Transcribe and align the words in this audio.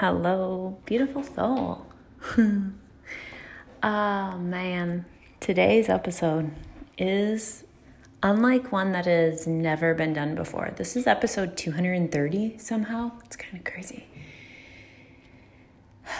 Hello, 0.00 0.78
beautiful 0.86 1.22
soul. 1.22 1.86
oh 3.82 4.38
man, 4.38 5.04
today's 5.40 5.90
episode 5.90 6.50
is 6.96 7.64
unlike 8.22 8.72
one 8.72 8.92
that 8.92 9.04
has 9.04 9.46
never 9.46 9.92
been 9.92 10.14
done 10.14 10.34
before. 10.34 10.72
This 10.74 10.96
is 10.96 11.06
episode 11.06 11.54
230 11.54 12.56
somehow. 12.56 13.12
It's 13.26 13.36
kind 13.36 13.58
of 13.58 13.64
crazy. 13.70 14.06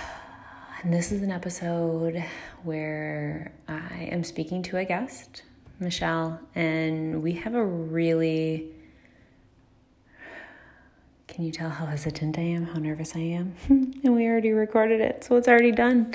And 0.83 0.93
this 0.93 1.11
is 1.11 1.23
an 1.23 1.31
episode 1.31 2.23
where 2.63 3.53
I 3.67 4.11
am 4.13 4.25
speaking 4.25 4.63
to 4.65 4.77
a 4.77 4.85
guest, 4.85 5.43
Michelle, 5.79 6.39
and 6.55 7.23
we 7.23 7.33
have 7.33 7.55
a 7.55 7.65
really 7.65 8.75
can 11.31 11.45
you 11.45 11.53
tell 11.53 11.71
how 11.71 11.87
hesitant 11.87 12.37
I 12.39 12.43
am, 12.43 12.67
how 12.67 12.81
nervous 12.81 13.15
I 13.15 13.21
am? 13.21 13.55
and 13.69 14.15
we 14.15 14.27
already 14.27 14.51
recorded 14.51 15.01
it, 15.01 15.25
so 15.25 15.37
it's 15.37 15.49
already 15.49 15.71
done. 15.71 16.13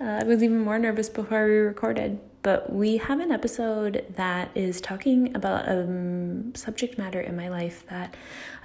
Uh, 0.00 0.20
I 0.22 0.24
was 0.24 0.42
even 0.42 0.58
more 0.58 0.78
nervous 0.78 1.08
before 1.08 1.46
we 1.46 1.56
recorded. 1.56 2.18
But 2.42 2.70
we 2.70 2.98
have 2.98 3.20
an 3.20 3.30
episode 3.30 4.04
that 4.16 4.50
is 4.54 4.80
talking 4.80 5.34
about 5.34 5.66
a 5.66 5.80
um, 5.80 6.54
subject 6.54 6.98
matter 6.98 7.20
in 7.20 7.36
my 7.36 7.48
life 7.48 7.86
that 7.88 8.14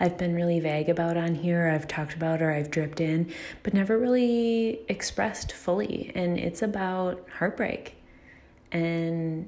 I've 0.01 0.17
been 0.17 0.35
really 0.35 0.59
vague 0.59 0.89
about 0.89 1.15
on 1.15 1.35
here. 1.35 1.71
I've 1.73 1.87
talked 1.87 2.13
about 2.13 2.41
or 2.41 2.51
I've 2.51 2.71
dripped 2.71 2.99
in, 2.99 3.31
but 3.63 3.73
never 3.73 3.97
really 3.97 4.81
expressed 4.89 5.53
fully. 5.53 6.11
And 6.13 6.37
it's 6.37 6.61
about 6.61 7.25
heartbreak 7.37 7.95
and 8.71 9.47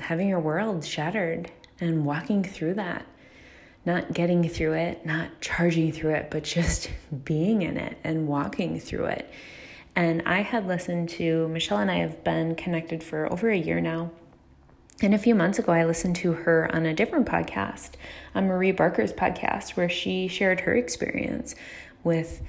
having 0.00 0.28
your 0.28 0.40
world 0.40 0.84
shattered 0.84 1.52
and 1.80 2.04
walking 2.04 2.42
through 2.42 2.74
that 2.74 3.06
not 3.84 4.12
getting 4.12 4.48
through 4.48 4.74
it, 4.74 5.06
not 5.06 5.40
charging 5.40 5.92
through 5.92 6.14
it, 6.14 6.30
but 6.30 6.44
just 6.44 6.90
being 7.24 7.62
in 7.62 7.76
it 7.76 7.98
and 8.04 8.28
walking 8.28 8.78
through 8.80 9.06
it. 9.06 9.30
And 9.96 10.22
I 10.26 10.42
had 10.42 10.66
listened 10.66 11.08
to 11.10 11.48
Michelle 11.48 11.78
and 11.78 11.90
I 11.90 11.96
have 11.96 12.22
been 12.22 12.54
connected 12.54 13.02
for 13.02 13.32
over 13.32 13.50
a 13.50 13.56
year 13.56 13.80
now. 13.80 14.10
And 15.00 15.14
a 15.14 15.18
few 15.18 15.34
months 15.34 15.58
ago, 15.58 15.72
I 15.72 15.84
listened 15.84 16.16
to 16.16 16.32
her 16.32 16.68
on 16.74 16.84
a 16.84 16.94
different 16.94 17.26
podcast, 17.26 17.90
on 18.34 18.46
Marie 18.46 18.72
Barker's 18.72 19.12
podcast, 19.12 19.70
where 19.70 19.88
she 19.88 20.26
shared 20.26 20.60
her 20.60 20.74
experience 20.74 21.54
with 22.02 22.42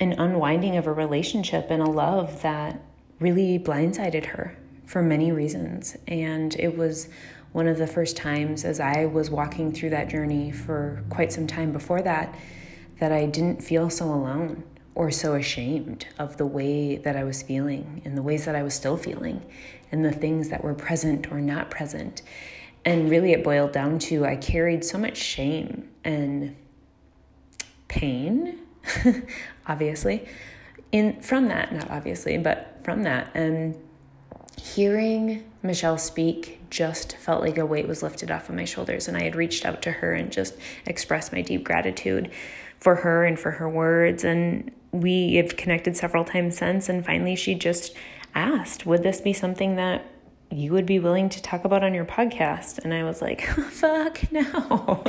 an 0.00 0.12
unwinding 0.12 0.76
of 0.76 0.86
a 0.86 0.92
relationship 0.92 1.66
and 1.70 1.82
a 1.82 1.88
love 1.88 2.42
that 2.42 2.80
really 3.20 3.58
blindsided 3.58 4.26
her 4.26 4.56
for 4.84 5.02
many 5.02 5.32
reasons. 5.32 5.96
And 6.06 6.54
it 6.56 6.76
was 6.76 7.08
one 7.54 7.68
of 7.68 7.78
the 7.78 7.86
first 7.86 8.16
times 8.16 8.64
as 8.64 8.80
I 8.80 9.04
was 9.04 9.30
walking 9.30 9.72
through 9.72 9.90
that 9.90 10.08
journey 10.08 10.50
for 10.50 11.04
quite 11.08 11.32
some 11.32 11.46
time 11.46 11.70
before 11.70 12.02
that, 12.02 12.36
that 12.98 13.12
I 13.12 13.26
didn't 13.26 13.62
feel 13.62 13.88
so 13.90 14.06
alone 14.06 14.64
or 14.96 15.12
so 15.12 15.36
ashamed 15.36 16.08
of 16.18 16.36
the 16.36 16.46
way 16.46 16.96
that 16.96 17.14
I 17.14 17.22
was 17.22 17.44
feeling 17.44 18.02
and 18.04 18.18
the 18.18 18.22
ways 18.22 18.44
that 18.46 18.56
I 18.56 18.64
was 18.64 18.74
still 18.74 18.96
feeling 18.96 19.40
and 19.92 20.04
the 20.04 20.10
things 20.10 20.48
that 20.48 20.64
were 20.64 20.74
present 20.74 21.30
or 21.30 21.40
not 21.40 21.70
present. 21.70 22.22
And 22.84 23.08
really, 23.08 23.30
it 23.30 23.44
boiled 23.44 23.70
down 23.70 24.00
to 24.00 24.26
I 24.26 24.34
carried 24.34 24.84
so 24.84 24.98
much 24.98 25.16
shame 25.16 25.88
and 26.02 26.56
pain, 27.86 28.58
obviously, 29.68 30.26
in 30.90 31.20
from 31.20 31.46
that, 31.46 31.72
not 31.72 31.88
obviously, 31.88 32.36
but 32.36 32.80
from 32.82 33.04
that. 33.04 33.30
And 33.32 33.76
hearing 34.64 35.44
Michelle 35.62 35.98
speak 35.98 36.58
just 36.70 37.18
felt 37.18 37.42
like 37.42 37.58
a 37.58 37.66
weight 37.66 37.86
was 37.86 38.02
lifted 38.02 38.30
off 38.30 38.48
of 38.48 38.54
my 38.54 38.64
shoulders. 38.64 39.06
And 39.06 39.16
I 39.16 39.24
had 39.24 39.36
reached 39.36 39.66
out 39.66 39.82
to 39.82 39.92
her 39.92 40.14
and 40.14 40.32
just 40.32 40.54
expressed 40.86 41.32
my 41.34 41.42
deep 41.42 41.64
gratitude 41.64 42.30
for 42.80 42.96
her 42.96 43.26
and 43.26 43.38
for 43.38 43.50
her 43.50 43.68
words. 43.68 44.24
And 44.24 44.70
we 44.90 45.34
have 45.34 45.58
connected 45.58 45.98
several 45.98 46.24
times 46.24 46.56
since. 46.56 46.88
And 46.88 47.04
finally, 47.04 47.36
she 47.36 47.54
just 47.54 47.94
asked, 48.34 48.86
Would 48.86 49.02
this 49.02 49.20
be 49.20 49.34
something 49.34 49.76
that 49.76 50.06
you 50.50 50.72
would 50.72 50.86
be 50.86 50.98
willing 50.98 51.28
to 51.28 51.42
talk 51.42 51.66
about 51.66 51.84
on 51.84 51.92
your 51.92 52.06
podcast? 52.06 52.78
And 52.78 52.94
I 52.94 53.04
was 53.04 53.20
like, 53.20 53.42
Fuck 53.70 54.32
no. 54.32 55.04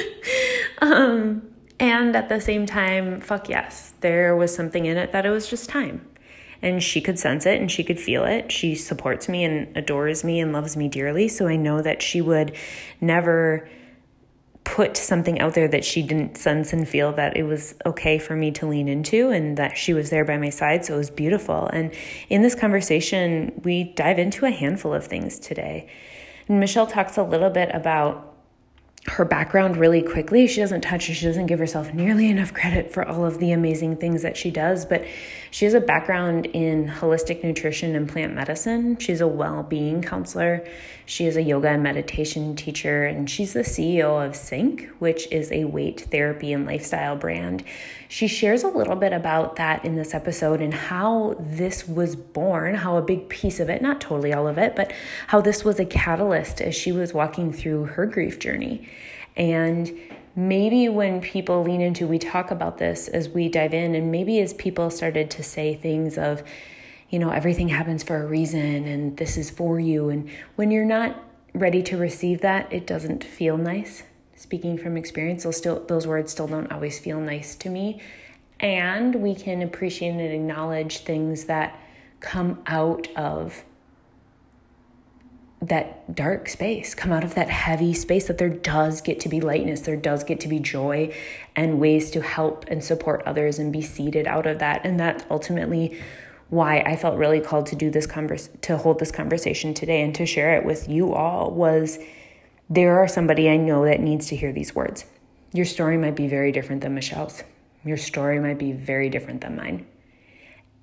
um, 0.80 1.42
and 1.80 2.14
at 2.14 2.28
the 2.28 2.40
same 2.40 2.66
time, 2.66 3.20
fuck 3.20 3.48
yes, 3.48 3.94
there 4.00 4.36
was 4.36 4.54
something 4.54 4.86
in 4.86 4.96
it 4.96 5.10
that 5.10 5.26
it 5.26 5.30
was 5.30 5.48
just 5.48 5.68
time 5.68 6.06
and 6.62 6.82
she 6.82 7.00
could 7.00 7.18
sense 7.18 7.46
it 7.46 7.60
and 7.60 7.70
she 7.70 7.84
could 7.84 7.98
feel 7.98 8.24
it. 8.24 8.52
She 8.52 8.74
supports 8.74 9.28
me 9.28 9.44
and 9.44 9.76
adores 9.76 10.24
me 10.24 10.40
and 10.40 10.52
loves 10.52 10.76
me 10.76 10.88
dearly. 10.88 11.28
So 11.28 11.46
I 11.46 11.56
know 11.56 11.82
that 11.82 12.02
she 12.02 12.20
would 12.20 12.54
never 13.00 13.68
put 14.64 14.96
something 14.96 15.40
out 15.40 15.54
there 15.54 15.66
that 15.66 15.84
she 15.84 16.02
didn't 16.02 16.36
sense 16.36 16.72
and 16.72 16.86
feel 16.88 17.12
that 17.12 17.36
it 17.36 17.42
was 17.42 17.74
okay 17.86 18.18
for 18.18 18.36
me 18.36 18.50
to 18.52 18.66
lean 18.66 18.88
into 18.88 19.30
and 19.30 19.56
that 19.56 19.76
she 19.76 19.92
was 19.92 20.10
there 20.10 20.24
by 20.24 20.36
my 20.36 20.50
side. 20.50 20.84
So 20.84 20.94
it 20.94 20.98
was 20.98 21.10
beautiful. 21.10 21.66
And 21.66 21.92
in 22.28 22.42
this 22.42 22.54
conversation, 22.54 23.60
we 23.64 23.84
dive 23.84 24.18
into 24.18 24.44
a 24.44 24.50
handful 24.50 24.92
of 24.92 25.06
things 25.06 25.38
today. 25.38 25.88
And 26.46 26.60
Michelle 26.60 26.86
talks 26.86 27.16
a 27.16 27.22
little 27.22 27.50
bit 27.50 27.70
about 27.72 28.29
her 29.06 29.24
background 29.24 29.78
really 29.78 30.02
quickly. 30.02 30.46
She 30.46 30.60
doesn't 30.60 30.82
touch 30.82 31.04
she 31.04 31.24
doesn't 31.24 31.46
give 31.46 31.58
herself 31.58 31.94
nearly 31.94 32.28
enough 32.28 32.52
credit 32.52 32.92
for 32.92 33.06
all 33.06 33.24
of 33.24 33.38
the 33.38 33.50
amazing 33.52 33.96
things 33.96 34.22
that 34.22 34.36
she 34.36 34.50
does, 34.50 34.84
but 34.84 35.06
she 35.50 35.64
has 35.64 35.72
a 35.72 35.80
background 35.80 36.46
in 36.46 36.86
holistic 36.86 37.42
nutrition 37.42 37.96
and 37.96 38.06
plant 38.08 38.34
medicine. 38.34 38.98
She's 38.98 39.22
a 39.22 39.26
well 39.26 39.62
being 39.62 40.02
counselor. 40.02 40.66
She 41.06 41.26
is 41.26 41.36
a 41.36 41.42
yoga 41.42 41.70
and 41.70 41.82
meditation 41.82 42.54
teacher, 42.54 43.04
and 43.04 43.28
she's 43.28 43.52
the 43.52 43.60
CEO 43.60 44.24
of 44.24 44.36
Sync, 44.36 44.88
which 45.00 45.26
is 45.32 45.50
a 45.50 45.64
weight 45.64 46.02
therapy 46.02 46.52
and 46.52 46.66
lifestyle 46.66 47.16
brand. 47.16 47.64
She 48.08 48.28
shares 48.28 48.62
a 48.62 48.68
little 48.68 48.94
bit 48.94 49.12
about 49.12 49.56
that 49.56 49.84
in 49.84 49.96
this 49.96 50.14
episode 50.14 50.60
and 50.60 50.72
how 50.72 51.36
this 51.40 51.88
was 51.88 52.14
born, 52.14 52.76
how 52.76 52.96
a 52.96 53.02
big 53.02 53.28
piece 53.28 53.58
of 53.58 53.68
it, 53.68 53.82
not 53.82 54.00
totally 54.00 54.32
all 54.32 54.46
of 54.46 54.58
it, 54.58 54.76
but 54.76 54.92
how 55.28 55.40
this 55.40 55.64
was 55.64 55.80
a 55.80 55.84
catalyst 55.84 56.60
as 56.60 56.76
she 56.76 56.92
was 56.92 57.12
walking 57.12 57.52
through 57.52 57.86
her 57.86 58.06
grief 58.06 58.38
journey. 58.38 58.88
And 59.36 59.92
maybe 60.34 60.88
when 60.88 61.20
people 61.20 61.62
lean 61.62 61.80
into, 61.80 62.06
we 62.06 62.18
talk 62.18 62.50
about 62.50 62.78
this 62.78 63.08
as 63.08 63.28
we 63.28 63.48
dive 63.48 63.74
in, 63.74 63.94
and 63.94 64.10
maybe 64.10 64.40
as 64.40 64.52
people 64.54 64.90
started 64.90 65.30
to 65.32 65.42
say 65.42 65.74
things 65.74 66.18
of, 66.18 66.42
you 67.08 67.18
know, 67.18 67.30
everything 67.30 67.68
happens 67.68 68.02
for 68.02 68.22
a 68.22 68.26
reason 68.26 68.86
and 68.86 69.16
this 69.16 69.36
is 69.36 69.50
for 69.50 69.80
you. 69.80 70.08
And 70.10 70.30
when 70.56 70.70
you're 70.70 70.84
not 70.84 71.22
ready 71.54 71.82
to 71.82 71.96
receive 71.96 72.40
that, 72.42 72.72
it 72.72 72.86
doesn't 72.86 73.24
feel 73.24 73.56
nice. 73.56 74.04
Speaking 74.36 74.78
from 74.78 74.96
experience, 74.96 75.42
those 75.42 75.56
still 75.56 75.84
those 75.84 76.06
words 76.06 76.32
still 76.32 76.46
don't 76.46 76.70
always 76.72 76.98
feel 76.98 77.20
nice 77.20 77.54
to 77.56 77.68
me. 77.68 78.00
And 78.60 79.16
we 79.16 79.34
can 79.34 79.62
appreciate 79.62 80.10
and 80.10 80.20
acknowledge 80.20 80.98
things 80.98 81.44
that 81.44 81.78
come 82.20 82.62
out 82.66 83.08
of 83.16 83.64
that 85.62 86.14
dark 86.14 86.48
space, 86.48 86.94
come 86.94 87.12
out 87.12 87.22
of 87.22 87.34
that 87.34 87.50
heavy 87.50 87.92
space, 87.92 88.26
that 88.28 88.38
there 88.38 88.48
does 88.48 89.02
get 89.02 89.20
to 89.20 89.28
be 89.28 89.40
lightness, 89.40 89.82
there 89.82 89.96
does 89.96 90.24
get 90.24 90.40
to 90.40 90.48
be 90.48 90.58
joy 90.58 91.14
and 91.54 91.78
ways 91.78 92.10
to 92.12 92.22
help 92.22 92.64
and 92.68 92.82
support 92.82 93.22
others 93.26 93.58
and 93.58 93.72
be 93.72 93.82
seated 93.82 94.26
out 94.26 94.46
of 94.46 94.58
that. 94.58 94.80
And 94.84 94.98
that's 94.98 95.24
ultimately 95.30 96.00
why 96.48 96.80
I 96.80 96.96
felt 96.96 97.18
really 97.18 97.40
called 97.40 97.66
to 97.66 97.76
do 97.76 97.90
this 97.90 98.06
converse 98.06 98.48
to 98.62 98.78
hold 98.78 98.98
this 98.98 99.12
conversation 99.12 99.74
today 99.74 100.02
and 100.02 100.14
to 100.14 100.26
share 100.26 100.56
it 100.56 100.64
with 100.64 100.88
you 100.88 101.14
all 101.14 101.50
was 101.50 101.98
there 102.68 102.98
are 102.98 103.06
somebody 103.06 103.48
I 103.48 103.56
know 103.56 103.84
that 103.84 104.00
needs 104.00 104.26
to 104.28 104.36
hear 104.36 104.52
these 104.52 104.74
words. 104.74 105.04
Your 105.52 105.66
story 105.66 105.98
might 105.98 106.16
be 106.16 106.26
very 106.26 106.52
different 106.52 106.80
than 106.82 106.94
Michelle's. 106.94 107.42
Your 107.84 107.96
story 107.96 108.40
might 108.40 108.58
be 108.58 108.72
very 108.72 109.10
different 109.10 109.42
than 109.42 109.56
mine. 109.56 109.86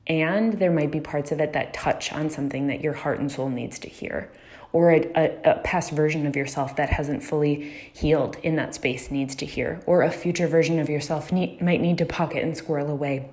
And 0.06 0.54
there 0.54 0.72
might 0.72 0.92
be 0.92 1.02
parts 1.02 1.32
of 1.32 1.42
it 1.42 1.54
that 1.54 1.74
touch 1.74 2.14
on 2.14 2.30
something 2.30 2.68
that 2.68 2.82
your 2.82 2.94
heart 2.94 3.20
and 3.20 3.32
soul 3.32 3.50
needs 3.50 3.80
to 3.80 3.90
hear 3.90 4.30
or 4.74 4.92
a, 4.92 5.12
a, 5.16 5.52
a, 5.52 5.60
past 5.60 5.92
version 5.92 6.26
of 6.28 6.36
yourself 6.36 6.76
that 6.76 6.90
hasn't 6.90 7.24
fully 7.24 7.72
healed 7.94 8.38
in 8.44 8.56
that 8.58 8.76
space 8.76 9.10
needs 9.10 9.36
to 9.36 9.46
hear, 9.46 9.82
or 9.86 10.04
a 10.04 10.12
future 10.12 10.48
version 10.48 10.80
of 10.80 10.90
yourself 10.90 11.32
need, 11.32 11.62
might 11.62 11.82
need 11.82 11.98
to 11.98 12.06
pocket 12.06 12.44
and 12.44 12.56
squirrel 12.56 12.90
away. 12.90 13.30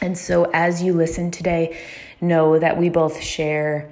And 0.00 0.18
so, 0.18 0.50
as 0.52 0.82
you 0.82 0.92
listen 0.92 1.30
today, 1.30 1.78
know 2.20 2.58
that 2.58 2.78
we 2.78 2.88
both 2.88 3.22
share 3.22 3.90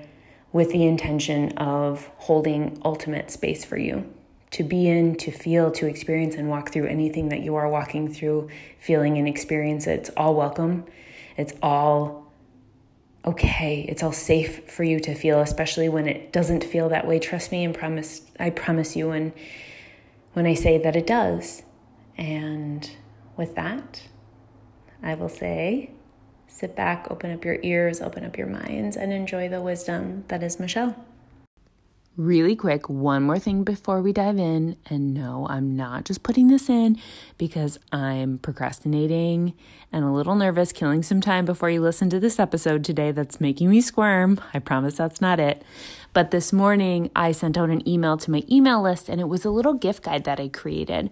with 0.52 0.70
the 0.70 0.84
intention 0.84 1.56
of 1.56 2.10
holding 2.19 2.80
ultimate 2.84 3.30
space 3.30 3.64
for 3.64 3.78
you 3.78 4.12
to 4.52 4.62
be 4.62 4.86
in, 4.86 5.16
to 5.16 5.30
feel, 5.30 5.70
to 5.70 5.86
experience, 5.86 6.34
and 6.34 6.48
walk 6.48 6.70
through 6.70 6.86
anything 6.86 7.30
that 7.30 7.40
you 7.40 7.54
are 7.54 7.68
walking 7.68 8.12
through, 8.12 8.50
feeling, 8.78 9.16
and 9.16 9.26
experience. 9.26 9.86
It's 9.86 10.10
all 10.14 10.34
welcome. 10.34 10.84
It's 11.38 11.54
all 11.62 12.21
okay. 13.24 13.84
It's 13.88 14.02
all 14.02 14.12
safe 14.12 14.70
for 14.70 14.84
you 14.84 15.00
to 15.00 15.14
feel, 15.14 15.40
especially 15.40 15.88
when 15.88 16.08
it 16.08 16.32
doesn't 16.32 16.64
feel 16.64 16.88
that 16.90 17.06
way. 17.06 17.19
Trust 17.19 17.52
me 17.52 17.64
and 17.64 17.74
promise 17.74 18.22
I 18.38 18.50
promise 18.50 18.96
you 18.96 19.08
when 19.08 19.32
when 20.32 20.46
I 20.46 20.54
say 20.54 20.78
that 20.78 20.96
it 20.96 21.06
does. 21.06 21.62
And 22.16 22.88
with 23.36 23.54
that, 23.54 24.02
I 25.02 25.14
will 25.14 25.28
say 25.28 25.90
sit 26.46 26.76
back, 26.76 27.08
open 27.10 27.32
up 27.32 27.44
your 27.44 27.58
ears, 27.62 28.00
open 28.00 28.24
up 28.24 28.36
your 28.36 28.46
minds, 28.46 28.96
and 28.96 29.12
enjoy 29.12 29.48
the 29.48 29.60
wisdom 29.60 30.25
that 30.28 30.42
is 30.42 30.60
Michelle. 30.60 30.94
Really 32.19 32.55
quick, 32.55 32.91
one 32.91 33.23
more 33.23 33.38
thing 33.38 33.64
before 33.64 34.03
we 34.03 34.12
dive 34.12 34.38
in. 34.38 34.76
And 34.91 35.14
no, 35.14 35.47
I'm 35.49 35.75
not 35.75 36.05
just 36.05 36.23
putting 36.23 36.49
this 36.49 36.69
in 36.69 36.99
because 37.38 37.79
I'm 37.91 38.37
procrastinating 38.37 39.55
and 39.91 40.05
a 40.05 40.11
little 40.11 40.35
nervous, 40.35 40.73
killing 40.73 41.03
some 41.03 41.23
time 41.23 41.47
before 41.47 41.70
you 41.70 41.81
listen 41.81 42.11
to 42.11 42.20
this 42.20 42.38
episode 42.38 42.85
today 42.85 43.12
that's 43.12 43.41
making 43.41 43.70
me 43.70 43.81
squirm. 43.81 44.38
I 44.53 44.59
promise 44.59 44.94
that's 44.94 45.23
not 45.23 45.41
it. 45.41 45.62
But 46.12 46.32
this 46.32 46.53
morning, 46.53 47.11
I 47.17 47.32
sent 47.32 47.56
out 47.56 47.70
an 47.70 47.87
email 47.88 48.19
to 48.19 48.31
my 48.31 48.43
email 48.50 48.82
list 48.82 49.09
and 49.09 49.19
it 49.19 49.29
was 49.29 49.47
a 49.47 49.50
little 49.50 49.73
gift 49.73 50.03
guide 50.03 50.25
that 50.25 50.38
I 50.38 50.49
created. 50.49 51.09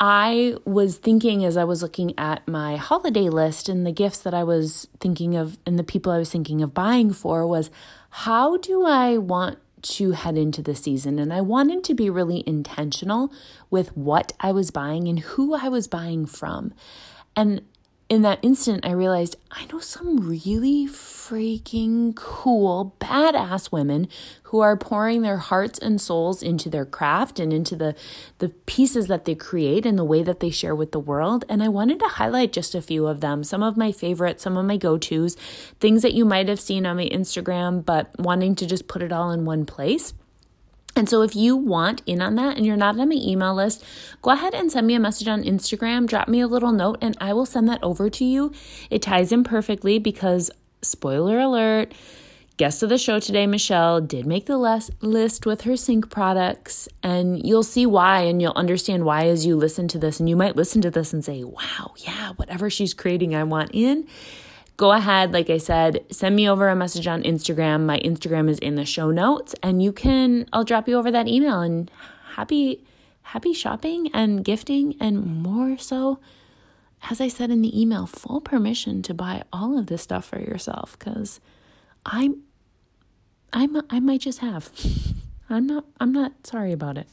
I 0.00 0.56
was 0.64 0.96
thinking 0.96 1.44
as 1.44 1.58
I 1.58 1.64
was 1.64 1.82
looking 1.82 2.18
at 2.18 2.48
my 2.48 2.76
holiday 2.76 3.28
list 3.28 3.68
and 3.68 3.86
the 3.86 3.92
gifts 3.92 4.20
that 4.20 4.32
I 4.32 4.42
was 4.42 4.88
thinking 5.00 5.36
of 5.36 5.58
and 5.66 5.78
the 5.78 5.84
people 5.84 6.12
I 6.12 6.18
was 6.18 6.30
thinking 6.30 6.62
of 6.62 6.72
buying 6.72 7.12
for 7.12 7.46
was 7.46 7.70
how 8.08 8.56
do 8.56 8.86
I 8.86 9.18
want 9.18 9.58
to 9.84 10.12
head 10.12 10.36
into 10.36 10.62
the 10.62 10.74
season. 10.74 11.18
And 11.18 11.32
I 11.32 11.40
wanted 11.40 11.84
to 11.84 11.94
be 11.94 12.10
really 12.10 12.42
intentional 12.46 13.32
with 13.70 13.96
what 13.96 14.32
I 14.40 14.52
was 14.52 14.70
buying 14.70 15.08
and 15.08 15.20
who 15.20 15.54
I 15.54 15.68
was 15.68 15.86
buying 15.88 16.26
from. 16.26 16.74
And 17.36 17.62
in 18.08 18.22
that 18.22 18.38
instant, 18.42 18.84
I 18.84 18.90
realized 18.92 19.36
I 19.50 19.64
know 19.72 19.78
some 19.78 20.28
really 20.28 20.86
freaking 20.86 22.14
cool, 22.14 22.94
badass 23.00 23.72
women 23.72 24.08
who 24.44 24.60
are 24.60 24.76
pouring 24.76 25.22
their 25.22 25.38
hearts 25.38 25.78
and 25.78 25.98
souls 26.00 26.42
into 26.42 26.68
their 26.68 26.84
craft 26.84 27.40
and 27.40 27.52
into 27.52 27.74
the, 27.74 27.94
the 28.38 28.50
pieces 28.50 29.06
that 29.06 29.24
they 29.24 29.34
create 29.34 29.86
and 29.86 29.98
the 29.98 30.04
way 30.04 30.22
that 30.22 30.40
they 30.40 30.50
share 30.50 30.74
with 30.74 30.92
the 30.92 31.00
world. 31.00 31.44
And 31.48 31.62
I 31.62 31.68
wanted 31.68 31.98
to 32.00 32.08
highlight 32.08 32.52
just 32.52 32.74
a 32.74 32.82
few 32.82 33.06
of 33.06 33.20
them, 33.20 33.42
some 33.42 33.62
of 33.62 33.76
my 33.76 33.90
favorites, 33.90 34.42
some 34.42 34.58
of 34.58 34.66
my 34.66 34.76
go 34.76 34.98
tos, 34.98 35.36
things 35.80 36.02
that 36.02 36.12
you 36.12 36.26
might 36.26 36.48
have 36.48 36.60
seen 36.60 36.84
on 36.84 36.98
my 36.98 37.08
Instagram, 37.08 37.84
but 37.84 38.10
wanting 38.18 38.54
to 38.56 38.66
just 38.66 38.86
put 38.86 39.02
it 39.02 39.12
all 39.12 39.30
in 39.30 39.46
one 39.46 39.64
place. 39.64 40.12
And 40.96 41.08
so, 41.08 41.22
if 41.22 41.34
you 41.34 41.56
want 41.56 42.02
in 42.06 42.22
on 42.22 42.36
that 42.36 42.56
and 42.56 42.64
you're 42.64 42.76
not 42.76 42.98
on 42.98 43.08
my 43.08 43.16
email 43.16 43.54
list, 43.54 43.84
go 44.22 44.30
ahead 44.30 44.54
and 44.54 44.70
send 44.70 44.86
me 44.86 44.94
a 44.94 45.00
message 45.00 45.26
on 45.26 45.42
Instagram, 45.42 46.06
drop 46.06 46.28
me 46.28 46.40
a 46.40 46.46
little 46.46 46.72
note, 46.72 46.98
and 47.00 47.16
I 47.20 47.32
will 47.32 47.46
send 47.46 47.68
that 47.68 47.82
over 47.82 48.08
to 48.10 48.24
you. 48.24 48.52
It 48.90 49.02
ties 49.02 49.32
in 49.32 49.42
perfectly 49.42 49.98
because, 49.98 50.50
spoiler 50.82 51.40
alert, 51.40 51.92
guest 52.56 52.84
of 52.84 52.90
the 52.90 52.98
show 52.98 53.18
today, 53.18 53.46
Michelle, 53.46 54.00
did 54.00 54.24
make 54.24 54.46
the 54.46 54.56
list 54.56 55.46
with 55.46 55.62
her 55.62 55.76
sync 55.76 56.10
products. 56.10 56.88
And 57.02 57.44
you'll 57.44 57.64
see 57.64 57.86
why, 57.86 58.20
and 58.20 58.40
you'll 58.40 58.52
understand 58.52 59.04
why 59.04 59.26
as 59.26 59.44
you 59.44 59.56
listen 59.56 59.88
to 59.88 59.98
this. 59.98 60.20
And 60.20 60.28
you 60.28 60.36
might 60.36 60.54
listen 60.54 60.80
to 60.82 60.90
this 60.90 61.12
and 61.12 61.24
say, 61.24 61.42
wow, 61.42 61.94
yeah, 61.96 62.30
whatever 62.36 62.70
she's 62.70 62.94
creating, 62.94 63.34
I 63.34 63.42
want 63.42 63.70
in 63.72 64.06
go 64.76 64.92
ahead, 64.92 65.32
like 65.32 65.50
I 65.50 65.58
said, 65.58 66.04
send 66.10 66.36
me 66.36 66.48
over 66.48 66.68
a 66.68 66.76
message 66.76 67.06
on 67.06 67.22
Instagram. 67.22 67.84
My 67.84 67.98
Instagram 68.00 68.48
is 68.48 68.58
in 68.58 68.74
the 68.74 68.84
show 68.84 69.10
notes 69.10 69.54
and 69.62 69.82
you 69.82 69.92
can 69.92 70.48
I'll 70.52 70.64
drop 70.64 70.88
you 70.88 70.96
over 70.96 71.10
that 71.10 71.28
email 71.28 71.60
and 71.60 71.90
happy 72.34 72.84
happy 73.22 73.52
shopping 73.52 74.10
and 74.12 74.44
gifting 74.44 74.96
and 75.00 75.24
more 75.42 75.78
so 75.78 76.18
as 77.10 77.20
I 77.20 77.28
said 77.28 77.50
in 77.50 77.60
the 77.60 77.78
email, 77.78 78.06
full 78.06 78.40
permission 78.40 79.02
to 79.02 79.12
buy 79.12 79.42
all 79.52 79.78
of 79.78 79.88
this 79.88 80.02
stuff 80.02 80.24
for 80.24 80.40
yourself 80.40 80.98
cuz 80.98 81.40
I'm 82.04 82.42
I'm 83.52 83.80
I 83.90 84.00
might 84.00 84.20
just 84.20 84.40
have. 84.40 84.70
I'm 85.50 85.66
not 85.66 85.84
I'm 86.00 86.12
not 86.12 86.46
sorry 86.46 86.72
about 86.72 86.98
it. 86.98 87.08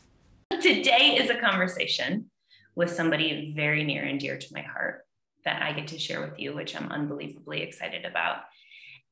Today 0.62 1.18
is 1.19 1.30
a 1.30 1.36
conversation 1.36 2.30
with 2.75 2.90
somebody 2.90 3.54
very 3.56 3.84
near 3.84 4.04
and 4.04 4.19
dear 4.19 4.38
to 4.38 4.48
my 4.54 4.62
heart 4.62 5.06
that 5.45 5.61
I 5.61 5.73
get 5.73 5.88
to 5.89 5.99
share 5.99 6.21
with 6.21 6.39
you, 6.39 6.55
which 6.55 6.75
I'm 6.75 6.91
unbelievably 6.91 7.61
excited 7.61 8.05
about. 8.05 8.38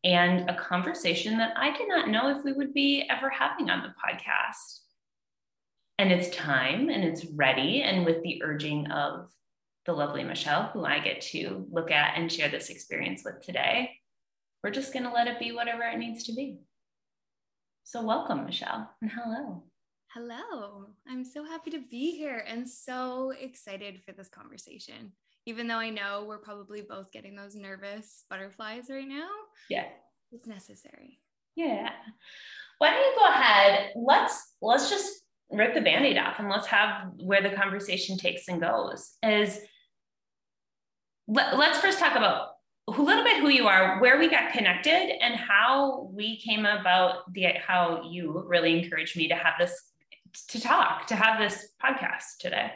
And 0.04 0.50
a 0.50 0.56
conversation 0.56 1.38
that 1.38 1.54
I 1.58 1.76
did 1.78 1.88
not 1.88 2.10
know 2.10 2.30
if 2.30 2.44
we 2.44 2.54
would 2.54 2.74
be 2.74 3.08
ever 3.10 3.30
having 3.30 3.70
on 3.70 3.82
the 3.84 3.90
podcast. 3.90 4.80
And 5.98 6.12
it's 6.12 6.34
time 6.36 6.90
and 6.90 7.04
it's 7.04 7.26
ready. 7.26 7.82
And 7.82 8.06
with 8.06 8.24
the 8.24 8.42
urging 8.44 8.90
of 8.92 9.30
the 9.86 9.94
lovely 9.94 10.24
Michelle, 10.24 10.70
who 10.74 10.86
I 10.86 11.00
get 11.00 11.22
to 11.22 11.68
look 11.72 11.92
at 11.92 12.18
and 12.18 12.32
share 12.32 12.50
this 12.50 12.70
experience 12.70 13.24
with 13.26 13.42
today, 13.42 13.92
we're 14.64 14.72
just 14.72 14.94
going 14.94 15.04
to 15.04 15.12
let 15.12 15.28
it 15.28 15.40
be 15.40 15.52
whatever 15.52 15.84
it 15.84 15.98
needs 15.98 16.24
to 16.26 16.34
be. 16.34 16.60
So, 17.84 18.04
welcome, 18.04 18.46
Michelle, 18.46 18.90
and 19.02 19.10
hello. 19.10 19.64
Hello. 20.14 20.88
I'm 21.08 21.24
so 21.24 21.44
happy 21.44 21.72
to 21.72 21.82
be 21.90 22.18
here 22.18 22.44
and 22.48 22.68
so 22.70 23.32
excited 23.40 24.02
for 24.06 24.12
this 24.12 24.30
conversation 24.30 25.12
even 25.50 25.68
though 25.68 25.80
I 25.80 25.90
know 25.90 26.26
we're 26.28 26.38
probably 26.38 26.82
both 26.82 27.12
getting 27.12 27.36
those 27.36 27.56
nervous 27.56 28.24
butterflies 28.30 28.86
right 28.88 29.08
now. 29.08 29.28
Yeah. 29.68 29.86
It's 30.32 30.46
necessary. 30.46 31.20
Yeah. 31.56 31.90
Why 32.78 32.92
don't 32.92 33.02
you 33.02 33.16
go 33.18 33.28
ahead? 33.28 33.92
Let's 33.96 34.54
let's 34.62 34.92
just 34.92 35.12
rip 35.52 35.74
the 35.74 35.82
band-aid 35.82 36.20
off 36.20 36.38
and 36.38 36.50
let's 36.50 36.68
have 36.68 37.08
where 37.18 37.42
the 37.42 37.50
conversation 37.50 38.16
takes 38.16 38.48
and 38.48 38.62
goes. 38.62 39.16
Is 39.24 39.60
let, 41.28 41.58
let's 41.58 41.80
first 41.80 41.98
talk 41.98 42.16
about 42.16 42.50
a 42.88 42.92
little 42.92 43.24
bit 43.24 43.42
who 43.42 43.50
you 43.50 43.68
are, 43.68 44.00
where 44.00 44.20
we 44.20 44.30
got 44.30 44.54
connected, 44.54 45.12
and 45.20 45.36
how 45.36 46.10
we 46.14 46.40
came 46.40 46.68
about 46.68 47.34
the 47.34 47.48
how 47.66 48.04
you 48.08 48.44
really 48.46 48.78
encouraged 48.78 49.18
me 49.18 49.28
to 49.30 49.36
have 49.36 49.56
this 49.60 49.76
to 50.50 50.62
talk, 50.62 51.08
to 51.08 51.16
have 51.16 51.40
this 51.40 51.70
podcast 51.84 52.38
today. 52.40 52.72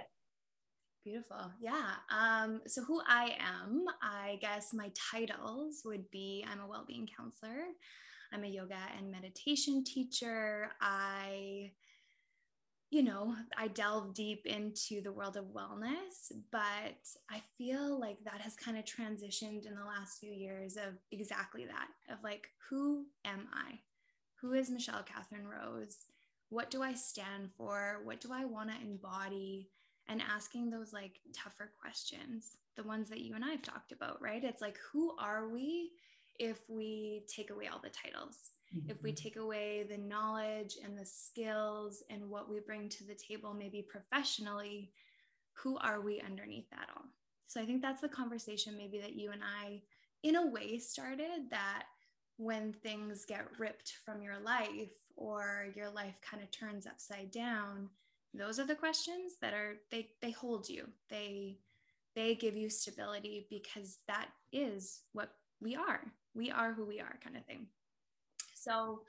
Beautiful. 1.04 1.52
Yeah. 1.60 1.96
Um, 2.10 2.62
so, 2.66 2.84
who 2.84 3.02
I 3.06 3.36
am, 3.40 3.86
I 4.02 4.38
guess 4.40 4.74
my 4.74 4.90
titles 5.12 5.82
would 5.84 6.10
be 6.12 6.46
I'm 6.50 6.62
a 6.62 6.68
well 6.68 6.86
being 6.88 7.10
counselor, 7.18 7.66
I'm 8.32 8.46
a 8.46 8.48
yoga 8.48 8.78
and 8.98 9.12
meditation 9.12 9.84
teacher. 9.84 10.70
I, 10.80 11.72
you 12.90 13.04
know, 13.04 13.36
I 13.58 13.68
delve 13.68 14.14
deep 14.14 14.46
into 14.46 15.02
the 15.02 15.12
world 15.12 15.36
of 15.36 15.46
wellness, 15.46 16.32
but 16.52 16.62
I 17.30 17.42
feel 17.58 18.00
like 18.00 18.24
that 18.24 18.40
has 18.40 18.56
kind 18.56 18.78
of 18.78 18.86
transitioned 18.86 19.66
in 19.66 19.76
the 19.76 19.86
last 19.86 20.20
few 20.20 20.32
years 20.32 20.78
of 20.78 20.94
exactly 21.12 21.66
that 21.66 21.88
of 22.14 22.24
like, 22.24 22.48
who 22.70 23.08
am 23.26 23.48
I? 23.54 23.80
Who 24.42 24.54
is 24.54 24.70
Michelle 24.70 25.04
Catherine 25.04 25.48
Rose? 25.48 25.98
What 26.50 26.72
do 26.72 26.82
I 26.82 26.94
stand 26.94 27.50
for? 27.58 28.02
What 28.04 28.22
do 28.22 28.30
I 28.32 28.46
want 28.46 28.70
to 28.70 28.76
embody? 28.82 29.70
And 30.08 30.22
asking 30.22 30.70
those 30.70 30.94
like 30.94 31.20
tougher 31.34 31.72
questions, 31.80 32.58
the 32.76 32.84
ones 32.84 33.10
that 33.10 33.22
you 33.22 33.36
and 33.36 33.44
I 33.44 33.52
have 33.52 33.62
talked 33.62 33.92
about, 33.92 34.22
right? 34.22 34.44
It's 34.44 34.62
like, 34.62 34.78
who 34.92 35.16
are 35.18 35.48
we 35.50 35.92
if 36.40 36.60
we 36.68 37.24
take 37.28 37.52
away 37.52 37.68
all 37.68 37.80
the 37.82 37.90
titles? 37.90 38.38
Mm-hmm. 38.76 38.90
If 38.90 39.02
we 39.02 39.12
mm-hmm. 39.12 39.24
take 39.24 39.36
away 39.38 39.86
the 39.90 39.98
knowledge 39.98 40.78
and 40.84 40.98
the 40.98 41.06
skills 41.06 42.04
and 42.10 42.30
what 42.30 42.50
we 42.50 42.60
bring 42.60 42.90
to 42.90 43.04
the 43.04 43.16
table, 43.16 43.54
maybe 43.54 43.82
professionally, 43.82 44.92
who 45.54 45.78
are 45.78 46.02
we 46.02 46.22
underneath 46.22 46.70
that 46.72 46.90
all? 46.96 47.06
So 47.48 47.62
I 47.62 47.66
think 47.66 47.82
that's 47.82 48.02
the 48.02 48.10
conversation 48.10 48.76
maybe 48.78 49.00
that 49.00 49.16
you 49.16 49.32
and 49.32 49.42
I, 49.44 49.82
in 50.24 50.36
a 50.36 50.48
way, 50.48 50.80
started 50.80 51.50
that 51.52 51.84
when 52.38 52.74
things 52.74 53.26
get 53.26 53.46
ripped 53.60 53.94
from 54.04 54.24
your 54.24 54.40
life 54.40 54.90
or 55.16 55.68
your 55.76 55.92
life 55.92 56.16
kind 56.28 56.42
of 56.42 56.50
turns 56.50 56.88
upside 56.88 57.30
down, 57.30 57.90
those 58.34 58.60
are 58.60 58.66
the 58.66 58.76
questions 58.76 59.34
that 59.42 59.54
are 59.54 59.76
they 59.92 60.10
they 60.22 60.32
hold 60.32 60.68
you. 60.68 60.88
They 61.10 61.58
they 62.16 62.36
give 62.36 62.56
you 62.56 62.70
stability 62.70 63.48
because 63.50 64.00
that 64.08 64.28
is 64.52 65.02
what 65.14 65.32
we 65.62 65.76
are. 65.76 66.02
We 66.36 66.52
are 66.52 66.74
who 66.74 66.86
we 66.86 67.00
are 67.00 67.20
kind 67.24 67.38
of 67.38 67.46
thing. 67.46 67.68
So 68.56 69.02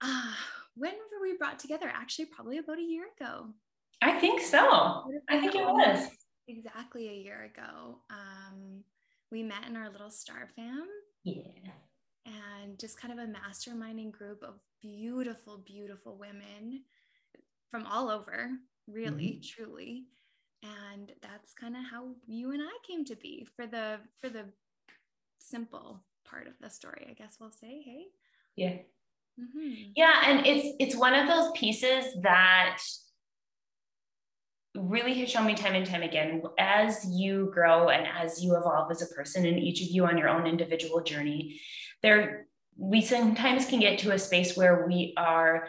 uh 0.00 0.32
when 0.76 0.92
were 0.92 1.22
we 1.22 1.36
brought 1.36 1.58
together? 1.58 1.90
Actually 1.92 2.26
probably 2.26 2.58
about 2.58 2.78
a 2.78 2.82
year 2.82 3.04
ago. 3.20 3.46
I 4.02 4.18
think 4.18 4.40
so. 4.40 5.04
I 5.28 5.40
think 5.40 5.54
it 5.54 5.64
was. 5.64 6.08
Exactly 6.46 7.08
a 7.08 7.12
year 7.12 7.50
ago. 7.52 7.98
Um 8.10 8.84
we 9.30 9.42
met 9.42 9.66
in 9.68 9.76
our 9.76 9.90
little 9.90 10.10
star 10.10 10.50
fam. 10.54 10.86
Yeah. 11.24 11.42
And 12.26 12.78
just 12.78 13.00
kind 13.00 13.12
of 13.12 13.18
a 13.18 13.30
masterminding 13.30 14.12
group 14.12 14.42
of 14.42 14.54
beautiful 14.80 15.58
beautiful 15.66 16.16
women 16.16 16.82
from 17.74 17.86
all 17.86 18.08
over, 18.08 18.50
really, 18.86 19.40
mm-hmm. 19.42 19.62
truly. 19.64 20.04
And 20.62 21.10
that's 21.20 21.54
kind 21.54 21.74
of 21.74 21.82
how 21.90 22.10
you 22.24 22.52
and 22.52 22.62
I 22.62 22.70
came 22.86 23.04
to 23.06 23.16
be 23.16 23.48
for 23.56 23.66
the 23.66 23.98
for 24.20 24.28
the 24.28 24.44
simple 25.40 26.00
part 26.24 26.46
of 26.46 26.52
the 26.60 26.70
story, 26.70 27.04
I 27.10 27.14
guess 27.14 27.38
we'll 27.40 27.50
say, 27.50 27.82
hey. 27.84 28.04
Yeah. 28.54 28.76
Mm-hmm. 29.40 29.90
Yeah, 29.96 30.22
and 30.24 30.46
it's 30.46 30.76
it's 30.78 30.94
one 30.94 31.14
of 31.14 31.26
those 31.26 31.50
pieces 31.56 32.14
that 32.22 32.78
really 34.76 35.14
has 35.14 35.28
shown 35.28 35.46
me 35.46 35.54
time 35.54 35.74
and 35.74 35.84
time 35.84 36.02
again 36.04 36.42
as 36.60 37.04
you 37.10 37.50
grow 37.52 37.88
and 37.88 38.06
as 38.06 38.40
you 38.40 38.56
evolve 38.56 38.88
as 38.92 39.02
a 39.02 39.12
person 39.16 39.46
and 39.46 39.58
each 39.58 39.82
of 39.82 39.88
you 39.88 40.06
on 40.06 40.16
your 40.16 40.28
own 40.28 40.48
individual 40.48 41.00
journey 41.00 41.60
there 42.02 42.48
we 42.76 43.00
sometimes 43.00 43.66
can 43.66 43.78
get 43.78 44.00
to 44.00 44.10
a 44.10 44.18
space 44.18 44.56
where 44.56 44.84
we 44.84 45.14
are 45.16 45.68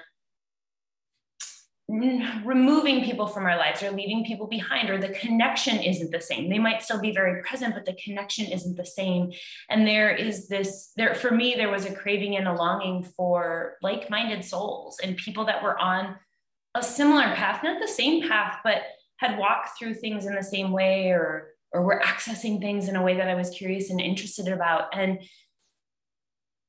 removing 2.43 3.03
people 3.03 3.27
from 3.27 3.45
our 3.45 3.57
lives 3.57 3.83
or 3.83 3.91
leaving 3.91 4.25
people 4.25 4.47
behind 4.47 4.89
or 4.89 4.97
the 4.97 5.09
connection 5.09 5.77
isn't 5.77 6.11
the 6.11 6.21
same. 6.21 6.49
They 6.49 6.57
might 6.57 6.81
still 6.81 6.99
be 6.99 7.11
very 7.11 7.43
present 7.43 7.75
but 7.75 7.85
the 7.85 7.93
connection 7.93 8.51
isn't 8.51 8.75
the 8.75 8.85
same. 8.85 9.31
And 9.69 9.85
there 9.85 10.09
is 10.09 10.47
this 10.47 10.91
there 10.95 11.13
for 11.13 11.29
me 11.29 11.53
there 11.55 11.69
was 11.69 11.85
a 11.85 11.93
craving 11.93 12.37
and 12.37 12.47
a 12.47 12.53
longing 12.53 13.03
for 13.03 13.75
like-minded 13.83 14.43
souls 14.43 14.99
and 15.03 15.15
people 15.15 15.45
that 15.45 15.61
were 15.61 15.77
on 15.77 16.15
a 16.73 16.81
similar 16.81 17.35
path 17.35 17.63
not 17.63 17.79
the 17.79 17.87
same 17.87 18.27
path 18.27 18.57
but 18.63 18.81
had 19.17 19.37
walked 19.37 19.77
through 19.77 19.93
things 19.93 20.25
in 20.25 20.33
the 20.33 20.43
same 20.43 20.71
way 20.71 21.09
or 21.09 21.49
or 21.71 21.83
were 21.83 22.01
accessing 22.03 22.59
things 22.59 22.87
in 22.87 22.95
a 22.95 23.01
way 23.01 23.17
that 23.17 23.27
I 23.27 23.35
was 23.35 23.49
curious 23.49 23.89
and 23.89 23.99
interested 23.99 24.47
about. 24.47 24.97
And 24.97 25.19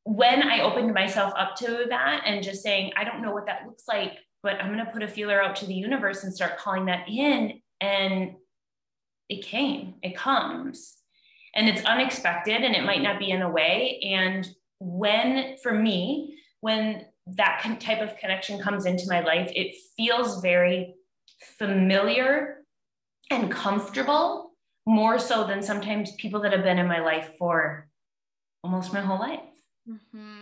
when 0.02 0.42
I 0.42 0.61
opened 0.61 0.92
myself 0.94 1.32
up 1.37 1.54
to 1.56 1.87
that 1.88 2.23
and 2.26 2.42
just 2.42 2.62
saying, 2.62 2.92
I 2.96 3.04
don't 3.04 3.23
know 3.23 3.32
what 3.32 3.46
that 3.46 3.66
looks 3.66 3.85
like, 3.88 4.18
but 4.46 4.62
I'm 4.62 4.72
going 4.72 4.86
to 4.86 4.92
put 4.92 5.02
a 5.02 5.08
feeler 5.08 5.42
out 5.42 5.56
to 5.56 5.66
the 5.66 5.74
universe 5.74 6.22
and 6.22 6.32
start 6.32 6.56
calling 6.56 6.84
that 6.84 7.08
in. 7.08 7.60
And 7.80 8.36
it 9.28 9.44
came, 9.44 9.94
it 10.04 10.16
comes. 10.16 10.98
And 11.56 11.68
it's 11.68 11.84
unexpected 11.84 12.62
and 12.62 12.76
it 12.76 12.84
might 12.84 13.02
not 13.02 13.18
be 13.18 13.32
in 13.32 13.42
a 13.42 13.50
way. 13.50 13.98
And 14.04 14.48
when, 14.78 15.56
for 15.60 15.72
me, 15.72 16.38
when 16.60 17.06
that 17.26 17.76
type 17.80 18.00
of 18.00 18.16
connection 18.18 18.62
comes 18.62 18.86
into 18.86 19.08
my 19.08 19.18
life, 19.18 19.50
it 19.52 19.74
feels 19.96 20.40
very 20.40 20.94
familiar 21.58 22.58
and 23.32 23.50
comfortable, 23.50 24.52
more 24.86 25.18
so 25.18 25.44
than 25.44 25.60
sometimes 25.60 26.12
people 26.12 26.40
that 26.42 26.52
have 26.52 26.62
been 26.62 26.78
in 26.78 26.86
my 26.86 27.00
life 27.00 27.32
for 27.36 27.88
almost 28.62 28.92
my 28.92 29.00
whole 29.00 29.18
life. 29.18 29.40
Mm-hmm. 29.90 30.35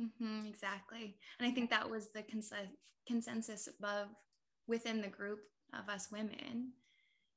Mm-hmm, 0.00 0.46
exactly. 0.46 1.16
And 1.38 1.48
I 1.48 1.52
think 1.52 1.70
that 1.70 1.88
was 1.88 2.08
the 2.08 2.22
cons- 2.22 2.52
consensus 3.06 3.68
above 3.78 4.08
within 4.66 5.00
the 5.00 5.08
group 5.08 5.40
of 5.72 5.88
us 5.88 6.08
women 6.10 6.72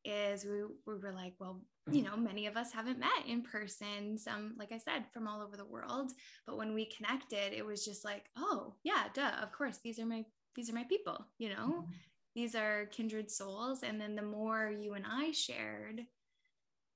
is 0.06 0.46
we, 0.46 0.64
we 0.86 1.00
were 1.00 1.12
like, 1.12 1.34
well, 1.40 1.62
you 1.92 2.04
know, 2.04 2.16
many 2.16 2.48
of 2.48 2.56
us 2.56 2.72
haven't 2.72 3.00
met 3.00 3.26
in 3.28 3.42
person, 3.42 4.18
some, 4.18 4.56
like 4.58 4.72
I 4.72 4.78
said, 4.78 5.06
from 5.14 5.28
all 5.28 5.42
over 5.42 5.58
the 5.58 5.66
world. 5.66 6.12
But 6.46 6.58
when 6.58 6.74
we 6.74 6.86
connected, 6.86 7.54
it 7.54 7.66
was 7.66 7.84
just 7.84 8.06
like, 8.06 8.26
oh 8.38 8.76
yeah, 8.84 9.06
duh, 9.14 9.32
of 9.42 9.52
course, 9.52 9.80
these 9.84 10.00
are 10.00 10.06
my, 10.06 10.24
these 10.56 10.70
are 10.70 10.76
my 10.76 10.84
people, 10.84 11.26
you 11.38 11.50
know, 11.50 11.82
mm-hmm. 11.82 11.92
these 12.36 12.56
are 12.56 12.86
kindred 12.92 13.30
souls. 13.30 13.84
And 13.84 14.00
then 14.00 14.16
the 14.16 14.22
more 14.22 14.72
you 14.72 14.94
and 14.94 15.06
I 15.08 15.32
shared, 15.32 16.02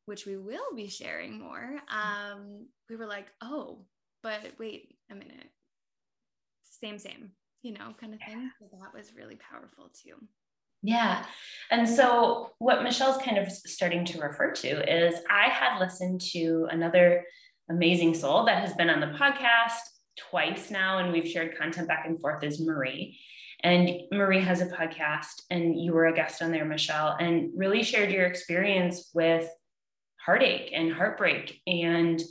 which 0.05 0.25
we 0.25 0.37
will 0.37 0.75
be 0.75 0.87
sharing 0.87 1.39
more, 1.39 1.79
um, 1.89 2.67
we 2.89 2.95
were 2.95 3.07
like, 3.07 3.27
oh, 3.41 3.85
but 4.21 4.39
wait 4.59 4.95
a 5.13 5.15
minute 5.15 5.49
same 6.63 6.99
same 6.99 7.31
you 7.61 7.71
know 7.71 7.93
kind 7.99 8.13
of 8.13 8.19
thing 8.19 8.51
so 8.59 8.65
that 8.71 8.93
was 8.97 9.13
really 9.15 9.37
powerful 9.37 9.89
too 9.93 10.15
yeah. 10.85 11.25
And 11.71 11.87
so, 11.87 12.51
what 12.59 12.83
Michelle's 12.83 13.21
kind 13.23 13.37
of 13.37 13.49
starting 13.49 14.03
to 14.03 14.19
refer 14.19 14.51
to 14.51 15.07
is 15.07 15.15
I 15.29 15.47
had 15.47 15.79
listened 15.79 16.19
to 16.33 16.67
another 16.69 17.23
amazing 17.69 18.13
soul 18.13 18.45
that 18.45 18.59
has 18.59 18.73
been 18.73 18.89
on 18.89 18.99
the 18.99 19.17
podcast 19.17 19.79
twice 20.29 20.69
now, 20.69 20.97
and 20.97 21.13
we've 21.13 21.27
shared 21.27 21.57
content 21.57 21.87
back 21.87 22.05
and 22.05 22.19
forth, 22.19 22.43
is 22.43 22.59
Marie. 22.59 23.17
And 23.61 23.91
Marie 24.11 24.41
has 24.41 24.59
a 24.59 24.65
podcast, 24.65 25.43
and 25.49 25.79
you 25.79 25.93
were 25.93 26.07
a 26.07 26.13
guest 26.13 26.41
on 26.41 26.51
there, 26.51 26.65
Michelle, 26.65 27.15
and 27.17 27.51
really 27.55 27.81
shared 27.81 28.11
your 28.11 28.25
experience 28.25 29.09
with 29.13 29.49
heartache 30.23 30.71
and 30.73 30.91
heartbreak 30.91 31.61
and 31.65 32.21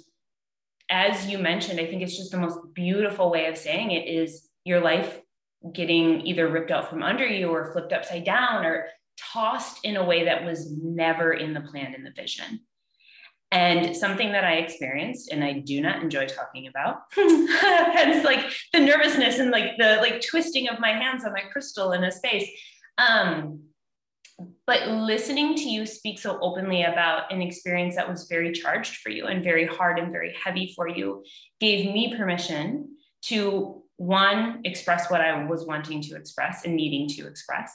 as 0.92 1.26
you 1.26 1.38
mentioned, 1.38 1.80
I 1.80 1.86
think 1.86 2.02
it's 2.02 2.16
just 2.16 2.30
the 2.30 2.38
most 2.38 2.58
beautiful 2.74 3.30
way 3.30 3.46
of 3.46 3.56
saying 3.56 3.92
it 3.92 4.06
is 4.06 4.48
your 4.64 4.80
life 4.80 5.20
getting 5.72 6.20
either 6.26 6.48
ripped 6.48 6.70
out 6.70 6.90
from 6.90 7.02
under 7.02 7.26
you 7.26 7.48
or 7.48 7.72
flipped 7.72 7.94
upside 7.94 8.24
down 8.24 8.66
or 8.66 8.88
tossed 9.16 9.84
in 9.84 9.96
a 9.96 10.04
way 10.04 10.24
that 10.26 10.44
was 10.44 10.70
never 10.70 11.32
in 11.32 11.54
the 11.54 11.62
plan 11.62 11.94
in 11.94 12.04
the 12.04 12.10
vision. 12.10 12.60
And 13.50 13.96
something 13.96 14.32
that 14.32 14.44
I 14.44 14.54
experienced 14.54 15.30
and 15.32 15.42
I 15.42 15.60
do 15.60 15.80
not 15.80 16.02
enjoy 16.02 16.26
talking 16.26 16.68
about, 16.68 16.98
hence 17.14 18.24
like 18.24 18.50
the 18.72 18.80
nervousness 18.80 19.38
and 19.38 19.50
like 19.50 19.78
the 19.78 19.96
like 19.96 20.22
twisting 20.26 20.68
of 20.68 20.78
my 20.78 20.90
hands 20.90 21.24
on 21.24 21.32
my 21.32 21.42
crystal 21.52 21.92
in 21.92 22.04
a 22.04 22.12
space. 22.12 22.48
Um, 22.98 23.60
but 24.66 24.88
listening 24.88 25.54
to 25.54 25.68
you 25.68 25.86
speak 25.86 26.18
so 26.18 26.38
openly 26.40 26.84
about 26.84 27.32
an 27.32 27.42
experience 27.42 27.96
that 27.96 28.08
was 28.08 28.26
very 28.28 28.52
charged 28.52 28.96
for 28.96 29.10
you 29.10 29.26
and 29.26 29.44
very 29.44 29.66
hard 29.66 29.98
and 29.98 30.12
very 30.12 30.34
heavy 30.42 30.72
for 30.74 30.88
you 30.88 31.24
gave 31.60 31.92
me 31.92 32.16
permission 32.16 32.96
to 33.22 33.82
one 33.96 34.60
express 34.64 35.10
what 35.10 35.20
i 35.20 35.44
was 35.44 35.66
wanting 35.66 36.00
to 36.00 36.16
express 36.16 36.64
and 36.64 36.74
needing 36.74 37.08
to 37.08 37.26
express. 37.26 37.72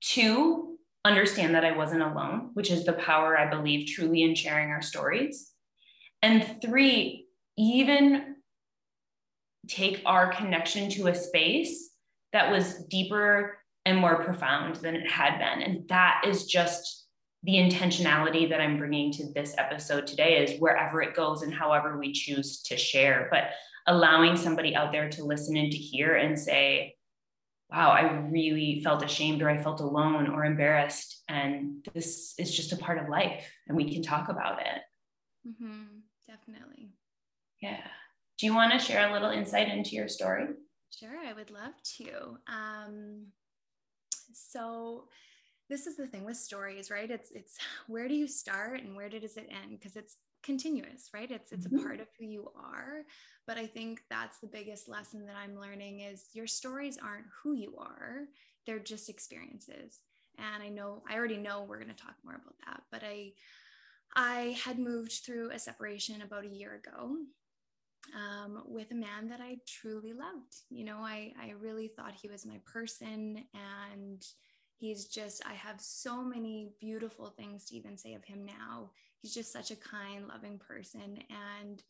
Two 0.00 0.78
understand 1.04 1.54
that 1.54 1.64
i 1.64 1.76
wasn't 1.76 2.02
alone 2.02 2.50
which 2.54 2.70
is 2.70 2.84
the 2.84 2.92
power 2.94 3.38
i 3.38 3.48
believe 3.48 3.86
truly 3.86 4.22
in 4.22 4.34
sharing 4.34 4.70
our 4.70 4.82
stories. 4.82 5.50
And 6.22 6.60
three 6.60 7.26
even 7.56 8.36
take 9.68 10.02
our 10.04 10.32
connection 10.32 10.90
to 10.90 11.08
a 11.08 11.14
space 11.14 11.90
that 12.32 12.50
was 12.50 12.84
deeper 12.84 13.58
and 13.86 13.98
more 13.98 14.22
profound 14.24 14.76
than 14.76 14.96
it 14.96 15.08
had 15.08 15.38
been. 15.38 15.62
And 15.62 15.88
that 15.88 16.22
is 16.26 16.44
just 16.46 17.06
the 17.44 17.54
intentionality 17.54 18.50
that 18.50 18.60
I'm 18.60 18.76
bringing 18.76 19.12
to 19.12 19.32
this 19.32 19.54
episode 19.56 20.08
today 20.08 20.42
is 20.42 20.60
wherever 20.60 21.00
it 21.00 21.14
goes 21.14 21.42
and 21.42 21.54
however 21.54 21.96
we 21.96 22.12
choose 22.12 22.62
to 22.64 22.76
share, 22.76 23.28
but 23.30 23.44
allowing 23.86 24.36
somebody 24.36 24.74
out 24.74 24.90
there 24.90 25.08
to 25.10 25.24
listen 25.24 25.56
and 25.56 25.70
to 25.70 25.78
hear 25.78 26.16
and 26.16 26.36
say, 26.36 26.96
wow, 27.70 27.90
I 27.90 28.02
really 28.28 28.80
felt 28.82 29.04
ashamed 29.04 29.40
or 29.42 29.48
I 29.48 29.62
felt 29.62 29.80
alone 29.80 30.28
or 30.28 30.44
embarrassed. 30.44 31.22
And 31.28 31.86
this 31.94 32.34
is 32.38 32.54
just 32.54 32.72
a 32.72 32.76
part 32.76 32.98
of 32.98 33.08
life 33.08 33.48
and 33.68 33.76
we 33.76 33.92
can 33.92 34.02
talk 34.02 34.28
about 34.28 34.60
it. 34.60 34.82
Mm-hmm, 35.48 35.84
definitely. 36.26 36.90
Yeah. 37.62 37.86
Do 38.38 38.46
you 38.46 38.54
want 38.54 38.72
to 38.72 38.80
share 38.80 39.08
a 39.08 39.12
little 39.12 39.30
insight 39.30 39.68
into 39.68 39.90
your 39.90 40.08
story? 40.08 40.46
Sure, 40.98 41.16
I 41.24 41.32
would 41.32 41.50
love 41.50 41.74
to. 41.98 42.38
Um, 42.48 43.26
so 44.32 45.08
this 45.68 45.86
is 45.86 45.96
the 45.96 46.06
thing 46.06 46.24
with 46.24 46.36
stories, 46.36 46.90
right? 46.90 47.10
It's 47.10 47.30
it's 47.32 47.58
where 47.86 48.08
do 48.08 48.14
you 48.14 48.28
start 48.28 48.82
and 48.82 48.96
where 48.96 49.08
does 49.08 49.36
it 49.36 49.48
end? 49.50 49.78
Because 49.78 49.96
it's 49.96 50.16
continuous, 50.42 51.10
right? 51.12 51.30
It's 51.30 51.52
it's 51.52 51.66
mm-hmm. 51.66 51.78
a 51.78 51.82
part 51.82 52.00
of 52.00 52.08
who 52.18 52.26
you 52.26 52.48
are. 52.56 53.02
But 53.46 53.58
I 53.58 53.66
think 53.66 54.02
that's 54.10 54.38
the 54.38 54.48
biggest 54.48 54.88
lesson 54.88 55.26
that 55.26 55.36
I'm 55.36 55.60
learning 55.60 56.00
is 56.00 56.26
your 56.32 56.46
stories 56.46 56.98
aren't 57.02 57.26
who 57.42 57.54
you 57.54 57.76
are. 57.78 58.26
They're 58.66 58.78
just 58.78 59.08
experiences. 59.08 60.00
And 60.38 60.62
I 60.62 60.68
know 60.68 61.02
I 61.08 61.16
already 61.16 61.38
know 61.38 61.62
we're 61.62 61.80
going 61.82 61.94
to 61.94 62.02
talk 62.02 62.14
more 62.24 62.34
about 62.34 62.54
that, 62.66 62.82
but 62.92 63.02
I 63.04 63.32
I 64.14 64.56
had 64.64 64.78
moved 64.78 65.12
through 65.24 65.50
a 65.50 65.58
separation 65.58 66.22
about 66.22 66.44
a 66.44 66.48
year 66.48 66.74
ago 66.74 67.16
um, 68.14 68.62
with 68.66 68.90
a 68.90 68.94
man 68.94 69.28
that 69.28 69.40
I 69.40 69.58
truly 69.66 70.12
loved. 70.12 70.54
You 70.70 70.84
know, 70.84 70.98
I, 70.98 71.32
I 71.40 71.52
really 71.60 71.88
thought 71.88 72.14
he 72.14 72.28
was 72.28 72.46
my 72.46 72.60
person. 72.64 73.44
And 73.54 74.24
he's 74.78 75.06
just, 75.06 75.42
I 75.46 75.54
have 75.54 75.80
so 75.80 76.22
many 76.22 76.70
beautiful 76.80 77.30
things 77.30 77.64
to 77.66 77.76
even 77.76 77.96
say 77.96 78.14
of 78.14 78.24
him 78.24 78.44
now. 78.44 78.90
He's 79.20 79.34
just 79.34 79.52
such 79.52 79.70
a 79.70 79.76
kind, 79.76 80.28
loving 80.28 80.58
person. 80.58 81.18
And 81.30 81.82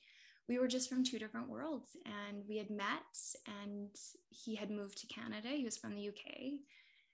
we 0.48 0.58
were 0.58 0.68
just 0.68 0.88
from 0.88 1.04
two 1.04 1.18
different 1.18 1.48
worlds. 1.48 1.96
And 2.04 2.42
we 2.48 2.56
had 2.56 2.70
met, 2.70 2.88
and 3.62 3.88
he 4.30 4.54
had 4.54 4.70
moved 4.70 4.98
to 4.98 5.06
Canada. 5.08 5.48
He 5.48 5.64
was 5.64 5.76
from 5.76 5.94
the 5.94 6.08
UK. 6.08 6.60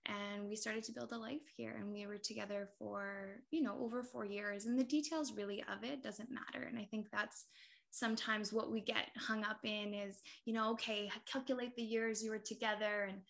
And 0.06 0.48
we 0.48 0.56
started 0.56 0.82
to 0.84 0.92
build 0.92 1.12
a 1.12 1.16
life 1.18 1.48
here. 1.56 1.76
And 1.78 1.92
we 1.92 2.06
were 2.06 2.18
together 2.18 2.68
for, 2.78 3.40
you 3.50 3.62
know, 3.62 3.78
over 3.80 4.02
four 4.02 4.24
years. 4.24 4.66
And 4.66 4.78
the 4.78 4.84
details 4.84 5.32
really 5.32 5.62
of 5.72 5.84
it 5.84 6.02
doesn't 6.02 6.30
matter. 6.30 6.66
And 6.66 6.78
I 6.78 6.84
think 6.90 7.06
that's 7.10 7.46
sometimes 7.92 8.52
what 8.52 8.72
we 8.72 8.80
get 8.80 9.10
hung 9.18 9.44
up 9.44 9.60
in 9.64 9.92
is, 9.94 10.22
you 10.46 10.54
know, 10.54 10.72
okay, 10.72 11.10
calculate 11.30 11.76
the 11.76 11.82
years 11.82 12.22
you 12.24 12.30
were 12.30 12.38
together 12.38 13.06
and 13.08 13.20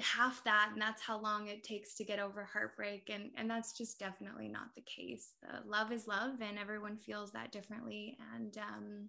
half 0.00 0.42
that 0.44 0.70
and 0.72 0.80
that's 0.80 1.02
how 1.02 1.20
long 1.20 1.48
it 1.48 1.62
takes 1.62 1.94
to 1.94 2.04
get 2.04 2.18
over 2.18 2.48
heartbreak. 2.50 3.10
And 3.12 3.30
and 3.36 3.48
that's 3.48 3.76
just 3.76 3.98
definitely 3.98 4.48
not 4.48 4.74
the 4.74 4.82
case. 4.82 5.34
The 5.42 5.68
love 5.68 5.92
is 5.92 6.08
love 6.08 6.40
and 6.40 6.58
everyone 6.58 6.96
feels 6.96 7.32
that 7.32 7.52
differently. 7.52 8.16
And 8.34 8.56
um 8.56 9.08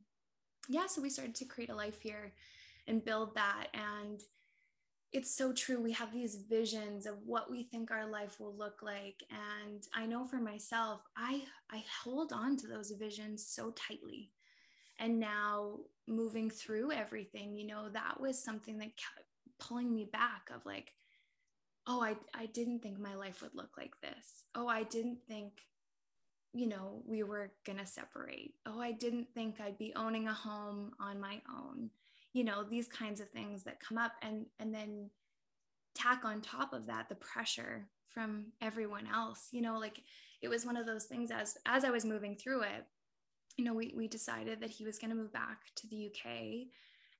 yeah 0.67 0.87
so 0.87 1.01
we 1.01 1.09
started 1.09 1.35
to 1.35 1.45
create 1.45 1.69
a 1.69 1.75
life 1.75 2.01
here 2.01 2.33
and 2.85 3.05
build 3.05 3.35
that. 3.35 3.67
And 3.73 4.19
it's 5.13 5.33
so 5.33 5.53
true 5.53 5.81
we 5.81 5.93
have 5.93 6.11
these 6.11 6.43
visions 6.49 7.05
of 7.05 7.15
what 7.25 7.49
we 7.49 7.63
think 7.63 7.89
our 7.89 8.09
life 8.09 8.41
will 8.41 8.57
look 8.57 8.81
like. 8.83 9.23
And 9.31 9.81
i 9.95 10.05
know 10.05 10.25
for 10.25 10.41
myself 10.41 10.99
i 11.15 11.43
i 11.71 11.81
hold 12.03 12.33
on 12.33 12.57
to 12.57 12.67
those 12.67 12.91
visions 12.91 13.47
so 13.47 13.71
tightly 13.71 14.31
and 15.03 15.19
now 15.19 15.75
moving 16.07 16.49
through 16.49 16.91
everything 16.91 17.55
you 17.55 17.67
know 17.67 17.89
that 17.89 18.19
was 18.19 18.43
something 18.43 18.77
that 18.79 18.97
kept 18.97 19.27
pulling 19.59 19.93
me 19.93 20.09
back 20.11 20.49
of 20.53 20.65
like 20.65 20.93
oh, 21.87 22.01
I, 22.01 22.15
I 22.33 22.45
didn't 22.47 22.79
think 22.79 22.99
my 22.99 23.15
life 23.15 23.41
would 23.41 23.55
look 23.55 23.77
like 23.77 23.99
this. 24.01 24.43
Oh, 24.55 24.67
I 24.67 24.83
didn't 24.83 25.19
think, 25.27 25.61
you 26.53 26.67
know, 26.67 27.01
we 27.05 27.23
were 27.23 27.51
going 27.65 27.79
to 27.79 27.85
separate. 27.85 28.53
Oh, 28.65 28.79
I 28.79 28.91
didn't 28.91 29.27
think 29.33 29.59
I'd 29.59 29.77
be 29.77 29.93
owning 29.95 30.27
a 30.27 30.33
home 30.33 30.91
on 30.99 31.19
my 31.19 31.41
own. 31.49 31.89
You 32.31 32.43
know, 32.43 32.63
these 32.63 32.87
kinds 32.87 33.19
of 33.19 33.29
things 33.29 33.63
that 33.63 33.79
come 33.79 33.97
up 33.97 34.13
and 34.21 34.47
and 34.59 34.73
then 34.73 35.09
tack 35.93 36.25
on 36.25 36.41
top 36.41 36.73
of 36.73 36.87
that 36.87 37.07
the 37.07 37.15
pressure 37.15 37.87
from 38.09 38.45
everyone 38.59 39.07
else. 39.13 39.49
You 39.51 39.61
know, 39.61 39.77
like 39.77 40.01
it 40.41 40.47
was 40.47 40.65
one 40.65 40.77
of 40.77 40.87
those 40.87 41.05
things 41.05 41.29
as 41.29 41.57
as 41.67 41.83
I 41.83 41.91
was 41.91 42.05
moving 42.05 42.35
through 42.35 42.61
it, 42.63 42.87
you 43.57 43.65
know, 43.65 43.73
we 43.73 43.93
we 43.95 44.07
decided 44.07 44.61
that 44.61 44.71
he 44.71 44.85
was 44.85 44.99
going 44.99 45.11
to 45.11 45.15
move 45.15 45.33
back 45.33 45.59
to 45.75 45.87
the 45.87 46.07
UK 46.07 46.67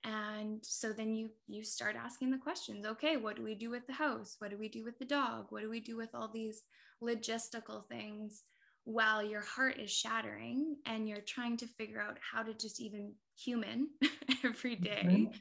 and 0.06 0.60
so 0.63 0.92
then 0.92 1.16
you 1.16 1.30
you 1.48 1.63
start 1.63 1.96
asking 1.96 2.32
the 2.32 2.38
questions. 2.38 2.86
Okay 2.86 3.18
what 3.18 3.36
do 3.36 3.44
we 3.44 3.56
do 3.56 3.70
with 3.70 3.88
the 3.88 3.94
house? 3.94 4.36
What 4.40 4.52
do 4.52 4.58
we 4.58 4.68
do 4.68 4.84
with 4.84 5.00
the 5.00 5.06
dog? 5.06 5.48
What 5.50 5.62
do 5.62 5.70
we 5.70 5.80
do 5.80 5.96
with 5.96 6.13
all 6.13 6.30
these 6.34 6.63
logistical 7.02 7.88
things 7.88 8.44
while 8.86 9.24
your 9.24 9.42
heart 9.42 9.80
is 9.80 9.92
shattering 9.92 10.75
and 10.86 11.08
you're 11.08 11.22
trying 11.22 11.56
to 11.58 11.68
figure 11.68 12.02
out 12.02 12.18
how 12.20 12.44
to 12.44 12.54
just 12.54 12.82
even 12.82 13.13
human 13.38 13.88
every 14.44 14.75
day 14.75 15.06
mm-hmm. 15.06 15.34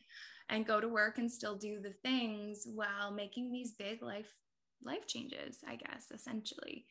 and 0.49 0.67
go 0.67 0.81
to 0.81 0.89
work 0.89 1.19
and 1.19 1.31
still 1.31 1.57
do 1.57 1.81
the 1.81 1.95
things 2.05 2.67
while 2.73 3.11
making 3.11 3.51
these 3.51 3.73
big 3.73 4.01
life 4.01 4.33
life 4.85 5.07
changes 5.07 5.59
i 5.67 5.77
guess 5.77 6.13
essentially. 6.15 6.87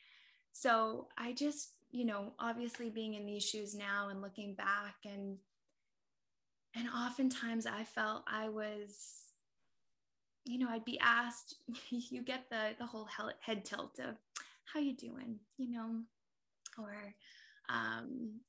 So 0.52 1.08
i 1.18 1.32
just 1.32 1.72
you 1.92 2.06
know 2.06 2.34
obviously 2.40 2.90
being 2.90 3.14
in 3.14 3.26
these 3.26 3.44
shoes 3.44 3.76
now 3.76 4.10
and 4.10 4.22
looking 4.22 4.54
back 4.56 4.96
and 5.06 5.38
and 6.76 6.88
oftentimes 6.90 7.66
i 7.66 7.84
felt 7.84 8.24
i 8.28 8.48
was 8.48 9.32
you 10.46 10.58
know 10.58 10.70
i'd 10.70 10.86
be 10.86 11.00
asked 11.00 11.56
you 11.90 12.22
get 12.24 12.50
the 12.50 12.70
the 12.80 12.86
whole 12.86 13.08
head 13.42 13.66
tilt 13.66 14.00
of 14.00 14.16
how 14.74 14.80
you 14.80 14.96
doing? 14.96 15.38
you 15.58 15.72
know 15.72 16.02
or 16.78 16.96
um 17.70 18.40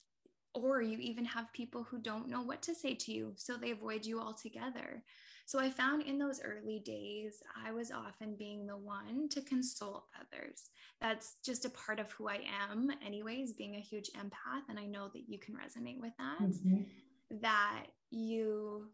or 0.54 0.82
you 0.82 0.98
even 0.98 1.24
have 1.24 1.52
people 1.52 1.82
who 1.82 1.98
don't 1.98 2.28
know 2.28 2.42
what 2.42 2.62
to 2.62 2.74
say 2.74 2.94
to 2.94 3.12
you 3.12 3.32
so 3.36 3.56
they 3.56 3.70
avoid 3.70 4.04
you 4.04 4.20
altogether 4.20 5.02
so 5.52 5.58
i 5.58 5.68
found 5.68 6.02
in 6.02 6.18
those 6.18 6.40
early 6.42 6.78
days 6.78 7.42
i 7.66 7.70
was 7.70 7.90
often 7.90 8.34
being 8.38 8.66
the 8.66 8.76
one 8.76 9.28
to 9.28 9.42
console 9.42 10.06
others. 10.18 10.70
That's 10.98 11.36
just 11.44 11.66
a 11.66 11.70
part 11.70 12.00
of 12.00 12.10
who 12.12 12.26
i 12.28 12.40
am 12.70 12.90
anyways 13.04 13.52
being 13.52 13.74
a 13.74 13.80
huge 13.80 14.08
empath 14.16 14.64
and 14.70 14.78
i 14.78 14.86
know 14.86 15.10
that 15.12 15.28
you 15.28 15.38
can 15.38 15.54
resonate 15.54 16.00
with 16.00 16.12
that 16.16 16.40
mm-hmm. 16.40 16.82
that 17.42 17.84
you 18.10 18.88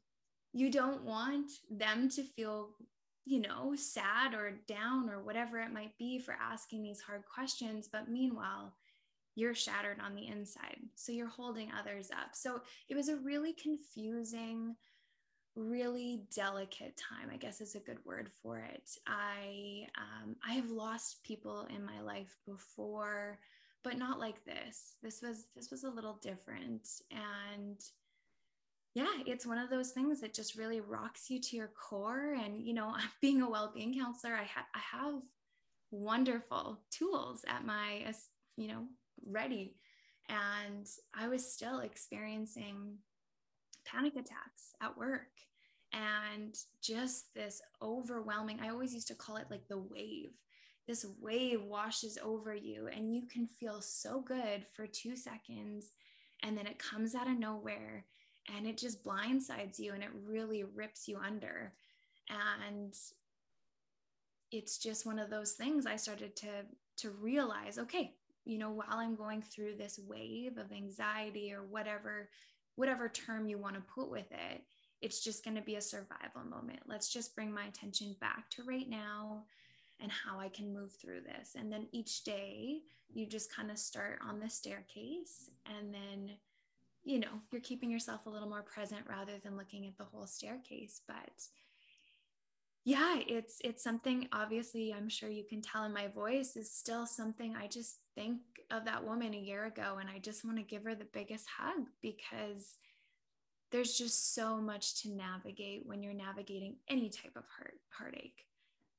you 0.53 0.69
don't 0.73 1.05
want 1.05 1.49
them 1.71 2.09
to 2.09 2.25
feel 2.25 2.71
you 3.25 3.41
know 3.41 3.75
sad 3.77 4.35
or 4.35 4.59
down 4.67 5.09
or 5.11 5.23
whatever 5.23 5.61
it 5.61 5.73
might 5.73 5.97
be 5.97 6.19
for 6.19 6.35
asking 6.41 6.83
these 6.83 7.01
hard 7.01 7.23
questions 7.33 7.89
but 7.93 8.09
meanwhile 8.09 8.75
you're 9.39 9.55
shattered 9.55 9.99
on 10.05 10.17
the 10.17 10.27
inside. 10.27 10.79
So 10.97 11.13
you're 11.13 11.29
holding 11.29 11.71
others 11.71 12.11
up. 12.11 12.35
So 12.35 12.61
it 12.89 12.97
was 12.97 13.09
a 13.09 13.19
really 13.19 13.53
confusing 13.53 14.75
really 15.57 16.23
delicate 16.35 16.97
time 16.97 17.29
i 17.33 17.37
guess 17.37 17.61
is 17.61 17.75
a 17.75 17.81
good 17.81 17.99
word 18.05 18.31
for 18.43 18.59
it 18.59 18.91
i 19.07 19.87
um, 19.97 20.37
i 20.49 20.53
have 20.53 20.71
lost 20.71 21.23
people 21.25 21.67
in 21.75 21.85
my 21.85 22.01
life 22.01 22.37
before 22.47 23.39
but 23.83 23.99
not 23.99 24.21
like 24.21 24.45
this 24.45 24.95
this 25.03 25.21
was 25.23 25.47
this 25.57 25.71
was 25.71 25.85
a 25.85 25.91
little 25.91 26.19
different 26.23 26.89
and 27.11 27.81
yeah, 28.95 29.23
it's 29.27 29.47
one 29.47 29.59
of 29.59 29.71
those 29.71 29.91
things 29.91 30.21
that 30.21 30.35
just 30.35 30.57
really 30.57 30.81
rocks 30.81 31.31
you 31.31 31.41
to 31.41 31.57
your 31.57 31.69
core. 31.69 32.35
And, 32.35 32.67
you 32.67 32.75
know, 32.75 32.95
being 33.21 33.43
a 33.43 33.49
well 33.49 33.71
being 33.73 33.95
counselor, 33.95 34.35
I, 34.35 34.43
ha- 34.43 34.67
I 34.75 34.81
have 34.97 35.23
wonderful 35.93 36.81
tools 36.91 37.45
at 37.47 37.65
my, 37.65 38.13
you 38.57 38.67
know, 38.67 38.85
ready. 39.25 39.77
And 40.29 40.87
I 41.15 41.29
was 41.29 41.51
still 41.51 41.79
experiencing 41.79 42.97
panic 43.91 44.15
attacks 44.15 44.75
at 44.83 44.97
work 44.97 45.31
and 45.93 46.55
just 46.83 47.35
this 47.35 47.63
overwhelming, 47.81 48.61
I 48.61 48.69
always 48.69 48.93
used 48.93 49.09
to 49.09 49.15
call 49.15 49.37
it 49.37 49.47
like 49.51 49.67
the 49.69 49.79
wave. 49.79 50.33
This 50.87 51.07
wave 51.21 51.63
washes 51.63 52.19
over 52.23 52.55
you, 52.55 52.89
and 52.89 53.15
you 53.15 53.27
can 53.27 53.47
feel 53.47 53.81
so 53.81 54.21
good 54.21 54.67
for 54.75 54.87
two 54.87 55.17
seconds, 55.17 55.91
and 56.43 56.57
then 56.57 56.67
it 56.67 56.79
comes 56.79 57.15
out 57.15 57.29
of 57.29 57.39
nowhere 57.39 58.05
and 58.57 58.67
it 58.67 58.79
just 58.79 59.05
blindsides 59.05 59.79
you 59.79 59.93
and 59.93 60.03
it 60.03 60.11
really 60.27 60.65
rips 60.65 61.09
you 61.09 61.19
under 61.19 61.73
and 62.29 62.95
it's 64.51 64.79
just 64.79 65.07
one 65.07 65.19
of 65.19 65.31
those 65.31 65.53
things 65.53 65.87
i 65.87 65.97
started 65.97 66.35
to 66.37 66.49
to 66.97 67.11
realize 67.11 67.79
okay 67.79 68.15
you 68.45 68.59
know 68.59 68.71
while 68.71 68.87
i'm 68.93 69.15
going 69.15 69.43
through 69.43 69.77
this 69.77 70.01
wave 70.07 70.57
of 70.59 70.73
anxiety 70.73 71.53
or 71.53 71.63
whatever 71.63 72.29
whatever 72.79 73.09
term 73.09 73.47
you 73.47 73.59
want 73.59 73.75
to 73.75 73.81
put 73.81 74.11
with 74.11 74.31
it 74.31 74.63
it's 75.01 75.23
just 75.23 75.45
going 75.45 75.57
to 75.57 75.63
be 75.63 75.77
a 75.77 75.81
survival 75.81 76.43
moment. 76.49 76.81
Let's 76.87 77.13
just 77.13 77.35
bring 77.35 77.53
my 77.53 77.67
attention 77.67 78.17
back 78.21 78.51
to 78.51 78.65
right 78.65 78.89
now 78.89 79.45
and 80.01 80.13
how 80.13 80.39
i 80.39 80.49
can 80.49 80.73
move 80.73 80.93
through 80.93 81.23
this. 81.23 81.55
And 81.57 81.73
then 81.73 81.89
each 81.93 82.25
day 82.25 82.83
you 83.13 83.27
just 83.27 83.55
kind 83.55 83.71
of 83.71 83.79
start 83.79 84.19
on 84.27 84.39
the 84.39 84.51
staircase 84.51 85.51
and 85.67 85.93
then 85.93 86.31
you 87.05 87.19
know 87.19 87.41
you're 87.51 87.61
keeping 87.61 87.91
yourself 87.91 88.27
a 88.27 88.31
little 88.31 88.49
more 88.49 88.63
present 88.63 89.03
rather 89.09 89.39
than 89.43 89.57
looking 89.57 89.87
at 89.87 89.97
the 89.97 90.05
whole 90.05 90.27
staircase. 90.27 91.01
But 91.07 91.49
yeah 92.85 93.19
it's 93.27 93.59
it's 93.65 93.83
something 93.83 94.29
obviously 94.33 94.95
i'm 94.95 95.09
sure 95.09 95.29
you 95.29 95.45
can 95.45 95.61
tell 95.61 95.85
in 95.85 95.93
my 95.93 96.07
voice 96.07 96.57
is 96.57 96.71
still 96.71 97.07
something 97.07 97.55
i 97.55 97.67
just 97.67 97.99
think 98.19 98.41
of 98.71 98.85
that 98.85 99.05
woman 99.05 99.33
a 99.33 99.39
year 99.39 99.67
ago 99.67 99.99
and 100.01 100.11
i 100.11 100.19
just 100.19 100.45
want 100.45 100.57
to 100.57 100.63
give 100.63 100.85
her 100.85 100.95
the 100.95 101.07
biggest 101.13 101.47
hug 101.59 101.87
because 102.03 102.79
there's 103.71 103.97
just 103.97 104.35
so 104.35 104.57
much 104.57 105.03
to 105.03 105.11
navigate 105.11 105.83
when 105.85 106.03
you're 106.03 106.15
navigating 106.15 106.77
any 106.89 107.09
type 107.09 107.33
of 107.37 107.45
heart 107.57 107.79
heartache 107.91 108.45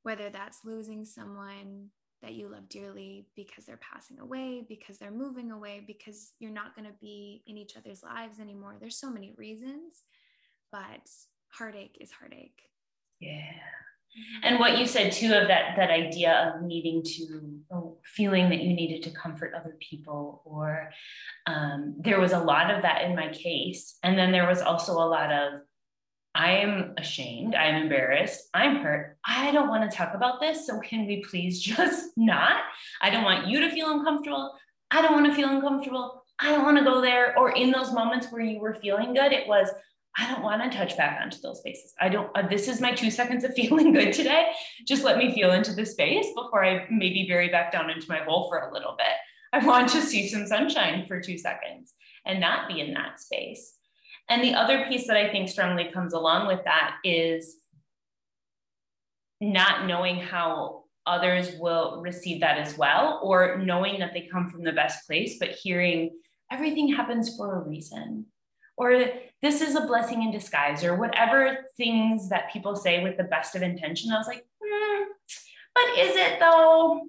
whether 0.03 0.29
that's 0.29 0.59
losing 0.63 1.03
someone 1.03 1.89
that 2.21 2.33
you 2.33 2.49
love 2.49 2.67
dearly 2.67 3.27
because 3.35 3.65
they're 3.65 3.77
passing 3.77 4.19
away, 4.19 4.65
because 4.67 4.97
they're 4.97 5.11
moving 5.11 5.51
away, 5.51 5.81
because 5.85 6.33
you're 6.39 6.51
not 6.51 6.75
going 6.75 6.87
to 6.87 6.95
be 6.99 7.43
in 7.47 7.57
each 7.57 7.77
other's 7.77 8.03
lives 8.03 8.39
anymore. 8.39 8.75
There's 8.79 8.97
so 8.97 9.09
many 9.09 9.33
reasons, 9.37 10.03
but 10.71 11.09
heartache 11.49 11.97
is 12.01 12.11
heartache. 12.11 12.61
Yeah. 13.19 13.53
And 14.43 14.59
what 14.59 14.77
you 14.77 14.85
said 14.85 15.11
too 15.11 15.33
of 15.33 15.47
that 15.47 15.75
that 15.77 15.91
idea 15.91 16.53
of 16.55 16.63
needing 16.63 17.03
to 17.03 17.59
feeling 18.05 18.49
that 18.49 18.61
you 18.61 18.73
needed 18.73 19.03
to 19.03 19.11
comfort 19.11 19.53
other 19.55 19.75
people, 19.79 20.41
or 20.45 20.91
um, 21.45 21.95
there 21.99 22.19
was 22.19 22.31
a 22.31 22.39
lot 22.39 22.73
of 22.73 22.81
that 22.81 23.03
in 23.03 23.15
my 23.15 23.29
case, 23.29 23.97
and 24.03 24.17
then 24.17 24.31
there 24.31 24.47
was 24.47 24.61
also 24.61 24.93
a 24.93 25.07
lot 25.07 25.31
of 25.31 25.61
I 26.35 26.51
am 26.57 26.93
ashamed. 26.97 27.55
I'm 27.55 27.75
embarrassed. 27.75 28.49
I'm 28.53 28.77
hurt. 28.77 29.17
I 29.25 29.51
don't 29.51 29.67
want 29.67 29.89
to 29.89 29.97
talk 29.97 30.13
about 30.13 30.39
this. 30.39 30.67
So, 30.67 30.79
can 30.79 31.07
we 31.07 31.23
please 31.23 31.59
just 31.61 32.11
not? 32.15 32.61
I 33.01 33.09
don't 33.09 33.23
want 33.23 33.47
you 33.47 33.59
to 33.61 33.71
feel 33.71 33.91
uncomfortable. 33.91 34.53
I 34.91 35.01
don't 35.01 35.13
want 35.13 35.25
to 35.25 35.33
feel 35.33 35.49
uncomfortable. 35.49 36.23
I 36.39 36.51
don't 36.51 36.63
want 36.63 36.77
to 36.77 36.83
go 36.83 37.01
there. 37.01 37.37
Or 37.37 37.51
in 37.51 37.71
those 37.71 37.91
moments 37.91 38.27
where 38.31 38.41
you 38.41 38.59
were 38.59 38.75
feeling 38.75 39.13
good, 39.13 39.33
it 39.33 39.47
was, 39.47 39.69
I 40.19 40.29
don't 40.29 40.43
want 40.43 40.61
to 40.69 40.77
touch 40.77 40.97
back 40.97 41.21
onto 41.21 41.39
those 41.39 41.59
spaces. 41.59 41.93
I 41.99 42.09
don't, 42.09 42.29
uh, 42.35 42.45
this 42.45 42.67
is 42.67 42.81
my 42.81 42.93
two 42.93 43.09
seconds 43.09 43.45
of 43.45 43.53
feeling 43.55 43.93
good 43.93 44.11
today. 44.11 44.47
Just 44.85 45.03
let 45.03 45.17
me 45.17 45.33
feel 45.33 45.53
into 45.53 45.73
the 45.73 45.85
space 45.85 46.27
before 46.35 46.65
I 46.65 46.85
maybe 46.89 47.25
bury 47.27 47.47
back 47.47 47.71
down 47.71 47.89
into 47.89 48.09
my 48.09 48.19
hole 48.19 48.49
for 48.49 48.57
a 48.57 48.73
little 48.73 48.95
bit. 48.97 49.15
I 49.53 49.65
want 49.65 49.89
to 49.89 50.01
see 50.01 50.27
some 50.27 50.45
sunshine 50.45 51.05
for 51.07 51.21
two 51.21 51.37
seconds 51.37 51.93
and 52.25 52.39
not 52.39 52.67
be 52.67 52.81
in 52.81 52.93
that 52.93 53.19
space. 53.19 53.75
And 54.29 54.43
the 54.43 54.53
other 54.53 54.85
piece 54.87 55.07
that 55.07 55.17
I 55.17 55.31
think 55.31 55.49
strongly 55.49 55.89
comes 55.91 56.13
along 56.13 56.47
with 56.47 56.63
that 56.65 56.97
is 57.03 57.55
not 59.41 59.87
knowing 59.87 60.19
how 60.19 60.83
others 61.07 61.55
will 61.59 62.01
receive 62.03 62.41
that 62.41 62.59
as 62.59 62.77
well, 62.77 63.19
or 63.23 63.57
knowing 63.57 63.99
that 63.99 64.13
they 64.13 64.29
come 64.31 64.49
from 64.49 64.63
the 64.63 64.73
best 64.73 65.07
place, 65.07 65.37
but 65.39 65.49
hearing 65.49 66.11
everything 66.51 66.93
happens 66.93 67.35
for 67.35 67.55
a 67.55 67.67
reason, 67.67 68.25
or 68.79 69.05
this 69.41 69.61
is 69.61 69.75
a 69.75 69.85
blessing 69.85 70.23
in 70.23 70.31
disguise, 70.31 70.83
or 70.83 70.95
whatever 70.95 71.65
things 71.77 72.29
that 72.29 72.51
people 72.51 72.75
say 72.75 73.03
with 73.03 73.17
the 73.17 73.23
best 73.25 73.55
of 73.55 73.61
intention. 73.61 74.11
I 74.11 74.17
was 74.17 74.27
like, 74.27 74.45
hmm, 74.63 75.03
but 75.75 75.99
is 75.99 76.15
it 76.15 76.39
though? 76.39 77.01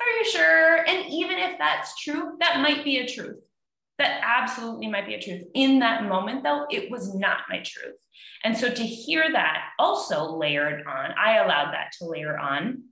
Are 0.00 0.16
you 0.18 0.24
sure? 0.24 0.76
And 0.88 1.12
even 1.12 1.38
if 1.38 1.58
that's 1.58 2.00
true, 2.00 2.36
that 2.38 2.60
might 2.60 2.84
be 2.84 2.98
a 2.98 3.06
truth 3.06 3.36
that 4.02 4.20
absolutely 4.24 4.88
might 4.88 5.06
be 5.06 5.14
a 5.14 5.20
truth. 5.20 5.44
In 5.54 5.78
that 5.78 6.04
moment, 6.04 6.42
though, 6.42 6.66
it 6.70 6.90
was 6.90 7.14
not 7.14 7.38
my 7.48 7.58
truth. 7.58 7.96
And 8.44 8.56
so 8.56 8.70
to 8.70 8.82
hear 8.82 9.30
that 9.32 9.68
also 9.78 10.36
layered 10.36 10.84
on, 10.86 11.10
I 11.12 11.38
allowed 11.38 11.72
that 11.72 11.92
to 11.98 12.06
layer 12.06 12.36
on 12.36 12.84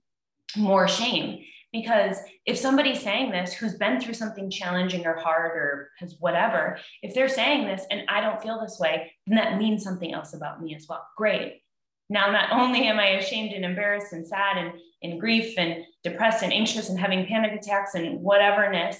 more 0.56 0.88
shame. 0.88 1.44
Because 1.72 2.16
if 2.46 2.58
somebody's 2.58 3.00
saying 3.00 3.30
this 3.30 3.52
who's 3.52 3.74
been 3.74 4.00
through 4.00 4.14
something 4.14 4.50
challenging 4.50 5.06
or 5.06 5.14
hard 5.14 5.52
or 5.56 5.90
has 5.98 6.16
whatever, 6.18 6.78
if 7.02 7.14
they're 7.14 7.28
saying 7.28 7.66
this 7.66 7.84
and 7.92 8.02
I 8.08 8.20
don't 8.20 8.42
feel 8.42 8.60
this 8.60 8.78
way, 8.80 9.12
then 9.26 9.36
that 9.36 9.56
means 9.56 9.84
something 9.84 10.12
else 10.12 10.34
about 10.34 10.60
me 10.60 10.74
as 10.74 10.86
well. 10.88 11.06
Great. 11.16 11.62
now 12.10 12.30
not 12.30 12.50
only 12.50 12.86
am 12.88 12.98
I 12.98 13.10
ashamed 13.10 13.52
and 13.52 13.64
embarrassed 13.64 14.12
and 14.12 14.26
sad 14.26 14.58
and 14.58 14.72
in 15.00 15.18
grief 15.18 15.54
and 15.56 15.84
depressed 16.02 16.42
and 16.42 16.52
anxious 16.52 16.88
and 16.90 16.98
having 16.98 17.24
panic 17.26 17.52
attacks 17.52 17.94
and 17.94 18.18
whateverness, 18.18 18.96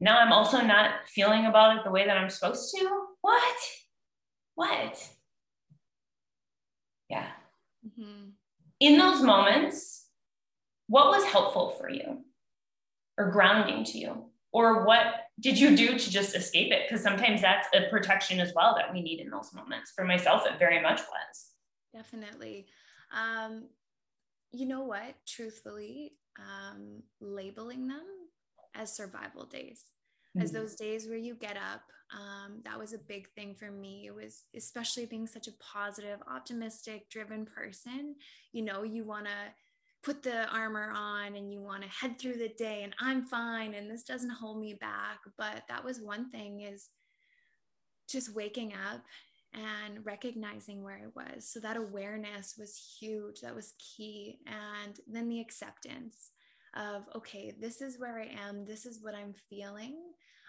now 0.00 0.18
I'm 0.18 0.32
also 0.32 0.60
not 0.60 1.08
feeling 1.08 1.46
about 1.46 1.76
it 1.76 1.84
the 1.84 1.90
way 1.90 2.06
that 2.06 2.16
I'm 2.16 2.30
supposed 2.30 2.72
to. 2.76 2.88
What? 3.20 3.56
What? 4.54 5.08
Yeah. 7.10 7.26
Mm-hmm. 7.84 8.28
In 8.80 8.98
those 8.98 9.20
moments, 9.22 9.97
what 10.88 11.08
was 11.08 11.24
helpful 11.24 11.70
for 11.78 11.88
you 11.88 12.24
or 13.16 13.30
grounding 13.30 13.84
to 13.84 13.98
you? 13.98 14.24
Or 14.52 14.84
what 14.84 15.04
did 15.38 15.58
you 15.58 15.76
do 15.76 15.98
to 15.98 16.10
just 16.10 16.34
escape 16.34 16.72
it? 16.72 16.88
Because 16.88 17.02
sometimes 17.02 17.42
that's 17.42 17.68
a 17.74 17.88
protection 17.90 18.40
as 18.40 18.52
well 18.54 18.74
that 18.76 18.92
we 18.92 19.02
need 19.02 19.20
in 19.20 19.28
those 19.28 19.52
moments. 19.52 19.92
For 19.94 20.04
myself, 20.04 20.46
it 20.46 20.58
very 20.58 20.80
much 20.80 21.00
was. 21.00 21.46
Definitely. 21.94 22.66
Um, 23.14 23.64
you 24.52 24.66
know 24.66 24.84
what? 24.84 25.14
Truthfully, 25.26 26.12
um, 26.38 27.02
labeling 27.20 27.88
them 27.88 28.06
as 28.74 28.94
survival 28.94 29.44
days, 29.44 29.84
mm-hmm. 30.34 30.42
as 30.42 30.52
those 30.52 30.74
days 30.74 31.06
where 31.06 31.18
you 31.18 31.34
get 31.34 31.56
up. 31.56 31.82
Um, 32.10 32.62
that 32.64 32.78
was 32.78 32.94
a 32.94 32.98
big 32.98 33.28
thing 33.32 33.54
for 33.54 33.70
me. 33.70 34.04
It 34.06 34.14
was 34.14 34.44
especially 34.56 35.04
being 35.04 35.26
such 35.26 35.46
a 35.46 35.52
positive, 35.60 36.20
optimistic, 36.26 37.10
driven 37.10 37.44
person. 37.44 38.14
You 38.52 38.62
know, 38.62 38.82
you 38.82 39.04
want 39.04 39.26
to 39.26 39.52
put 40.02 40.22
the 40.22 40.46
armor 40.48 40.92
on 40.94 41.34
and 41.34 41.52
you 41.52 41.60
want 41.60 41.82
to 41.82 41.88
head 41.88 42.18
through 42.18 42.36
the 42.36 42.52
day 42.56 42.82
and 42.82 42.94
I'm 43.00 43.26
fine 43.26 43.74
and 43.74 43.90
this 43.90 44.04
doesn't 44.04 44.30
hold 44.30 44.60
me 44.60 44.74
back. 44.74 45.18
But 45.36 45.64
that 45.68 45.84
was 45.84 46.00
one 46.00 46.30
thing 46.30 46.60
is 46.60 46.88
just 48.08 48.34
waking 48.34 48.72
up 48.72 49.02
and 49.54 50.04
recognizing 50.04 50.82
where 50.82 51.00
I 51.02 51.08
was. 51.14 51.48
So 51.48 51.60
that 51.60 51.76
awareness 51.76 52.56
was 52.58 52.96
huge. 53.00 53.40
That 53.40 53.54
was 53.54 53.74
key. 53.78 54.38
And 54.46 54.98
then 55.06 55.28
the 55.28 55.40
acceptance 55.40 56.30
of, 56.76 57.04
okay, 57.16 57.54
this 57.58 57.80
is 57.80 57.98
where 57.98 58.18
I 58.18 58.30
am. 58.46 58.64
This 58.64 58.86
is 58.86 59.02
what 59.02 59.14
I'm 59.14 59.34
feeling. 59.48 59.96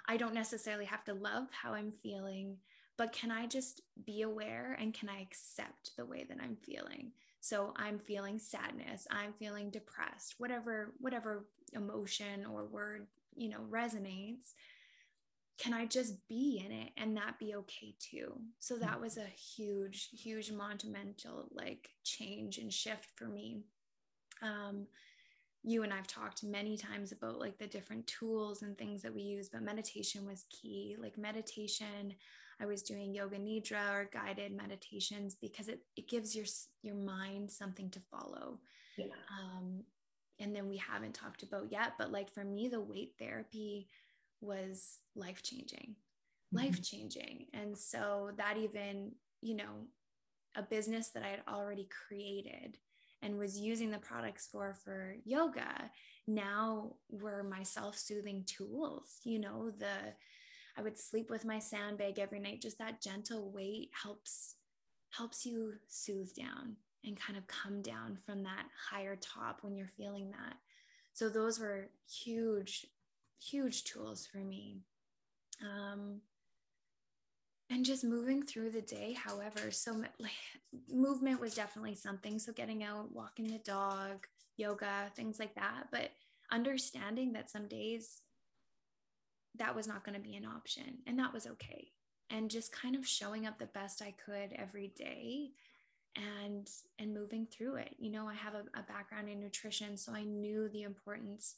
I 0.08 0.18
don't 0.18 0.34
necessarily 0.34 0.86
have 0.86 1.04
to 1.06 1.14
love 1.14 1.48
how 1.52 1.74
I'm 1.74 1.94
feeling, 2.04 2.58
but 2.98 3.14
can 3.14 3.32
I 3.32 3.46
just 3.46 3.82
be 4.06 4.24
aware 4.24 4.76
and 4.80 4.94
can 4.94 5.08
I 5.08 5.22
accept 5.22 5.92
the 5.98 6.06
way 6.06 6.26
that 6.28 6.40
I'm 6.42 6.58
feeling? 6.66 7.12
So 7.42 7.74
I'm 7.78 8.00
feeling 8.00 8.40
sadness, 8.40 9.08
I'm 9.10 9.34
feeling 9.34 9.70
depressed, 9.70 10.36
whatever 10.38 10.94
whatever 11.00 11.46
emotion 11.74 12.46
or 12.46 12.66
word, 12.66 13.08
you 13.36 13.50
know, 13.50 13.62
resonates 13.70 14.54
can 15.60 15.74
I 15.74 15.86
just 15.86 16.26
be 16.30 16.64
in 16.66 16.72
it 16.72 16.92
and 16.96 17.18
that 17.18 17.38
be 17.38 17.54
okay 17.54 17.94
too? 18.00 18.40
So 18.60 18.78
that 18.78 19.00
was 19.00 19.18
a 19.18 19.26
huge, 19.26 20.10
huge 20.18 20.52
monumental 20.54 21.50
like 21.52 21.90
change 22.06 22.58
and 22.58 22.72
shift 22.72 23.10
for 23.18 23.26
me. 23.26 23.60
Um, 24.42 24.88
you 25.62 25.84
and 25.84 25.92
I've 25.92 26.08
talked 26.08 26.46
many 26.46 26.78
times 26.78 27.12
about 27.12 27.40
like 27.40 27.58
the 27.58 27.68
different 27.68 28.08
tools 28.08 28.62
and 28.62 28.78
things 28.78 29.02
that 29.02 29.14
we 29.14 29.22
use, 29.22 29.50
but 29.50 29.62
meditation 29.62 30.26
was 30.26 30.46
key. 30.50 30.96
Like 30.98 31.18
meditation, 31.18 32.14
I 32.62 32.66
was 32.66 32.84
doing 32.84 33.14
yoga 33.14 33.38
nidra 33.38 33.94
or 33.94 34.10
guided 34.12 34.56
meditations 34.56 35.36
because 35.36 35.70
it, 35.70 35.80
it 35.96 36.10
gives 36.10 36.36
your 36.36 36.46
your 36.82 36.96
mind 36.96 37.52
something 37.52 37.90
to 37.92 38.00
follow. 38.12 38.60
Yeah. 38.98 39.06
Um, 39.40 39.84
and 40.40 40.56
then 40.56 40.68
we 40.70 40.78
haven't 40.78 41.14
talked 41.14 41.44
about 41.44 41.72
yet, 41.72 41.94
but 41.98 42.12
like 42.12 42.32
for 42.32 42.44
me, 42.44 42.68
the 42.68 42.82
weight 42.82 43.14
therapy 43.20 43.88
was 44.42 45.00
life 45.16 45.42
changing, 45.44 45.96
mm-hmm. 45.96 46.58
life 46.58 46.82
changing. 46.82 47.46
And 47.54 47.78
so 47.78 48.32
that 48.38 48.58
even, 48.58 49.14
you 49.42 49.56
know, 49.56 49.88
a 50.56 50.64
business 50.64 51.10
that 51.10 51.24
I 51.24 51.30
had 51.30 51.42
already 51.48 51.88
created 52.08 52.78
and 53.22 53.38
was 53.38 53.60
using 53.60 53.92
the 53.92 53.98
products 53.98 54.48
for 54.52 54.74
for 54.74 55.16
yoga 55.26 55.92
now 56.28 56.94
were 57.10 57.44
my 57.44 57.64
self-soothing 57.64 58.46
tools 58.46 59.20
you 59.24 59.40
know 59.40 59.72
the 59.78 60.14
i 60.80 60.82
would 60.82 60.98
sleep 60.98 61.30
with 61.30 61.46
my 61.46 61.60
sandbag 61.60 62.18
every 62.18 62.40
night 62.40 62.62
just 62.62 62.78
that 62.78 63.02
gentle 63.02 63.52
weight 63.52 63.90
helps 64.04 64.56
helps 65.12 65.46
you 65.46 65.74
soothe 65.88 66.34
down 66.36 66.76
and 67.04 67.20
kind 67.20 67.38
of 67.38 67.48
come 67.48 67.82
down 67.82 68.18
from 68.26 68.44
that 68.44 68.66
higher 68.90 69.16
top 69.16 69.60
when 69.62 69.76
you're 69.76 69.92
feeling 69.98 70.32
that 70.32 70.56
so 71.14 71.28
those 71.30 71.60
were 71.60 71.90
huge 72.08 72.86
huge 73.40 73.84
tools 73.84 74.28
for 74.32 74.40
me. 74.40 74.82
Um, 75.62 76.22
and 77.70 77.86
just 77.86 78.04
moving 78.04 78.44
through 78.44 78.72
the 78.72 78.82
day, 78.82 79.14
however, 79.14 79.72
so 79.72 79.94
like, 80.20 80.32
movement 80.92 81.40
was 81.40 81.54
definitely 81.54 81.96
something. 81.96 82.40
So 82.40 82.52
getting 82.52 82.84
out, 82.84 83.12
walking 83.14 83.48
the 83.48 83.60
dog, 83.60 84.26
yoga, 84.58 85.12
things 85.16 85.40
like 85.40 85.54
that. 85.56 85.86
But 85.92 86.12
understanding 86.52 87.34
that 87.34 87.50
some 87.50 87.68
days 87.68 88.22
that 89.58 89.76
was 89.76 89.88
not 89.88 90.06
going 90.06 90.16
to 90.16 90.22
be 90.22 90.36
an 90.36 90.46
option 90.46 91.00
and 91.08 91.18
that 91.20 91.34
was 91.34 91.48
okay. 91.48 91.92
And 92.30 92.52
just 92.52 92.72
kind 92.72 92.96
of 92.96 93.08
showing 93.08 93.48
up 93.48 93.58
the 93.58 93.66
best 93.68 94.02
I 94.02 94.14
could 94.24 94.54
every 94.56 94.94
day 94.96 95.50
and 96.16 96.70
and 96.98 97.14
moving 97.14 97.46
through 97.46 97.76
it 97.76 97.96
you 98.00 98.10
know 98.10 98.28
i 98.28 98.34
have 98.34 98.56
a, 98.56 98.64
a 98.74 98.82
background 98.82 99.30
in 99.30 99.40
nutrition 99.40 99.96
so 99.96 100.12
i 100.12 100.24
knew 100.24 100.68
the 100.70 100.82
importance 100.82 101.58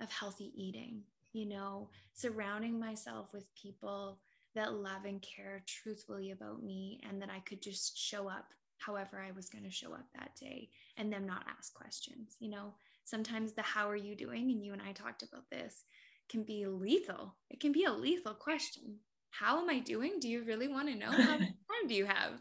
of 0.00 0.10
healthy 0.10 0.52
eating, 0.54 1.02
you 1.32 1.46
know, 1.46 1.88
surrounding 2.14 2.78
myself 2.78 3.32
with 3.32 3.54
people 3.54 4.18
that 4.54 4.74
love 4.74 5.04
and 5.04 5.22
care 5.22 5.62
truthfully 5.66 6.30
about 6.30 6.62
me 6.62 7.00
and 7.08 7.20
that 7.20 7.30
I 7.30 7.40
could 7.40 7.62
just 7.62 7.98
show 7.98 8.28
up 8.28 8.52
however 8.78 9.20
I 9.20 9.32
was 9.32 9.48
going 9.48 9.64
to 9.64 9.70
show 9.70 9.92
up 9.92 10.06
that 10.14 10.36
day 10.40 10.70
and 10.96 11.12
them 11.12 11.26
not 11.26 11.44
ask 11.56 11.74
questions. 11.74 12.36
You 12.38 12.50
know, 12.50 12.74
sometimes 13.04 13.52
the 13.52 13.62
how 13.62 13.88
are 13.88 13.96
you 13.96 14.14
doing? 14.14 14.50
And 14.50 14.64
you 14.64 14.72
and 14.72 14.82
I 14.82 14.92
talked 14.92 15.22
about 15.22 15.50
this 15.50 15.84
can 16.28 16.42
be 16.42 16.66
lethal. 16.66 17.34
It 17.50 17.60
can 17.60 17.72
be 17.72 17.84
a 17.84 17.92
lethal 17.92 18.34
question. 18.34 18.96
How 19.30 19.60
am 19.60 19.70
I 19.70 19.78
doing? 19.78 20.14
Do 20.20 20.28
you 20.28 20.44
really 20.44 20.68
want 20.68 20.88
to 20.88 20.94
know? 20.94 21.10
How 21.10 21.38
much 21.38 21.40
time 21.40 21.88
do 21.88 21.94
you 21.94 22.06
have? 22.06 22.32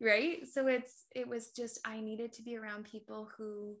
Right. 0.00 0.46
So 0.50 0.66
it's, 0.66 1.04
it 1.14 1.28
was 1.28 1.50
just, 1.50 1.78
I 1.84 2.00
needed 2.00 2.32
to 2.34 2.42
be 2.42 2.56
around 2.56 2.84
people 2.84 3.28
who 3.36 3.76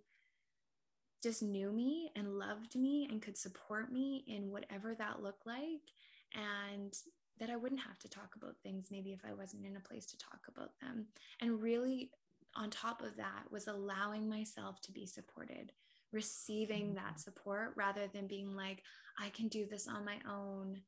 just 1.22 1.42
knew 1.42 1.72
me 1.72 2.10
and 2.16 2.38
loved 2.38 2.76
me 2.76 3.06
and 3.10 3.22
could 3.22 3.38
support 3.38 3.92
me 3.92 4.24
in 4.26 4.50
whatever 4.50 4.94
that 4.94 5.22
looked 5.22 5.46
like 5.46 5.92
and 6.34 6.92
that 7.38 7.50
I 7.50 7.56
wouldn't 7.56 7.80
have 7.80 7.98
to 8.00 8.08
talk 8.08 8.34
about 8.36 8.56
things 8.62 8.88
maybe 8.90 9.12
if 9.12 9.20
I 9.28 9.32
wasn't 9.32 9.66
in 9.66 9.76
a 9.76 9.80
place 9.80 10.06
to 10.06 10.18
talk 10.18 10.40
about 10.48 10.70
them. 10.80 11.06
And 11.40 11.62
really, 11.62 12.10
on 12.54 12.70
top 12.70 13.02
of 13.02 13.16
that, 13.16 13.50
was 13.50 13.66
allowing 13.66 14.28
myself 14.28 14.80
to 14.82 14.92
be 14.92 15.06
supported, 15.06 15.72
receiving 16.12 16.94
that 16.94 17.20
support 17.20 17.72
rather 17.76 18.06
than 18.12 18.26
being 18.26 18.54
like, 18.54 18.82
I 19.18 19.30
can 19.30 19.48
do 19.48 19.66
this 19.66 19.88
on 19.88 20.04
my 20.04 20.16
own. 20.30 20.80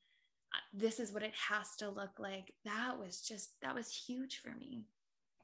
This 0.72 1.00
is 1.00 1.12
what 1.12 1.22
it 1.22 1.34
has 1.48 1.74
to 1.78 1.88
look 1.88 2.18
like. 2.18 2.52
That 2.64 2.98
was 2.98 3.20
just, 3.20 3.50
that 3.62 3.74
was 3.74 4.04
huge 4.06 4.40
for 4.42 4.54
me. 4.58 4.84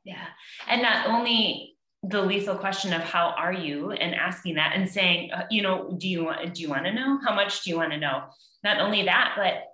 Yeah. 0.05 0.27
And 0.69 0.83
not 0.83 1.09
only 1.09 1.77
the 2.03 2.23
lethal 2.23 2.57
question 2.57 2.93
of 2.93 3.03
how 3.03 3.35
are 3.37 3.53
you 3.53 3.91
and 3.93 4.15
asking 4.15 4.55
that 4.55 4.73
and 4.75 4.89
saying 4.89 5.31
uh, 5.33 5.45
you 5.51 5.61
know 5.61 5.95
do 5.99 6.09
you 6.09 6.25
want 6.25 6.55
do 6.55 6.63
you 6.63 6.69
want 6.71 6.87
to 6.87 6.93
know 6.93 7.19
how 7.23 7.35
much 7.35 7.63
do 7.63 7.69
you 7.69 7.77
want 7.77 7.93
to 7.93 7.99
know 7.99 8.23
not 8.65 8.81
only 8.81 9.05
that 9.05 9.35
but 9.37 9.65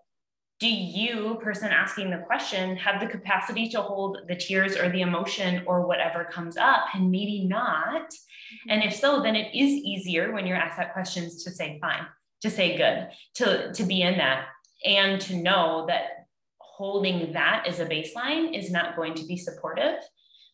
do 0.58 0.68
you 0.68 1.38
person 1.42 1.68
asking 1.68 2.10
the 2.10 2.24
question 2.26 2.76
have 2.76 3.00
the 3.00 3.06
capacity 3.06 3.68
to 3.68 3.80
hold 3.80 4.18
the 4.28 4.34
tears 4.34 4.76
or 4.76 4.88
the 4.90 5.02
emotion 5.02 5.62
or 5.66 5.86
whatever 5.86 6.24
comes 6.24 6.56
up 6.56 6.86
and 6.94 7.10
maybe 7.10 7.44
not 7.44 8.10
mm-hmm. 8.10 8.70
and 8.70 8.82
if 8.82 8.94
so 8.94 9.22
then 9.22 9.36
it 9.36 9.48
is 9.54 9.70
easier 9.70 10.32
when 10.32 10.46
you're 10.46 10.56
asked 10.56 10.78
that 10.78 10.92
questions 10.92 11.44
to 11.44 11.50
say 11.50 11.78
fine 11.80 12.06
to 12.40 12.50
say 12.50 12.76
good 12.76 13.08
to 13.34 13.72
to 13.72 13.84
be 13.84 14.02
in 14.02 14.16
that 14.16 14.46
and 14.84 15.20
to 15.20 15.36
know 15.36 15.84
that 15.86 16.26
holding 16.58 17.32
that 17.32 17.64
as 17.66 17.80
a 17.80 17.86
baseline 17.86 18.56
is 18.56 18.70
not 18.70 18.96
going 18.96 19.14
to 19.14 19.24
be 19.24 19.36
supportive 19.36 19.96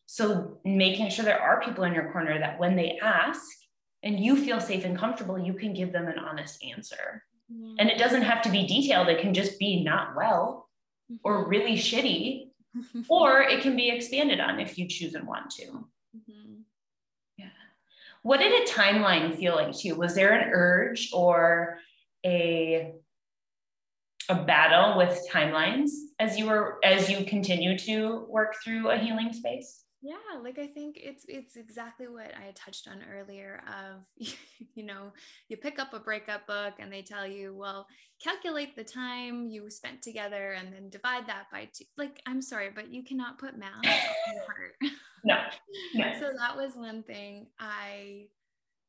so 0.05 0.59
making 0.65 1.09
sure 1.09 1.25
there 1.25 1.41
are 1.41 1.61
people 1.61 1.83
in 1.85 1.93
your 1.93 2.11
corner 2.11 2.37
that 2.39 2.59
when 2.59 2.75
they 2.75 2.99
ask 3.01 3.41
and 4.03 4.19
you 4.19 4.35
feel 4.35 4.59
safe 4.59 4.85
and 4.85 4.97
comfortable, 4.97 5.39
you 5.39 5.53
can 5.53 5.73
give 5.73 5.91
them 5.91 6.07
an 6.07 6.19
honest 6.19 6.63
answer. 6.63 7.23
Mm-hmm. 7.53 7.75
And 7.79 7.89
it 7.89 7.97
doesn't 7.97 8.23
have 8.23 8.41
to 8.43 8.49
be 8.49 8.65
detailed, 8.65 9.09
it 9.09 9.21
can 9.21 9.33
just 9.33 9.59
be 9.59 9.83
not 9.83 10.15
well 10.15 10.69
mm-hmm. 11.11 11.17
or 11.23 11.47
really 11.47 11.75
shitty, 11.75 12.49
or 13.09 13.41
it 13.41 13.61
can 13.61 13.75
be 13.75 13.89
expanded 13.89 14.39
on 14.39 14.59
if 14.59 14.77
you 14.77 14.87
choose 14.87 15.13
and 15.13 15.27
want 15.27 15.51
to. 15.51 15.65
Mm-hmm. 15.65 16.53
Yeah. 17.37 17.45
What 18.23 18.39
did 18.39 18.63
a 18.63 18.71
timeline 18.71 19.35
feel 19.37 19.55
like 19.55 19.77
to 19.77 19.87
you? 19.87 19.95
Was 19.95 20.15
there 20.15 20.33
an 20.33 20.49
urge 20.51 21.09
or 21.13 21.79
a 22.25 22.93
a 24.29 24.35
battle 24.35 24.97
with 24.97 25.27
timelines 25.29 25.89
as 26.17 26.39
you 26.39 26.45
were 26.45 26.79
as 26.83 27.09
you 27.09 27.25
continue 27.25 27.77
to 27.77 28.25
work 28.29 28.55
through 28.63 28.89
a 28.89 28.97
healing 28.97 29.33
space? 29.33 29.83
Yeah 30.03 30.39
like 30.43 30.59
i 30.59 30.67
think 30.67 30.99
it's 31.01 31.25
it's 31.29 31.55
exactly 31.55 32.07
what 32.07 32.33
i 32.35 32.51
touched 32.53 32.87
on 32.89 32.99
earlier 33.15 33.63
of 33.67 34.27
you 34.75 34.83
know 34.83 35.11
you 35.47 35.55
pick 35.55 35.79
up 35.79 35.93
a 35.93 35.99
breakup 35.99 36.45
book 36.45 36.73
and 36.79 36.91
they 36.91 37.01
tell 37.01 37.25
you 37.25 37.55
well 37.55 37.87
calculate 38.21 38.75
the 38.75 38.83
time 38.83 39.47
you 39.47 39.69
spent 39.69 40.01
together 40.01 40.51
and 40.51 40.73
then 40.73 40.89
divide 40.89 41.25
that 41.25 41.45
by 41.51 41.67
two 41.73 41.85
like 41.97 42.21
i'm 42.25 42.41
sorry 42.41 42.69
but 42.73 42.89
you 42.93 43.01
cannot 43.01 43.39
put 43.39 43.57
math 43.57 43.75
on 43.77 44.33
your 44.33 44.43
heart 44.43 44.75
no, 45.23 45.37
no. 45.95 46.13
So 46.19 46.31
that 46.37 46.55
was 46.55 46.75
one 46.75 47.03
thing 47.03 47.47
I 47.57 48.27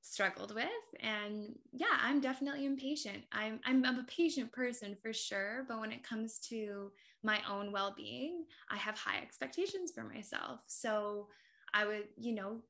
struggled 0.03 0.55
with 0.55 0.67
and 1.01 1.55
yeah 1.73 1.97
i'm 2.03 2.21
definitely 2.21 2.67
impatient 2.67 3.23
I'm, 3.33 3.59
I'm 3.65 3.87
i'm 3.87 3.99
a 3.99 4.05
patient 4.05 4.53
person 4.53 4.95
for 5.01 5.15
sure 5.15 5.65
but 5.67 5.81
when 5.81 5.93
it 5.93 6.07
comes 6.07 6.39
to 6.51 6.93
my 7.25 7.41
own 7.51 7.73
well-being 7.73 8.45
i 8.71 8.77
have 8.77 8.97
high 8.97 9.19
expectations 9.19 9.91
for 9.95 10.05
myself. 10.05 10.61
So 10.67 11.29
i 11.73 11.85
would 11.85 12.05
you 12.17 12.35
know 12.35 12.61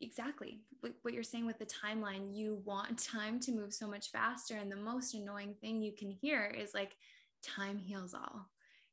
exactly 0.00 0.62
what 1.02 1.14
you're 1.14 1.22
saying 1.22 1.46
with 1.46 1.58
the 1.58 1.66
timeline 1.66 2.34
you 2.34 2.62
want 2.64 2.98
time 2.98 3.38
to 3.40 3.52
move 3.52 3.72
so 3.72 3.86
much 3.86 4.10
faster. 4.10 4.56
And 4.56 4.70
the 4.70 4.76
most 4.76 5.14
annoying 5.14 5.54
thing 5.60 5.82
you 5.82 5.92
can 5.92 6.10
hear 6.10 6.46
is 6.46 6.74
like 6.74 6.96
time 7.42 7.78
heals 7.78 8.14
all. 8.14 8.48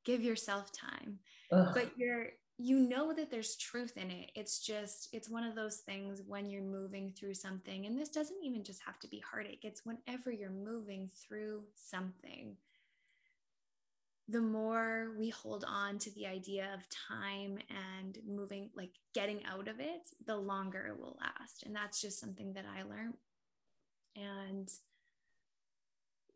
Give 0.06 0.22
yourself 0.22 0.72
time. 0.72 1.20
Ugh. 1.52 1.70
but 1.74 1.92
you're 1.98 2.28
you 2.60 2.80
know 2.80 3.14
that 3.14 3.30
there's 3.30 3.56
truth 3.56 3.98
in 3.98 4.10
it. 4.10 4.32
It's 4.36 4.60
just 4.60 5.10
it's 5.14 5.30
one 5.30 5.44
of 5.44 5.56
those 5.56 5.78
things 5.78 6.22
when 6.26 6.50
you're 6.50 6.64
moving 6.64 7.14
through 7.18 7.36
something 7.36 7.86
and 7.86 7.98
this 7.98 8.10
doesn't 8.10 8.44
even 8.44 8.64
just 8.64 8.82
have 8.86 9.00
to 9.00 9.08
be 9.08 9.20
heartache. 9.20 9.64
It's 9.64 9.86
whenever 9.86 10.32
you're 10.32 10.50
moving 10.50 11.10
through 11.16 11.64
something 11.76 12.58
the 14.30 14.42
more 14.42 15.12
we 15.18 15.30
hold 15.30 15.64
on 15.68 15.98
to 15.98 16.12
the 16.12 16.28
idea 16.28 16.70
of 16.74 16.82
time 16.90 17.58
and 17.70 18.18
moving 18.28 18.70
like 18.76 18.92
getting 19.14 19.44
out 19.46 19.68
of 19.68 19.80
it 19.80 20.08
the 20.26 20.36
longer 20.36 20.88
it 20.88 21.00
will 21.00 21.18
last 21.22 21.64
and 21.66 21.76
that's 21.76 22.02
just 22.02 22.20
something 22.20 22.54
that 22.54 22.66
i 22.78 22.84
learned 22.84 23.16
and 24.16 24.70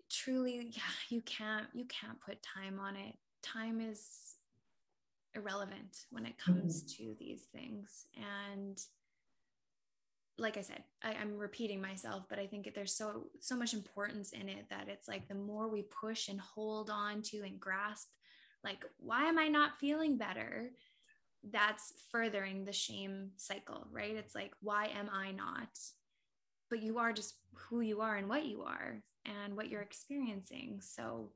truly 0.09 0.71
yeah 0.71 0.81
you 1.09 1.21
can't 1.21 1.67
you 1.73 1.85
can't 1.85 2.19
put 2.21 2.41
time 2.41 2.79
on 2.79 2.95
it 2.95 3.15
time 3.43 3.81
is 3.81 4.31
irrelevant 5.35 6.05
when 6.09 6.25
it 6.25 6.37
comes 6.37 6.83
mm-hmm. 6.83 7.03
to 7.03 7.15
these 7.19 7.43
things. 7.53 8.05
And 8.15 8.79
like 10.37 10.57
I 10.57 10.61
said, 10.61 10.83
I, 11.03 11.13
am 11.13 11.37
repeating 11.37 11.81
myself, 11.81 12.23
but 12.29 12.39
I 12.39 12.47
think 12.47 12.71
there's 12.73 12.95
so 12.95 13.27
so 13.39 13.55
much 13.55 13.73
importance 13.73 14.31
in 14.31 14.49
it 14.49 14.65
that 14.69 14.87
it's 14.87 15.07
like 15.07 15.27
the 15.27 15.35
more 15.35 15.67
we 15.67 15.83
push 15.83 16.29
and 16.29 16.39
hold 16.39 16.89
on 16.89 17.21
to 17.23 17.43
and 17.43 17.59
grasp, 17.59 18.07
like 18.63 18.83
why 18.97 19.25
am 19.25 19.37
I 19.37 19.47
not 19.47 19.79
feeling 19.79 20.17
better? 20.17 20.71
That's 21.51 21.93
furthering 22.11 22.65
the 22.65 22.73
shame 22.73 23.31
cycle, 23.37 23.87
right? 23.91 24.15
It's 24.15 24.35
like 24.35 24.53
why 24.61 24.87
am 24.87 25.09
I 25.11 25.31
not? 25.31 25.77
But 26.69 26.81
you 26.81 26.97
are 26.99 27.13
just 27.13 27.35
who 27.53 27.81
you 27.81 28.01
are 28.01 28.15
and 28.15 28.29
what 28.29 28.45
you 28.45 28.63
are 28.63 29.03
and 29.25 29.55
what 29.55 29.69
you're 29.69 29.81
experiencing. 29.81 30.79
So 30.81 31.31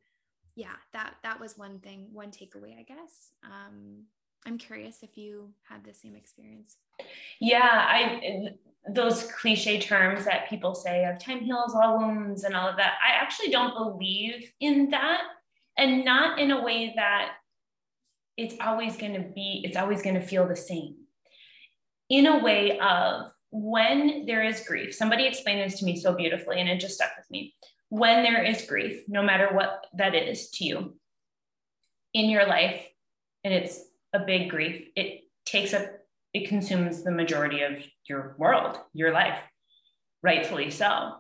yeah, 0.56 0.76
that 0.94 1.16
that 1.24 1.40
was 1.40 1.58
one 1.58 1.80
thing, 1.80 2.08
one 2.12 2.32
takeaway, 2.32 2.80
I 2.80 2.84
guess. 2.84 3.32
Um, 3.44 4.06
I'm 4.46 4.58
curious 4.58 5.00
if 5.02 5.18
you 5.18 5.50
had 5.68 5.84
the 5.84 5.94
same 5.94 6.16
experience. 6.16 6.78
Yeah, 7.40 7.86
I 7.88 8.22
those 8.90 9.24
cliche 9.24 9.80
terms 9.80 10.26
that 10.26 10.50
people 10.50 10.76
say 10.76 11.06
of 11.06 11.20
time 11.20 11.40
heals 11.40 11.74
all 11.74 11.98
wounds 11.98 12.44
and 12.44 12.56
all 12.56 12.68
of 12.68 12.78
that. 12.78 12.96
I 13.04 13.22
actually 13.22 13.50
don't 13.50 13.74
believe 13.74 14.52
in 14.60 14.90
that, 14.92 15.22
and 15.78 16.06
not 16.06 16.40
in 16.40 16.52
a 16.52 16.64
way 16.64 16.94
that 16.96 17.32
it's 18.38 18.56
always 18.62 18.98
going 18.98 19.14
to 19.14 19.28
be. 19.34 19.62
It's 19.66 19.78
always 19.78 20.02
going 20.02 20.16
to 20.16 20.22
feel 20.22 20.48
the 20.48 20.56
same. 20.56 20.96
In 22.10 22.28
a 22.28 22.44
way 22.44 22.78
of 22.80 23.32
when 23.50 24.26
there 24.26 24.44
is 24.44 24.68
grief, 24.68 24.94
somebody 24.94 25.26
explained 25.26 25.62
this 25.62 25.80
to 25.80 25.86
me 25.86 25.96
so 25.96 26.14
beautifully, 26.14 26.60
and 26.60 26.70
it 26.70 26.80
just 26.80 26.96
stuck 26.96 27.12
with 27.18 27.30
me 27.32 27.56
when 27.90 28.24
there 28.24 28.44
is 28.44 28.66
grief, 28.66 29.04
no 29.08 29.24
matter 29.24 29.50
what 29.52 29.86
that 29.98 30.16
is 30.16 30.50
to 30.52 30.66
you 30.66 30.96
in 32.14 32.30
your 32.30 32.46
life, 32.46 32.86
and 33.44 33.54
it's 33.54 33.80
a 34.14 34.20
big 34.20 34.50
grief, 34.50 34.88
it 34.96 35.22
takes 35.46 35.74
up, 35.74 35.86
it 36.36 36.50
consumes 36.50 37.02
the 37.02 37.12
majority 37.12 37.62
of 37.62 37.82
your 38.10 38.36
world, 38.38 38.78
your 38.94 39.14
life, 39.14 39.40
rightfully 40.22 40.70
so. 40.70 41.14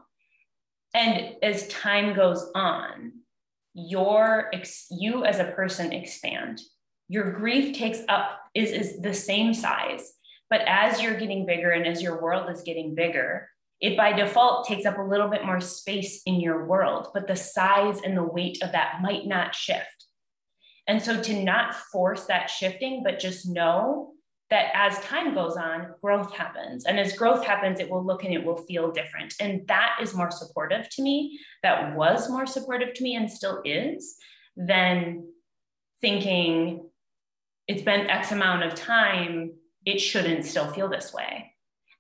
And 0.93 1.35
as 1.41 1.69
time 1.69 2.13
goes 2.13 2.51
on, 2.53 3.13
your 3.73 4.51
you 4.91 5.23
as 5.23 5.39
a 5.39 5.51
person 5.51 5.93
expand. 5.93 6.59
Your 7.07 7.31
grief 7.31 7.77
takes 7.77 7.99
up 8.09 8.39
is, 8.53 8.71
is 8.71 9.01
the 9.01 9.13
same 9.13 9.53
size, 9.53 10.11
but 10.49 10.61
as 10.67 11.01
you're 11.01 11.17
getting 11.17 11.45
bigger 11.45 11.71
and 11.71 11.87
as 11.87 12.01
your 12.01 12.21
world 12.21 12.49
is 12.49 12.63
getting 12.63 12.93
bigger, 12.93 13.47
it 13.79 13.95
by 13.95 14.11
default 14.11 14.67
takes 14.67 14.85
up 14.85 14.97
a 14.97 15.01
little 15.01 15.29
bit 15.29 15.45
more 15.45 15.61
space 15.61 16.23
in 16.25 16.41
your 16.41 16.65
world, 16.65 17.07
but 17.13 17.25
the 17.25 17.37
size 17.37 18.01
and 18.03 18.17
the 18.17 18.23
weight 18.23 18.61
of 18.61 18.73
that 18.73 18.99
might 19.01 19.25
not 19.25 19.55
shift. 19.55 20.07
And 20.87 21.01
so 21.01 21.21
to 21.21 21.41
not 21.41 21.73
force 21.73 22.25
that 22.25 22.49
shifting, 22.49 23.01
but 23.01 23.19
just 23.19 23.47
know 23.47 24.14
that 24.49 24.69
as 24.73 24.99
time 24.99 25.33
goes 25.33 25.57
on, 25.57 25.93
growth 26.01 26.33
happens. 26.33 26.85
And 26.85 26.99
as 26.99 27.17
growth 27.17 27.43
happens, 27.43 27.79
it 27.79 27.89
will 27.89 28.05
look 28.05 28.23
and 28.23 28.33
it 28.33 28.43
will 28.43 28.57
feel 28.57 28.91
different. 28.91 29.33
And 29.39 29.67
that 29.67 29.97
is 30.01 30.13
more 30.13 30.29
supportive 30.29 30.87
to 30.91 31.01
me. 31.01 31.39
That 31.63 31.95
was 31.95 32.29
more 32.29 32.45
supportive 32.45 32.93
to 32.93 33.03
me 33.03 33.15
and 33.15 33.31
still 33.31 33.61
is 33.65 34.17
than 34.55 35.27
thinking 36.01 36.89
it's 37.67 37.81
been 37.81 38.09
X 38.09 38.31
amount 38.31 38.63
of 38.63 38.75
time, 38.75 39.53
it 39.85 39.99
shouldn't 39.99 40.45
still 40.45 40.71
feel 40.71 40.87
this 40.87 41.11
way. 41.11 41.51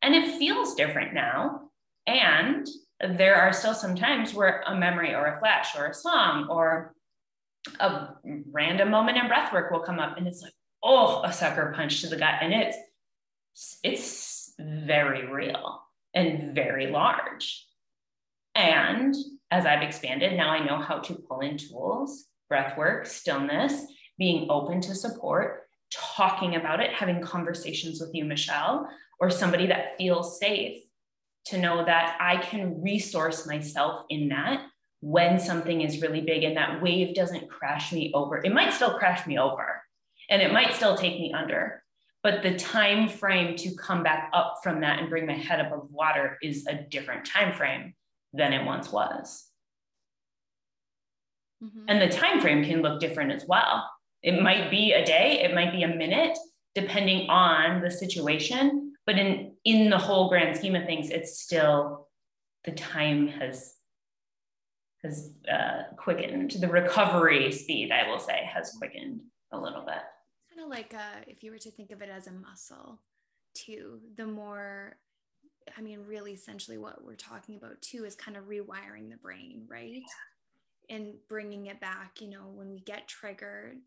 And 0.03 0.13
it 0.13 0.37
feels 0.37 0.75
different 0.75 1.15
now. 1.15 1.61
And 2.05 2.67
there 2.99 3.35
are 3.35 3.51
still 3.51 3.73
some 3.73 3.95
times 3.95 4.33
where 4.33 4.63
a 4.67 4.75
memory 4.75 5.15
or 5.15 5.25
a 5.25 5.39
flash 5.39 5.75
or 5.75 5.87
a 5.87 5.93
song 5.93 6.47
or 6.49 6.93
a 7.79 8.09
random 8.51 8.91
moment 8.91 9.17
in 9.17 9.27
breath 9.27 9.51
work 9.51 9.71
will 9.71 9.79
come 9.79 9.99
up 9.99 10.17
and 10.17 10.27
it's 10.27 10.41
like, 10.41 10.53
oh, 10.85 11.23
a 11.23 11.33
sucker 11.33 11.73
punch 11.75 12.01
to 12.01 12.07
the 12.07 12.15
gut. 12.15 12.35
And 12.41 12.53
it's 12.53 12.77
it's 13.83 14.53
very 14.59 15.27
real 15.27 15.81
and 16.13 16.53
very 16.53 16.87
large. 16.87 17.65
And 18.53 19.13
as 19.51 19.65
I've 19.65 19.81
expanded, 19.81 20.37
now 20.37 20.49
I 20.49 20.65
know 20.65 20.79
how 20.79 20.99
to 20.99 21.15
pull 21.15 21.41
in 21.41 21.57
tools, 21.57 22.25
breath 22.47 22.77
work, 22.77 23.05
stillness, 23.05 23.85
being 24.17 24.47
open 24.49 24.79
to 24.81 24.95
support, 24.95 25.63
talking 25.91 26.55
about 26.55 26.79
it, 26.79 26.91
having 26.91 27.21
conversations 27.21 27.99
with 27.99 28.11
you, 28.13 28.23
Michelle, 28.23 28.87
or 29.19 29.29
somebody 29.29 29.67
that 29.67 29.97
feels 29.97 30.39
safe 30.39 30.83
to 31.47 31.57
know 31.57 31.83
that 31.85 32.17
I 32.19 32.37
can 32.37 32.81
resource 32.81 33.45
myself 33.45 34.05
in 34.09 34.29
that 34.29 34.65
when 35.01 35.39
something 35.39 35.81
is 35.81 36.01
really 36.01 36.21
big 36.21 36.43
and 36.43 36.57
that 36.57 36.81
wave 36.81 37.13
doesn't 37.13 37.49
crash 37.49 37.91
me 37.91 38.11
over. 38.13 38.37
It 38.37 38.53
might 38.53 38.73
still 38.73 38.97
crash 38.97 39.27
me 39.27 39.37
over 39.37 39.74
and 40.29 40.41
it 40.41 40.53
might 40.53 40.73
still 40.73 40.95
take 40.95 41.19
me 41.19 41.33
under, 41.33 41.83
but 42.23 42.41
the 42.41 42.55
time 42.55 43.07
frame 43.07 43.55
to 43.57 43.75
come 43.75 44.03
back 44.03 44.29
up 44.33 44.55
from 44.63 44.81
that 44.81 44.99
and 44.99 45.09
bring 45.09 45.25
my 45.25 45.33
head 45.33 45.59
above 45.59 45.91
water 45.91 46.37
is 46.41 46.65
a 46.67 46.75
different 46.75 47.25
time 47.25 47.53
frame 47.53 47.93
than 48.33 48.53
it 48.53 48.65
once 48.65 48.91
was. 48.91 49.47
Mm-hmm. 51.63 51.85
And 51.87 52.01
the 52.01 52.15
time 52.15 52.41
frame 52.41 52.63
can 52.63 52.81
look 52.81 52.99
different 52.99 53.31
as 53.31 53.45
well. 53.47 53.89
It 54.21 54.41
might 54.41 54.71
be 54.71 54.91
a 54.93 55.05
day, 55.05 55.41
it 55.43 55.53
might 55.53 55.71
be 55.71 55.83
a 55.83 55.87
minute, 55.87 56.37
depending 56.73 57.29
on 57.29 57.81
the 57.81 57.89
situation 57.89 58.85
but 59.05 59.17
in 59.17 59.53
in 59.63 59.89
the 59.89 59.97
whole 59.97 60.29
grand 60.29 60.55
scheme 60.55 60.75
of 60.75 60.85
things 60.85 61.09
it's 61.09 61.39
still 61.39 62.07
the 62.65 62.71
time 62.71 63.27
has 63.27 63.73
has 65.03 65.31
uh, 65.51 65.83
quickened 65.97 66.51
the 66.59 66.67
recovery 66.67 67.51
speed 67.51 67.91
i 67.91 68.07
will 68.09 68.19
say 68.19 68.47
has 68.53 68.71
quickened 68.77 69.21
a 69.51 69.59
little 69.59 69.85
bit 69.85 70.01
kind 70.55 70.65
of 70.65 70.75
like 70.75 70.93
uh, 70.93 71.21
if 71.27 71.43
you 71.43 71.51
were 71.51 71.57
to 71.57 71.71
think 71.71 71.91
of 71.91 72.01
it 72.01 72.09
as 72.09 72.27
a 72.27 72.31
muscle 72.31 72.99
too 73.53 73.99
the 74.17 74.25
more 74.25 74.97
i 75.77 75.81
mean 75.81 75.99
really 76.05 76.33
essentially 76.33 76.77
what 76.77 77.03
we're 77.03 77.15
talking 77.15 77.55
about 77.55 77.81
too 77.81 78.05
is 78.05 78.15
kind 78.15 78.37
of 78.37 78.45
rewiring 78.45 79.09
the 79.09 79.17
brain 79.21 79.63
right 79.67 80.03
yeah. 80.89 80.95
and 80.95 81.13
bringing 81.29 81.67
it 81.67 81.79
back 81.79 82.19
you 82.19 82.29
know 82.29 82.51
when 82.53 82.69
we 82.69 82.79
get 82.81 83.07
triggered 83.07 83.77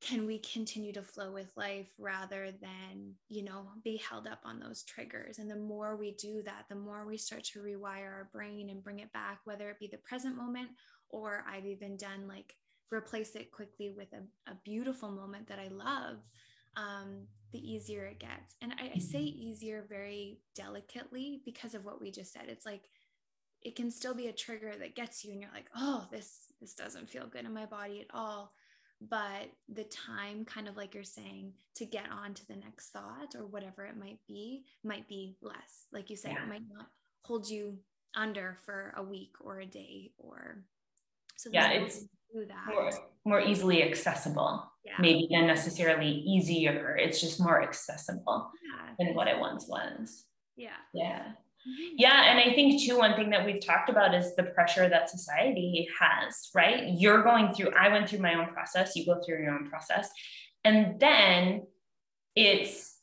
can 0.00 0.26
we 0.26 0.38
continue 0.38 0.92
to 0.92 1.02
flow 1.02 1.32
with 1.32 1.50
life 1.56 1.88
rather 1.98 2.50
than 2.60 3.14
you 3.28 3.42
know 3.42 3.66
be 3.82 3.96
held 3.96 4.26
up 4.26 4.40
on 4.44 4.60
those 4.60 4.84
triggers 4.84 5.38
and 5.38 5.50
the 5.50 5.56
more 5.56 5.96
we 5.96 6.12
do 6.12 6.42
that 6.42 6.64
the 6.68 6.76
more 6.76 7.06
we 7.06 7.16
start 7.16 7.42
to 7.42 7.60
rewire 7.60 8.12
our 8.12 8.28
brain 8.32 8.70
and 8.70 8.84
bring 8.84 9.00
it 9.00 9.12
back 9.12 9.40
whether 9.44 9.68
it 9.68 9.80
be 9.80 9.88
the 9.88 9.98
present 9.98 10.36
moment 10.36 10.68
or 11.10 11.44
i've 11.50 11.66
even 11.66 11.96
done 11.96 12.28
like 12.28 12.54
replace 12.94 13.34
it 13.34 13.52
quickly 13.52 13.90
with 13.90 14.12
a, 14.12 14.50
a 14.50 14.54
beautiful 14.64 15.10
moment 15.10 15.48
that 15.48 15.58
i 15.58 15.68
love 15.68 16.18
um, 16.76 17.26
the 17.52 17.72
easier 17.72 18.04
it 18.04 18.18
gets. 18.18 18.56
And 18.60 18.72
I, 18.72 18.92
I 18.96 18.98
say 18.98 19.20
easier 19.20 19.84
very 19.88 20.40
delicately 20.54 21.40
because 21.44 21.74
of 21.74 21.84
what 21.84 22.00
we 22.00 22.10
just 22.10 22.32
said. 22.32 22.46
It's 22.48 22.66
like 22.66 22.82
it 23.62 23.76
can 23.76 23.90
still 23.90 24.14
be 24.14 24.26
a 24.26 24.32
trigger 24.32 24.72
that 24.78 24.96
gets 24.96 25.24
you 25.24 25.32
and 25.32 25.40
you're 25.40 25.50
like 25.54 25.70
oh 25.74 26.06
this 26.10 26.52
this 26.60 26.74
doesn't 26.74 27.08
feel 27.08 27.26
good 27.26 27.46
in 27.46 27.54
my 27.54 27.66
body 27.66 28.00
at 28.00 28.14
all. 28.14 28.52
But 29.00 29.50
the 29.68 29.84
time 29.84 30.44
kind 30.44 30.68
of 30.68 30.76
like 30.76 30.94
you're 30.94 31.04
saying 31.04 31.52
to 31.76 31.84
get 31.84 32.10
on 32.10 32.34
to 32.34 32.46
the 32.46 32.56
next 32.56 32.90
thought 32.90 33.34
or 33.36 33.46
whatever 33.46 33.84
it 33.84 33.96
might 33.96 34.18
be 34.26 34.64
might 34.82 35.08
be 35.08 35.36
less. 35.40 35.86
Like 35.92 36.10
you 36.10 36.16
said 36.16 36.32
yeah. 36.32 36.42
it 36.42 36.48
might 36.48 36.62
not 36.68 36.88
hold 37.22 37.48
you 37.48 37.78
under 38.16 38.58
for 38.64 38.94
a 38.96 39.02
week 39.02 39.32
or 39.40 39.60
a 39.60 39.66
day 39.66 40.12
or 40.18 40.64
so 41.36 41.50
yeah 41.52 41.70
it's 41.70 42.04
more, 42.66 42.90
more 43.24 43.40
easily 43.40 43.82
accessible 43.82 44.64
yeah. 44.84 44.92
maybe 44.98 45.28
than 45.30 45.46
necessarily 45.46 46.08
easier 46.08 46.96
it's 46.96 47.20
just 47.20 47.40
more 47.40 47.62
accessible 47.62 48.50
yeah. 48.62 48.94
than 48.98 49.14
what 49.14 49.28
it 49.28 49.38
once 49.38 49.66
was 49.68 50.24
yeah 50.56 50.68
yeah 50.92 51.20
mm-hmm. 51.20 51.94
yeah 51.96 52.30
and 52.30 52.38
i 52.38 52.54
think 52.54 52.82
too 52.82 52.98
one 52.98 53.14
thing 53.14 53.30
that 53.30 53.44
we've 53.44 53.64
talked 53.64 53.88
about 53.88 54.14
is 54.14 54.34
the 54.34 54.42
pressure 54.42 54.88
that 54.88 55.08
society 55.08 55.88
has 55.98 56.50
right 56.54 56.94
you're 56.98 57.22
going 57.22 57.52
through 57.54 57.70
i 57.78 57.88
went 57.88 58.08
through 58.08 58.18
my 58.20 58.34
own 58.34 58.52
process 58.52 58.96
you 58.96 59.06
go 59.06 59.20
through 59.22 59.42
your 59.42 59.54
own 59.54 59.68
process 59.68 60.10
and 60.64 60.98
then 60.98 61.62
it's 62.34 62.98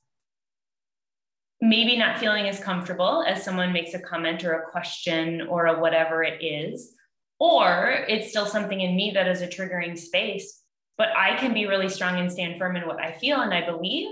maybe 1.61 1.95
not 1.95 2.17
feeling 2.17 2.49
as 2.49 2.59
comfortable 2.59 3.23
as 3.27 3.43
someone 3.43 3.71
makes 3.71 3.93
a 3.93 3.99
comment 3.99 4.43
or 4.43 4.53
a 4.53 4.71
question 4.71 5.41
or 5.41 5.67
a 5.67 5.79
whatever 5.79 6.23
it 6.23 6.43
is 6.43 6.95
or 7.41 8.05
it's 8.07 8.29
still 8.29 8.45
something 8.45 8.81
in 8.81 8.95
me 8.95 9.09
that 9.15 9.27
is 9.27 9.41
a 9.41 9.47
triggering 9.47 9.97
space 9.97 10.61
but 10.97 11.09
i 11.17 11.35
can 11.37 11.53
be 11.53 11.65
really 11.65 11.89
strong 11.89 12.19
and 12.19 12.31
stand 12.31 12.57
firm 12.57 12.75
in 12.75 12.87
what 12.87 13.01
i 13.01 13.11
feel 13.11 13.41
and 13.41 13.53
i 13.53 13.65
believe 13.65 14.07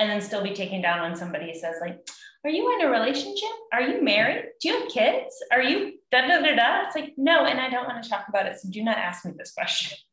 and 0.00 0.10
then 0.10 0.20
still 0.20 0.42
be 0.42 0.52
taken 0.52 0.82
down 0.82 1.00
when 1.02 1.16
somebody 1.16 1.52
who 1.52 1.58
says 1.58 1.76
like 1.80 1.98
are 2.44 2.50
you 2.50 2.72
in 2.74 2.86
a 2.86 2.90
relationship? 2.90 3.50
Are 3.72 3.82
you 3.82 4.00
married? 4.00 4.44
Do 4.60 4.68
you 4.68 4.78
have 4.78 4.88
kids? 4.88 5.34
Are 5.50 5.60
you 5.60 5.94
da 6.12 6.20
da 6.20 6.40
da 6.40 6.54
da? 6.54 6.86
It's 6.86 6.94
like 6.94 7.14
no 7.16 7.46
and 7.46 7.60
i 7.60 7.68
don't 7.68 7.86
want 7.86 8.02
to 8.02 8.08
talk 8.08 8.26
about 8.28 8.46
it 8.46 8.58
so 8.60 8.68
do 8.70 8.82
not 8.82 8.96
ask 8.96 9.24
me 9.24 9.32
this 9.36 9.52
question. 9.52 9.98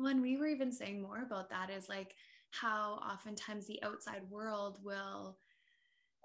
When 0.00 0.22
we 0.22 0.36
were 0.36 0.46
even 0.46 0.70
saying 0.70 1.02
more 1.02 1.24
about 1.26 1.50
that 1.50 1.70
is 1.70 1.88
like 1.88 2.14
how 2.52 3.00
oftentimes 3.12 3.66
the 3.66 3.82
outside 3.82 4.22
world 4.30 4.78
will 4.84 5.36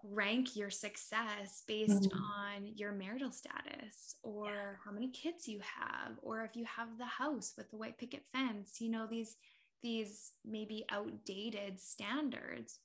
rank 0.03 0.55
your 0.55 0.69
success 0.69 1.63
based 1.65 2.09
mm-hmm. 2.09 2.17
on 2.17 2.71
your 2.75 2.91
marital 2.91 3.31
status 3.31 4.15
or 4.21 4.47
yeah. 4.47 4.75
how 4.83 4.91
many 4.91 5.09
kids 5.09 5.47
you 5.47 5.59
have 5.59 6.17
or 6.21 6.43
if 6.43 6.55
you 6.55 6.65
have 6.65 6.97
the 6.97 7.05
house 7.05 7.53
with 7.57 7.69
the 7.71 7.77
white 7.77 7.97
picket 7.97 8.23
fence 8.33 8.81
you 8.81 8.89
know 8.91 9.07
these 9.09 9.37
these 9.81 10.33
maybe 10.45 10.83
outdated 10.89 11.79
standards 11.79 12.79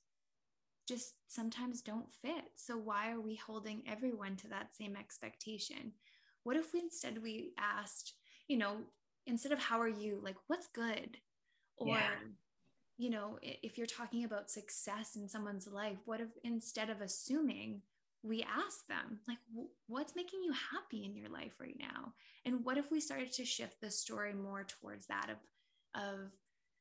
just 0.87 1.13
sometimes 1.27 1.81
don't 1.81 2.11
fit 2.21 2.45
so 2.55 2.77
why 2.77 3.11
are 3.11 3.21
we 3.21 3.35
holding 3.35 3.83
everyone 3.85 4.37
to 4.37 4.47
that 4.47 4.73
same 4.75 4.95
expectation 4.95 5.91
what 6.43 6.55
if 6.55 6.73
we 6.73 6.79
instead 6.79 7.21
we 7.21 7.51
asked 7.59 8.13
you 8.47 8.57
know 8.57 8.77
instead 9.27 9.51
of 9.51 9.59
how 9.59 9.79
are 9.79 9.89
you 9.89 10.19
like 10.23 10.37
what's 10.47 10.67
good 10.67 11.17
or 11.77 11.89
yeah 11.89 12.09
you 12.99 13.09
know, 13.09 13.39
if 13.41 13.77
you're 13.77 13.87
talking 13.87 14.25
about 14.25 14.51
success 14.51 15.15
in 15.15 15.29
someone's 15.29 15.67
life, 15.67 15.97
what 16.03 16.19
if 16.19 16.27
instead 16.43 16.89
of 16.89 16.99
assuming, 16.99 17.81
we 18.23 18.43
ask 18.43 18.85
them, 18.87 19.19
like, 19.25 19.37
what's 19.87 20.17
making 20.17 20.43
you 20.43 20.51
happy 20.73 21.05
in 21.05 21.15
your 21.15 21.29
life 21.29 21.53
right 21.61 21.77
now? 21.79 22.13
And 22.45 22.65
what 22.65 22.77
if 22.77 22.91
we 22.91 22.99
started 22.99 23.31
to 23.31 23.45
shift 23.45 23.79
the 23.79 23.89
story 23.89 24.33
more 24.33 24.65
towards 24.65 25.07
that 25.07 25.29
of, 25.29 26.01
of 26.03 26.31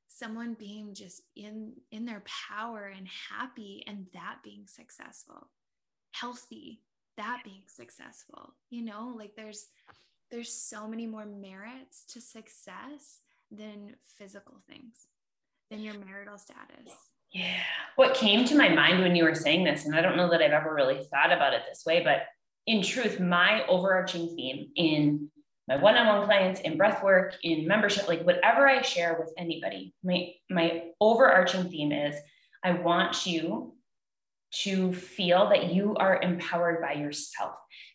someone 0.09 0.54
being 0.54 0.92
just 0.94 1.22
in 1.37 1.72
in 1.92 2.04
their 2.04 2.24
power 2.48 2.92
and 2.96 3.07
happy 3.31 3.85
and 3.87 4.07
that 4.12 4.38
being 4.42 4.64
successful 4.66 5.50
healthy 6.12 6.81
that 7.18 7.42
being 7.44 7.62
successful 7.66 8.54
you 8.70 8.83
know 8.83 9.14
like 9.16 9.37
there's 9.37 9.66
there's 10.31 10.52
so 10.52 10.88
many 10.88 11.07
more 11.07 11.26
merits 11.26 12.04
to 12.07 12.20
success 12.22 13.20
than 13.50 13.94
physical 14.07 14.62
things 14.66 15.07
than 15.70 15.81
your 15.81 15.94
marital 15.98 16.38
status. 16.38 16.92
Yeah. 17.33 17.61
What 17.96 18.14
came 18.14 18.44
to 18.46 18.57
my 18.57 18.68
mind 18.68 19.02
when 19.02 19.14
you 19.14 19.24
were 19.24 19.35
saying 19.35 19.64
this, 19.64 19.85
and 19.85 19.94
I 19.94 20.00
don't 20.00 20.16
know 20.16 20.31
that 20.31 20.40
I've 20.40 20.52
ever 20.52 20.74
really 20.74 21.07
thought 21.11 21.33
about 21.33 21.52
it 21.52 21.62
this 21.68 21.85
way, 21.85 22.02
but 22.02 22.22
in 22.66 22.83
truth, 22.83 23.20
my 23.20 23.66
overarching 23.66 24.35
theme 24.35 24.70
in 24.76 25.31
my 25.68 25.76
one-on-one 25.76 26.24
clients, 26.24 26.61
in 26.61 26.78
breath 26.78 27.02
work, 27.02 27.35
in 27.42 27.68
membership, 27.68 28.09
like 28.09 28.22
whatever 28.22 28.66
I 28.66 28.81
share 28.81 29.16
with 29.20 29.33
anybody, 29.37 29.94
my 30.02 30.33
my 30.48 30.85
overarching 30.98 31.68
theme 31.68 31.92
is 31.92 32.16
I 32.64 32.72
want 32.72 33.26
you 33.26 33.74
to 34.50 34.94
feel 34.94 35.50
that 35.50 35.74
you 35.74 35.94
are 35.96 36.22
empowered 36.22 36.81
by 36.81 36.94
yourself, 36.94 37.54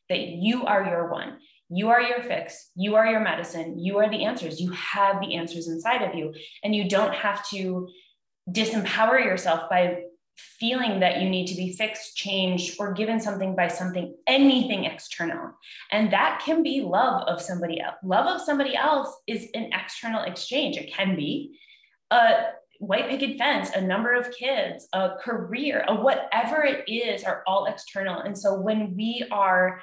that 0.09 0.19
you 0.19 0.65
are 0.65 0.83
your 0.83 1.09
one. 1.09 1.39
You 1.75 1.89
are 1.89 2.01
your 2.01 2.23
fix. 2.23 2.71
You 2.75 2.95
are 2.95 3.07
your 3.07 3.19
medicine. 3.19 3.79
You 3.79 3.97
are 3.97 4.09
the 4.09 4.25
answers. 4.25 4.61
You 4.61 4.71
have 4.71 5.19
the 5.19 5.35
answers 5.35 5.67
inside 5.67 6.01
of 6.01 6.15
you. 6.15 6.33
And 6.63 6.75
you 6.75 6.87
don't 6.87 7.13
have 7.13 7.47
to 7.49 7.87
disempower 8.49 9.23
yourself 9.23 9.69
by 9.69 10.03
feeling 10.35 10.99
that 10.99 11.21
you 11.21 11.29
need 11.29 11.47
to 11.47 11.55
be 11.55 11.73
fixed, 11.73 12.15
changed, 12.15 12.75
or 12.79 12.93
given 12.93 13.19
something 13.19 13.55
by 13.55 13.67
something, 13.67 14.15
anything 14.27 14.85
external. 14.85 15.51
And 15.91 16.11
that 16.11 16.41
can 16.43 16.63
be 16.63 16.81
love 16.81 17.27
of 17.27 17.41
somebody 17.41 17.79
else. 17.79 17.95
Love 18.03 18.27
of 18.27 18.41
somebody 18.41 18.75
else 18.75 19.15
is 19.27 19.47
an 19.53 19.69
external 19.73 20.23
exchange. 20.23 20.77
It 20.77 20.93
can 20.93 21.15
be 21.15 21.57
a 22.09 22.45
white 22.79 23.09
picket 23.09 23.37
fence, 23.37 23.69
a 23.71 23.81
number 23.81 24.13
of 24.13 24.31
kids, 24.31 24.87
a 24.93 25.11
career, 25.21 25.85
a 25.87 25.95
whatever 25.95 26.63
it 26.63 26.89
is, 26.89 27.23
are 27.23 27.43
all 27.47 27.65
external. 27.65 28.19
And 28.19 28.37
so 28.37 28.59
when 28.59 28.95
we 28.95 29.25
are 29.31 29.81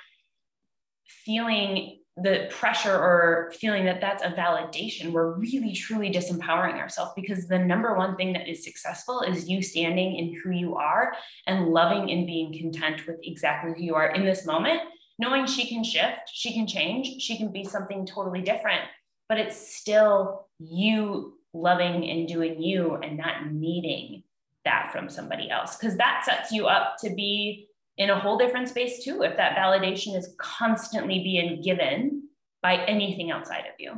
feeling 1.25 1.99
the 2.17 2.49
pressure 2.51 2.95
or 2.95 3.53
feeling 3.59 3.85
that 3.85 4.01
that's 4.01 4.23
a 4.23 4.31
validation, 4.31 5.13
we're 5.13 5.35
really 5.37 5.73
truly 5.73 6.11
disempowering 6.11 6.75
ourselves 6.75 7.13
because 7.17 7.47
the 7.47 7.59
number 7.59 7.97
one 7.97 8.17
thing 8.17 8.33
that 8.33 8.49
is 8.49 8.65
successful 8.65 9.23
is 9.23 9.49
you 9.49 9.63
standing 9.63 10.17
in 10.17 10.39
who 10.43 10.51
you 10.51 10.77
are 10.77 11.15
and 11.47 11.69
loving 11.69 12.11
and 12.11 12.27
being 12.27 12.53
content 12.53 13.07
with 13.07 13.17
exactly 13.23 13.73
who 13.73 13.83
you 13.83 13.95
are 13.95 14.11
in 14.11 14.25
this 14.25 14.45
moment, 14.45 14.81
knowing 15.19 15.47
she 15.47 15.67
can 15.67 15.83
shift, 15.83 16.29
she 16.33 16.53
can 16.53 16.67
change, 16.67 17.23
she 17.23 17.39
can 17.39 17.53
be 17.53 17.65
something 17.65 18.05
totally 18.05 18.43
different, 18.43 18.83
but 19.29 19.39
it's 19.39 19.77
still 19.77 20.49
you 20.59 21.39
loving 21.55 22.09
and 22.11 22.29
doing 22.29 22.63
you 22.63 22.97
and 22.97 23.17
not 23.17 23.51
needing 23.51 24.23
that 24.65 24.91
from 24.93 25.09
somebody 25.09 25.51
else 25.51 25.77
because 25.77 25.97
that 25.97 26.23
sets 26.25 26.53
you 26.53 26.67
up 26.67 26.97
to 26.99 27.15
be 27.15 27.67
in 28.01 28.09
a 28.09 28.19
whole 28.19 28.39
different 28.39 28.67
space 28.67 29.05
too 29.05 29.23
if 29.23 29.37
that 29.37 29.57
validation 29.57 30.17
is 30.17 30.35
constantly 30.39 31.23
being 31.23 31.61
given 31.63 32.23
by 32.63 32.77
anything 32.87 33.31
outside 33.31 33.67
of 33.67 33.75
you. 33.79 33.93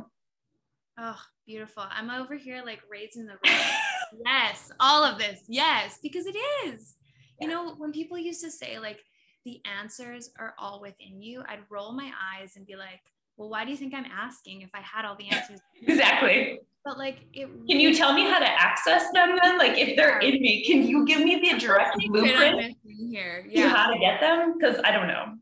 Oh 0.99 1.19
beautiful. 1.47 1.83
I'm 1.89 2.09
over 2.11 2.35
here 2.35 2.61
like 2.65 2.81
raising 2.91 3.25
the 3.25 3.35
yes 4.25 4.71
all 4.79 5.03
of 5.03 5.17
this. 5.17 5.41
Yes 5.47 5.99
because 6.03 6.25
it 6.25 6.35
is. 6.67 6.95
Yeah. 7.39 7.47
you 7.47 7.53
know 7.53 7.75
when 7.77 7.91
people 7.93 8.17
used 8.17 8.43
to 8.43 8.51
say 8.51 8.77
like 8.77 8.99
the 9.45 9.61
answers 9.79 10.29
are 10.37 10.53
all 10.57 10.79
within 10.79 11.21
you 11.21 11.43
i'd 11.49 11.59
roll 11.69 11.91
my 11.91 12.11
eyes 12.31 12.53
and 12.55 12.65
be 12.65 12.75
like 12.75 13.01
well 13.35 13.49
why 13.49 13.65
do 13.65 13.71
you 13.71 13.77
think 13.77 13.93
i'm 13.93 14.05
asking 14.05 14.61
if 14.61 14.69
i 14.73 14.79
had 14.79 15.03
all 15.03 15.17
the 15.17 15.29
answers? 15.29 15.59
Exactly 15.81 16.59
but 16.83 16.97
like 16.97 17.25
it 17.33 17.47
can 17.67 17.79
you 17.79 17.93
tell 17.93 18.13
me 18.13 18.23
how 18.23 18.39
to 18.39 18.47
access 18.47 19.11
them 19.13 19.37
then? 19.41 19.57
Like 19.57 19.77
if 19.77 19.95
they're 19.95 20.19
in 20.19 20.41
me 20.41 20.63
can 20.65 20.87
you 20.87 21.05
give 21.05 21.19
me 21.21 21.39
the 21.39 21.57
direct 21.57 21.97
blueprint 22.07 22.75
here. 22.83 23.45
yeah. 23.49 23.69
how 23.69 23.91
to 23.91 23.99
get 23.99 24.19
them? 24.19 24.57
Because 24.57 24.79
i 24.83 24.91
don't 24.91 25.07
know. 25.07 25.35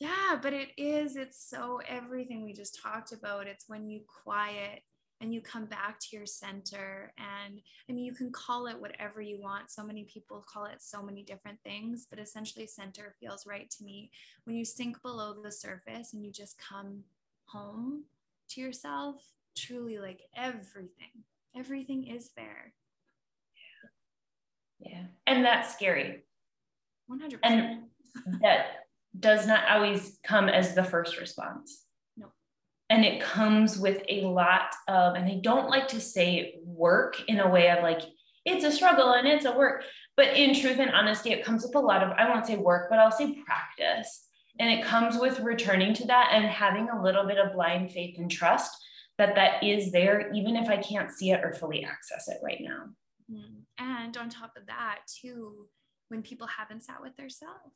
Yeah 0.00 0.38
but 0.42 0.52
it 0.52 0.70
is 0.76 1.16
it's 1.16 1.48
so 1.48 1.80
everything 1.86 2.44
we 2.44 2.52
just 2.52 2.80
talked 2.82 3.12
about. 3.12 3.46
It's 3.46 3.68
when 3.68 3.88
you 3.88 4.00
quiet 4.24 4.82
and 5.20 5.34
you 5.34 5.40
come 5.40 5.64
back 5.66 5.98
to 5.98 6.16
your 6.16 6.26
center 6.26 7.12
and 7.18 7.60
i 7.90 7.92
mean 7.92 8.04
you 8.04 8.12
can 8.12 8.30
call 8.30 8.66
it 8.66 8.80
whatever 8.80 9.20
you 9.20 9.40
want. 9.40 9.70
So 9.70 9.84
many 9.84 10.04
people 10.04 10.44
call 10.52 10.64
it 10.64 10.80
so 10.80 11.02
many 11.02 11.22
different 11.22 11.58
things 11.64 12.06
but 12.10 12.18
essentially 12.18 12.66
center 12.66 13.14
feels 13.20 13.46
right 13.46 13.70
to 13.70 13.84
me. 13.84 14.10
When 14.44 14.56
you 14.56 14.64
sink 14.64 15.00
below 15.02 15.34
the 15.42 15.52
surface 15.52 16.12
and 16.12 16.24
you 16.24 16.32
just 16.32 16.58
come 16.58 17.04
home 17.46 18.04
to 18.50 18.60
yourself 18.60 19.22
truly 19.58 19.98
like 19.98 20.20
everything. 20.36 21.24
Everything 21.56 22.06
is 22.06 22.30
there. 22.36 22.72
Yeah. 24.80 24.90
Yeah. 24.90 25.04
And 25.26 25.44
that's 25.44 25.72
scary. 25.72 26.24
100% 27.10 27.38
and 27.42 27.84
that 28.42 28.66
does 29.18 29.46
not 29.46 29.68
always 29.70 30.18
come 30.22 30.48
as 30.48 30.74
the 30.74 30.84
first 30.84 31.18
response. 31.18 31.84
No 32.16 32.26
and 32.90 33.04
it 33.04 33.20
comes 33.20 33.78
with 33.78 34.02
a 34.08 34.22
lot 34.22 34.74
of 34.88 35.14
and 35.14 35.26
i 35.26 35.40
don't 35.42 35.68
like 35.68 35.88
to 35.88 36.00
say 36.00 36.54
work 36.64 37.20
in 37.28 37.40
a 37.40 37.48
way 37.48 37.70
of 37.70 37.82
like 37.82 38.02
it's 38.44 38.64
a 38.64 38.72
struggle 38.72 39.12
and 39.12 39.28
it's 39.28 39.44
a 39.44 39.52
work. 39.52 39.84
But 40.16 40.36
in 40.36 40.54
truth 40.54 40.78
and 40.78 40.90
honesty 40.90 41.32
it 41.32 41.44
comes 41.44 41.64
with 41.64 41.74
a 41.74 41.80
lot 41.80 42.02
of 42.02 42.10
i 42.12 42.28
won't 42.28 42.46
say 42.46 42.56
work 42.56 42.88
but 42.90 42.98
i'll 42.98 43.10
say 43.10 43.38
practice. 43.44 44.24
And 44.60 44.70
it 44.70 44.84
comes 44.84 45.16
with 45.16 45.38
returning 45.38 45.94
to 45.94 46.06
that 46.06 46.30
and 46.32 46.44
having 46.44 46.88
a 46.88 47.00
little 47.00 47.24
bit 47.24 47.38
of 47.38 47.52
blind 47.52 47.92
faith 47.92 48.18
and 48.18 48.28
trust 48.28 48.72
that 49.18 49.34
that 49.34 49.62
is 49.62 49.90
there, 49.90 50.30
even 50.32 50.56
if 50.56 50.68
I 50.68 50.76
can't 50.76 51.10
see 51.10 51.32
it 51.32 51.44
or 51.44 51.52
fully 51.52 51.84
access 51.84 52.28
it 52.28 52.38
right 52.42 52.60
now. 52.60 52.84
Mm-hmm. 53.30 53.60
And 53.78 54.16
on 54.16 54.30
top 54.30 54.52
of 54.56 54.66
that, 54.66 55.00
too, 55.20 55.66
when 56.08 56.22
people 56.22 56.46
haven't 56.46 56.84
sat 56.84 57.02
with 57.02 57.16
themselves, 57.16 57.74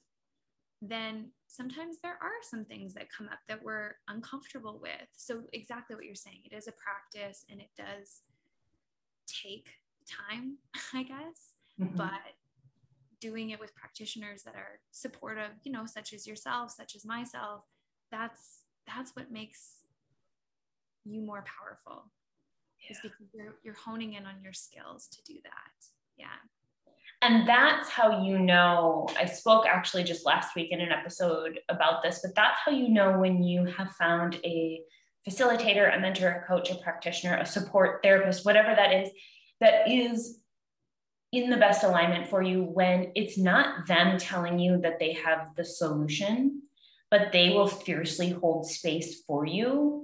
then 0.80 1.30
sometimes 1.47 1.99
there 2.03 2.18
are 2.20 2.43
some 2.43 2.64
things 2.64 2.95
that 2.95 3.12
come 3.16 3.28
up 3.28 3.38
that 3.49 3.62
we're 3.62 3.97
uncomfortable 4.09 4.78
with. 4.80 5.07
So, 5.16 5.43
exactly 5.53 5.95
what 5.95 6.05
you're 6.05 6.14
saying, 6.14 6.43
it 6.45 6.55
is 6.55 6.68
a 6.68 6.72
practice 6.72 7.45
and 7.51 7.61
it 7.61 7.70
does 7.76 8.22
take 9.26 9.68
time, 10.09 10.59
I 10.95 11.03
guess, 11.03 11.55
mm-hmm. 11.80 11.97
but 11.97 12.11
doing 13.20 13.51
it 13.51 13.61
with 13.61 13.74
practitioners 13.74 14.43
that 14.43 14.55
are 14.55 14.80
supportive, 14.90 15.53
you 15.62 15.70
know, 15.70 15.86
such 15.86 16.12
as 16.12 16.26
yourself, 16.26 16.72
such 16.72 16.97
as 16.97 17.05
myself, 17.05 17.64
that's 18.11 18.62
that's 18.86 19.14
what 19.14 19.30
makes 19.30 19.82
you 21.05 21.22
more 21.22 21.44
powerful 21.59 22.11
yeah. 22.80 22.92
is 22.92 22.98
because 23.03 23.26
you're 23.34 23.55
you're 23.62 23.74
honing 23.74 24.14
in 24.14 24.26
on 24.26 24.34
your 24.42 24.53
skills 24.53 25.09
to 25.09 25.22
do 25.22 25.38
that. 25.44 25.86
Yeah. 26.16 26.26
And 27.22 27.48
that's 27.48 27.88
how 27.88 28.24
you 28.24 28.38
know. 28.38 29.07
I 29.16 29.26
spoke 29.26 29.64
actually 29.66 30.03
just 30.03 30.26
last 30.26 30.57
week 30.57 30.72
in 30.72 30.80
an 30.80 30.90
episode 30.90 31.61
about 31.68 32.03
this, 32.03 32.20
but 32.22 32.34
that's 32.34 32.59
how 32.64 32.72
you 32.72 32.88
know 32.88 33.18
when 33.18 33.44
you 33.44 33.64
have 33.64 33.92
found 33.92 34.40
a 34.44 34.80
facilitator, 35.28 35.96
a 35.96 36.00
mentor, 36.00 36.28
a 36.28 36.48
coach, 36.48 36.70
a 36.70 36.74
practitioner, 36.74 37.36
a 37.36 37.46
support 37.46 38.00
therapist, 38.03 38.44
whatever 38.44 38.74
that 38.74 38.92
is, 38.92 39.11
that 39.61 39.88
is 39.88 40.40
in 41.30 41.48
the 41.48 41.57
best 41.57 41.84
alignment 41.84 42.28
for 42.28 42.42
you 42.42 42.64
when 42.64 43.12
it's 43.14 43.38
not 43.38 43.86
them 43.86 44.18
telling 44.18 44.59
you 44.59 44.78
that 44.78 44.98
they 44.98 45.12
have 45.12 45.55
the 45.57 45.64
solution, 45.64 46.62
but 47.09 47.30
they 47.30 47.50
will 47.50 47.68
fiercely 47.68 48.30
hold 48.30 48.68
space 48.68 49.22
for 49.26 49.46
you 49.46 50.01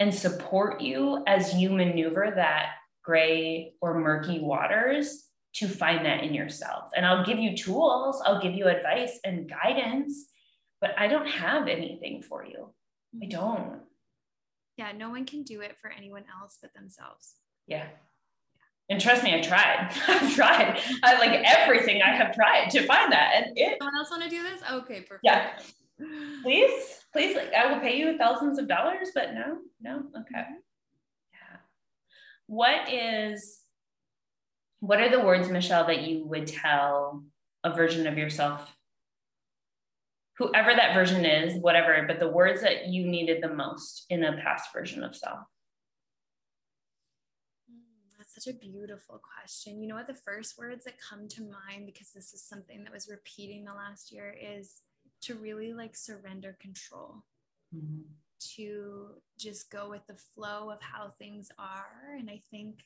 and 0.00 0.14
support 0.14 0.80
you 0.80 1.22
as 1.26 1.54
you 1.54 1.70
maneuver 1.70 2.32
that 2.36 2.72
gray 3.02 3.74
or 3.80 3.98
murky 3.98 4.38
waters 4.38 5.24
to 5.54 5.66
find 5.66 6.04
that 6.06 6.22
in 6.22 6.34
yourself. 6.34 6.90
And 6.94 7.04
I'll 7.04 7.24
give 7.24 7.38
you 7.38 7.56
tools, 7.56 8.22
I'll 8.24 8.40
give 8.40 8.54
you 8.54 8.66
advice 8.66 9.18
and 9.24 9.50
guidance, 9.50 10.26
but 10.80 10.90
I 10.98 11.08
don't 11.08 11.26
have 11.26 11.68
anything 11.68 12.22
for 12.22 12.44
you. 12.44 12.72
I 13.14 13.24
mm-hmm. 13.24 13.28
don't. 13.30 13.80
Yeah, 14.76 14.92
no 14.92 15.10
one 15.10 15.26
can 15.26 15.42
do 15.42 15.60
it 15.60 15.76
for 15.80 15.90
anyone 15.90 16.24
else 16.40 16.58
but 16.62 16.72
themselves. 16.74 17.34
Yeah. 17.66 17.86
And 18.90 19.00
trust 19.00 19.22
me, 19.22 19.34
I 19.34 19.40
tried. 19.40 19.90
I've 20.08 20.34
tried. 20.34 20.80
I 21.02 21.18
like 21.18 21.42
everything 21.44 22.00
I 22.02 22.14
have 22.14 22.34
tried 22.34 22.70
to 22.70 22.86
find 22.86 23.12
that. 23.12 23.32
And 23.34 23.58
it 23.58 23.78
someone 23.78 23.96
else 23.96 24.10
want 24.10 24.22
to 24.22 24.30
do 24.30 24.42
this? 24.42 24.60
Okay, 24.70 25.00
perfect. 25.00 25.24
Yeah. 25.24 25.58
Please, 26.42 27.00
please, 27.12 27.36
like 27.36 27.52
I 27.52 27.72
will 27.72 27.80
pay 27.80 27.96
you 27.96 28.16
thousands 28.16 28.58
of 28.58 28.68
dollars, 28.68 29.10
but 29.14 29.34
no, 29.34 29.58
no, 29.80 29.96
okay. 30.20 30.40
Mm-hmm. 30.40 30.54
Yeah. 31.32 31.58
What 32.46 32.92
is 32.92 33.60
what 34.80 35.00
are 35.00 35.10
the 35.10 35.24
words, 35.24 35.48
Michelle, 35.48 35.86
that 35.86 36.02
you 36.02 36.24
would 36.26 36.46
tell 36.46 37.24
a 37.64 37.72
version 37.72 38.06
of 38.06 38.16
yourself? 38.16 38.74
Whoever 40.36 40.72
that 40.72 40.94
version 40.94 41.24
is, 41.24 41.60
whatever, 41.60 42.04
but 42.06 42.20
the 42.20 42.28
words 42.28 42.60
that 42.62 42.86
you 42.86 43.04
needed 43.04 43.42
the 43.42 43.52
most 43.52 44.06
in 44.08 44.22
a 44.22 44.36
past 44.36 44.72
version 44.72 45.02
of 45.02 45.16
self. 45.16 45.40
Hmm, 47.68 48.16
that's 48.16 48.34
such 48.36 48.54
a 48.54 48.56
beautiful 48.56 49.20
question. 49.20 49.82
You 49.82 49.88
know 49.88 49.96
what? 49.96 50.06
The 50.06 50.14
first 50.14 50.56
words 50.56 50.84
that 50.84 50.94
come 51.00 51.26
to 51.26 51.42
mind, 51.42 51.86
because 51.86 52.12
this 52.12 52.32
is 52.32 52.44
something 52.44 52.84
that 52.84 52.92
was 52.92 53.08
repeating 53.10 53.64
the 53.64 53.74
last 53.74 54.12
year, 54.12 54.32
is 54.40 54.76
to 55.22 55.34
really 55.34 55.72
like 55.72 55.96
surrender 55.96 56.56
control. 56.60 57.24
Mm-hmm. 57.74 58.02
To 58.56 59.08
just 59.36 59.70
go 59.70 59.90
with 59.90 60.06
the 60.06 60.14
flow 60.14 60.70
of 60.70 60.80
how 60.80 61.12
things 61.18 61.50
are. 61.58 62.16
And 62.16 62.30
I 62.30 62.40
think 62.50 62.84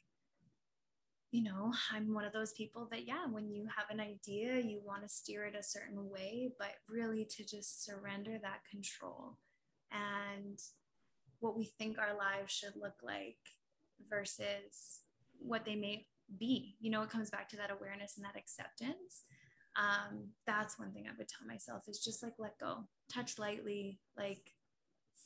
you 1.32 1.42
know, 1.42 1.72
I'm 1.90 2.12
one 2.12 2.26
of 2.26 2.34
those 2.34 2.52
people 2.52 2.86
that, 2.90 3.08
yeah, 3.08 3.26
when 3.26 3.50
you 3.50 3.66
have 3.74 3.86
an 3.90 4.00
idea, 4.00 4.60
you 4.60 4.82
want 4.84 5.02
to 5.02 5.08
steer 5.08 5.46
it 5.46 5.56
a 5.58 5.62
certain 5.62 6.10
way, 6.10 6.50
but 6.58 6.72
really 6.88 7.24
to 7.24 7.44
just 7.44 7.84
surrender 7.84 8.38
that 8.42 8.60
control 8.70 9.38
and 9.90 10.60
what 11.40 11.56
we 11.56 11.64
think 11.64 11.98
our 11.98 12.16
lives 12.16 12.52
should 12.52 12.76
look 12.76 12.96
like 13.02 13.38
versus 14.10 15.00
what 15.38 15.64
they 15.64 15.74
may 15.74 16.06
be. 16.38 16.76
You 16.80 16.90
know, 16.90 17.02
it 17.02 17.10
comes 17.10 17.30
back 17.30 17.48
to 17.48 17.56
that 17.56 17.70
awareness 17.70 18.16
and 18.16 18.26
that 18.26 18.36
acceptance. 18.36 19.22
Um, 19.76 20.28
that's 20.46 20.78
one 20.78 20.92
thing 20.92 21.04
I 21.06 21.16
would 21.16 21.28
tell 21.28 21.46
myself 21.46 21.84
is 21.88 22.04
just 22.04 22.22
like 22.22 22.34
let 22.38 22.58
go, 22.58 22.88
touch 23.12 23.38
lightly, 23.38 24.00
like 24.16 24.52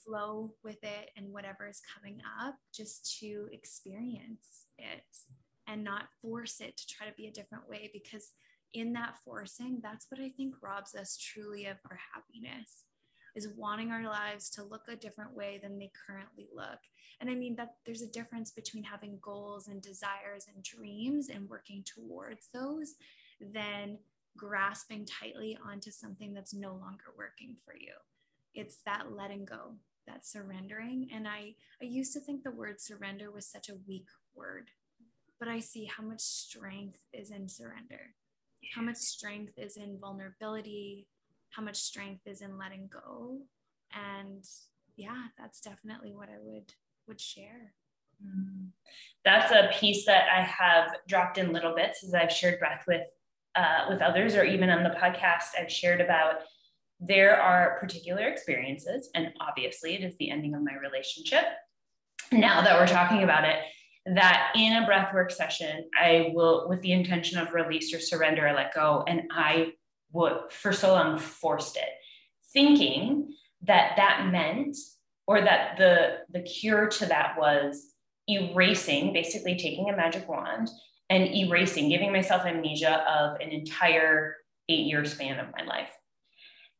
flow 0.04 0.54
with 0.62 0.78
it 0.82 1.10
and 1.16 1.32
whatever 1.32 1.68
is 1.68 1.80
coming 1.94 2.20
up, 2.42 2.54
just 2.72 3.18
to 3.20 3.48
experience 3.52 4.66
it 4.78 5.04
and 5.66 5.82
not 5.82 6.04
force 6.22 6.60
it 6.60 6.76
to 6.76 6.86
try 6.86 7.06
to 7.08 7.14
be 7.16 7.26
a 7.26 7.32
different 7.32 7.68
way 7.68 7.90
because 7.92 8.32
in 8.74 8.92
that 8.92 9.16
forcing 9.24 9.80
that's 9.82 10.06
what 10.10 10.20
i 10.20 10.28
think 10.36 10.54
robs 10.62 10.94
us 10.94 11.16
truly 11.16 11.66
of 11.66 11.76
our 11.90 11.98
happiness 12.14 12.84
is 13.36 13.52
wanting 13.54 13.90
our 13.90 14.04
lives 14.04 14.48
to 14.48 14.64
look 14.64 14.82
a 14.88 14.96
different 14.96 15.36
way 15.36 15.60
than 15.62 15.78
they 15.78 15.90
currently 16.06 16.48
look. 16.54 16.78
And 17.20 17.30
i 17.30 17.34
mean 17.34 17.54
that 17.56 17.74
there's 17.84 18.02
a 18.02 18.10
difference 18.10 18.50
between 18.50 18.82
having 18.82 19.18
goals 19.20 19.68
and 19.68 19.80
desires 19.80 20.46
and 20.52 20.64
dreams 20.64 21.28
and 21.28 21.48
working 21.48 21.84
towards 21.84 22.48
those 22.52 22.94
than 23.40 23.98
grasping 24.36 25.06
tightly 25.06 25.58
onto 25.66 25.90
something 25.90 26.32
that's 26.32 26.54
no 26.54 26.70
longer 26.70 27.14
working 27.16 27.56
for 27.64 27.74
you 27.74 27.92
it's 28.54 28.78
that 28.86 29.12
letting 29.12 29.44
go 29.44 29.74
that 30.06 30.26
surrendering 30.26 31.08
and 31.12 31.26
i 31.26 31.54
i 31.82 31.84
used 31.84 32.12
to 32.12 32.20
think 32.20 32.42
the 32.42 32.50
word 32.50 32.80
surrender 32.80 33.30
was 33.30 33.46
such 33.46 33.68
a 33.68 33.78
weak 33.86 34.06
word 34.34 34.70
but 35.38 35.48
I 35.48 35.60
see 35.60 35.84
how 35.84 36.02
much 36.02 36.20
strength 36.20 36.98
is 37.12 37.30
in 37.30 37.48
surrender, 37.48 38.14
how 38.74 38.82
much 38.82 38.96
strength 38.96 39.52
is 39.58 39.76
in 39.76 39.98
vulnerability, 40.00 41.06
how 41.50 41.62
much 41.62 41.76
strength 41.76 42.22
is 42.26 42.40
in 42.40 42.58
letting 42.58 42.88
go. 42.92 43.40
And 43.92 44.44
yeah, 44.96 45.24
that's 45.38 45.60
definitely 45.60 46.14
what 46.14 46.28
I 46.28 46.38
would 46.40 46.72
would 47.06 47.20
share. 47.20 47.74
Mm. 48.24 48.68
That's 49.24 49.52
a 49.52 49.70
piece 49.78 50.06
that 50.06 50.26
I 50.34 50.40
have 50.42 50.96
dropped 51.06 51.38
in 51.38 51.52
little 51.52 51.74
bits 51.74 52.02
as 52.02 52.14
I've 52.14 52.32
shared 52.32 52.58
breath 52.58 52.84
with 52.88 53.02
uh, 53.56 53.86
with 53.88 54.02
others, 54.02 54.34
or 54.34 54.44
even 54.44 54.70
on 54.70 54.82
the 54.82 54.90
podcast, 54.90 55.58
I've 55.58 55.72
shared 55.72 56.00
about 56.00 56.36
there 57.00 57.40
are 57.40 57.78
particular 57.80 58.26
experiences, 58.28 59.10
and 59.14 59.32
obviously 59.40 59.94
it 59.94 60.02
is 60.02 60.16
the 60.18 60.30
ending 60.30 60.54
of 60.54 60.62
my 60.62 60.74
relationship. 60.74 61.44
Now 62.32 62.62
that 62.62 62.78
we're 62.78 62.86
talking 62.86 63.22
about 63.22 63.44
it, 63.44 63.56
that 64.14 64.52
in 64.54 64.72
a 64.72 64.86
breathwork 64.86 65.32
session, 65.32 65.88
I 65.98 66.30
will, 66.34 66.68
with 66.68 66.80
the 66.80 66.92
intention 66.92 67.38
of 67.38 67.52
release 67.52 67.92
or 67.92 68.00
surrender, 68.00 68.46
I 68.46 68.54
let 68.54 68.74
go. 68.74 69.04
And 69.06 69.22
I 69.32 69.72
would, 70.12 70.50
for 70.50 70.72
so 70.72 70.92
long, 70.92 71.18
forced 71.18 71.76
it, 71.76 71.88
thinking 72.52 73.34
that 73.62 73.94
that 73.96 74.28
meant, 74.30 74.76
or 75.26 75.40
that 75.40 75.76
the, 75.76 76.18
the 76.30 76.42
cure 76.42 76.86
to 76.86 77.06
that 77.06 77.36
was 77.36 77.92
erasing, 78.28 79.12
basically 79.12 79.56
taking 79.56 79.90
a 79.90 79.96
magic 79.96 80.28
wand 80.28 80.68
and 81.10 81.34
erasing, 81.34 81.88
giving 81.88 82.12
myself 82.12 82.44
amnesia 82.44 83.04
of 83.08 83.40
an 83.40 83.50
entire 83.50 84.36
eight 84.68 84.86
year 84.86 85.04
span 85.04 85.38
of 85.38 85.46
my 85.56 85.64
life. 85.64 85.90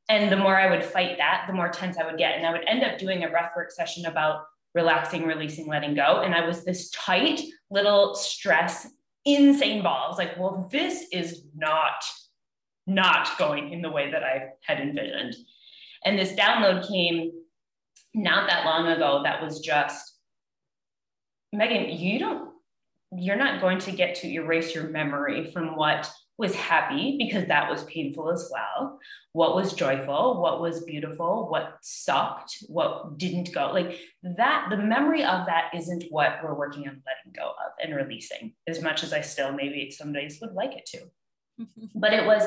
And 0.09 0.31
the 0.31 0.37
more 0.37 0.57
I 0.57 0.71
would 0.71 0.85
fight 0.85 1.19
that, 1.19 1.45
the 1.47 1.53
more 1.53 1.69
tense 1.69 1.97
I 1.99 2.05
would 2.05 2.19
get. 2.19 2.37
And 2.37 2.47
I 2.47 2.53
would 2.53 2.69
end 2.69 2.85
up 2.85 2.99
doing 2.99 3.25
a 3.25 3.29
breathwork 3.29 3.71
session 3.71 4.07
about 4.07 4.45
relaxing, 4.75 5.25
releasing, 5.25 5.67
letting 5.67 5.95
go. 5.95 6.21
And 6.21 6.35
I 6.35 6.47
was 6.47 6.65
this 6.65 6.91
tight 6.91 7.41
little 7.71 8.15
stress, 8.15 8.87
insane 9.25 9.83
ball. 9.83 10.05
I 10.05 10.09
was 10.09 10.19
like, 10.19 10.39
well, 10.39 10.69
this 10.71 11.07
is 11.13 11.43
not, 11.57 12.05
not 12.87 13.37
going 13.39 13.73
in 13.73 13.83
the 13.83 13.91
way 13.91 14.11
that 14.11 14.23
I 14.23 14.51
had 14.65 14.81
envisioned. 14.81 15.35
And 16.05 16.19
this 16.19 16.33
download 16.33 16.87
came 16.87 17.33
not 18.15 18.49
that 18.49 18.65
long 18.65 18.87
ago 18.87 19.23
that 19.25 19.43
was 19.43 19.61
just, 19.61 20.15
Megan, 21.53 21.91
you 21.91 22.19
don't, 22.19 22.51
you're 23.13 23.37
not 23.37 23.61
going 23.61 23.79
to 23.81 23.93
get 23.93 24.17
to 24.17 24.29
erase 24.29 24.75
your 24.75 24.89
memory 24.89 25.51
from 25.53 25.77
what 25.77 26.11
was 26.39 26.55
happy 26.55 27.17
because 27.19 27.47
that 27.47 27.71
was 27.71 27.85
painful 27.85 28.31
as 28.31 28.51
well. 28.53 28.99
What 29.33 29.55
was 29.55 29.73
joyful, 29.73 30.41
what 30.41 30.61
was 30.61 30.85
beautiful, 30.85 31.49
what 31.49 31.79
sucked, 31.81 32.59
what 32.69 33.17
didn't 33.17 33.55
go. 33.55 33.71
Like 33.73 33.99
that, 34.23 34.67
the 34.71 34.77
memory 34.77 35.23
of 35.23 35.47
that 35.47 35.71
isn't 35.75 36.05
what 36.11 36.41
we're 36.43 36.55
working 36.55 36.89
on 36.89 37.03
letting 37.07 37.33
go 37.35 37.51
of 37.51 37.73
and 37.83 37.95
releasing, 37.95 38.55
as 38.67 38.83
much 38.83 39.03
as 39.03 39.13
I 39.13 39.23
still 39.23 39.53
maybe 39.53 39.91
some 39.91 40.13
days 40.13 40.39
would 40.41 40.53
like 40.53 40.77
it 40.77 40.87
to. 40.87 41.65
but 41.95 42.13
it 42.13 42.27
was 42.27 42.43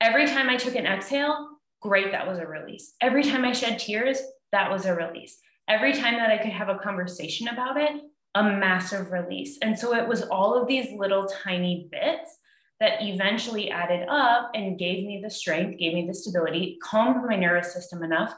every 0.00 0.26
time 0.26 0.50
I 0.50 0.56
took 0.56 0.74
an 0.74 0.86
exhale, 0.86 1.48
great, 1.80 2.12
that 2.12 2.28
was 2.28 2.38
a 2.38 2.46
release. 2.46 2.94
Every 3.00 3.22
time 3.22 3.44
I 3.44 3.52
shed 3.52 3.78
tears, 3.78 4.20
that 4.52 4.70
was 4.70 4.84
a 4.84 4.94
release. 4.94 5.38
Every 5.68 5.94
time 5.94 6.14
that 6.14 6.30
I 6.30 6.38
could 6.38 6.52
have 6.52 6.68
a 6.68 6.78
conversation 6.78 7.48
about 7.48 7.80
it, 7.80 8.02
a 8.34 8.42
massive 8.42 9.12
release. 9.12 9.58
And 9.62 9.78
so 9.78 9.94
it 9.94 10.08
was 10.08 10.22
all 10.22 10.60
of 10.60 10.66
these 10.66 10.92
little 10.92 11.26
tiny 11.26 11.88
bits 11.90 12.38
that 12.80 13.02
eventually 13.02 13.70
added 13.70 14.08
up 14.08 14.50
and 14.54 14.78
gave 14.78 15.06
me 15.06 15.20
the 15.22 15.30
strength, 15.30 15.78
gave 15.78 15.94
me 15.94 16.06
the 16.06 16.14
stability, 16.14 16.78
calmed 16.82 17.24
my 17.24 17.36
nervous 17.36 17.72
system 17.72 18.02
enough 18.02 18.34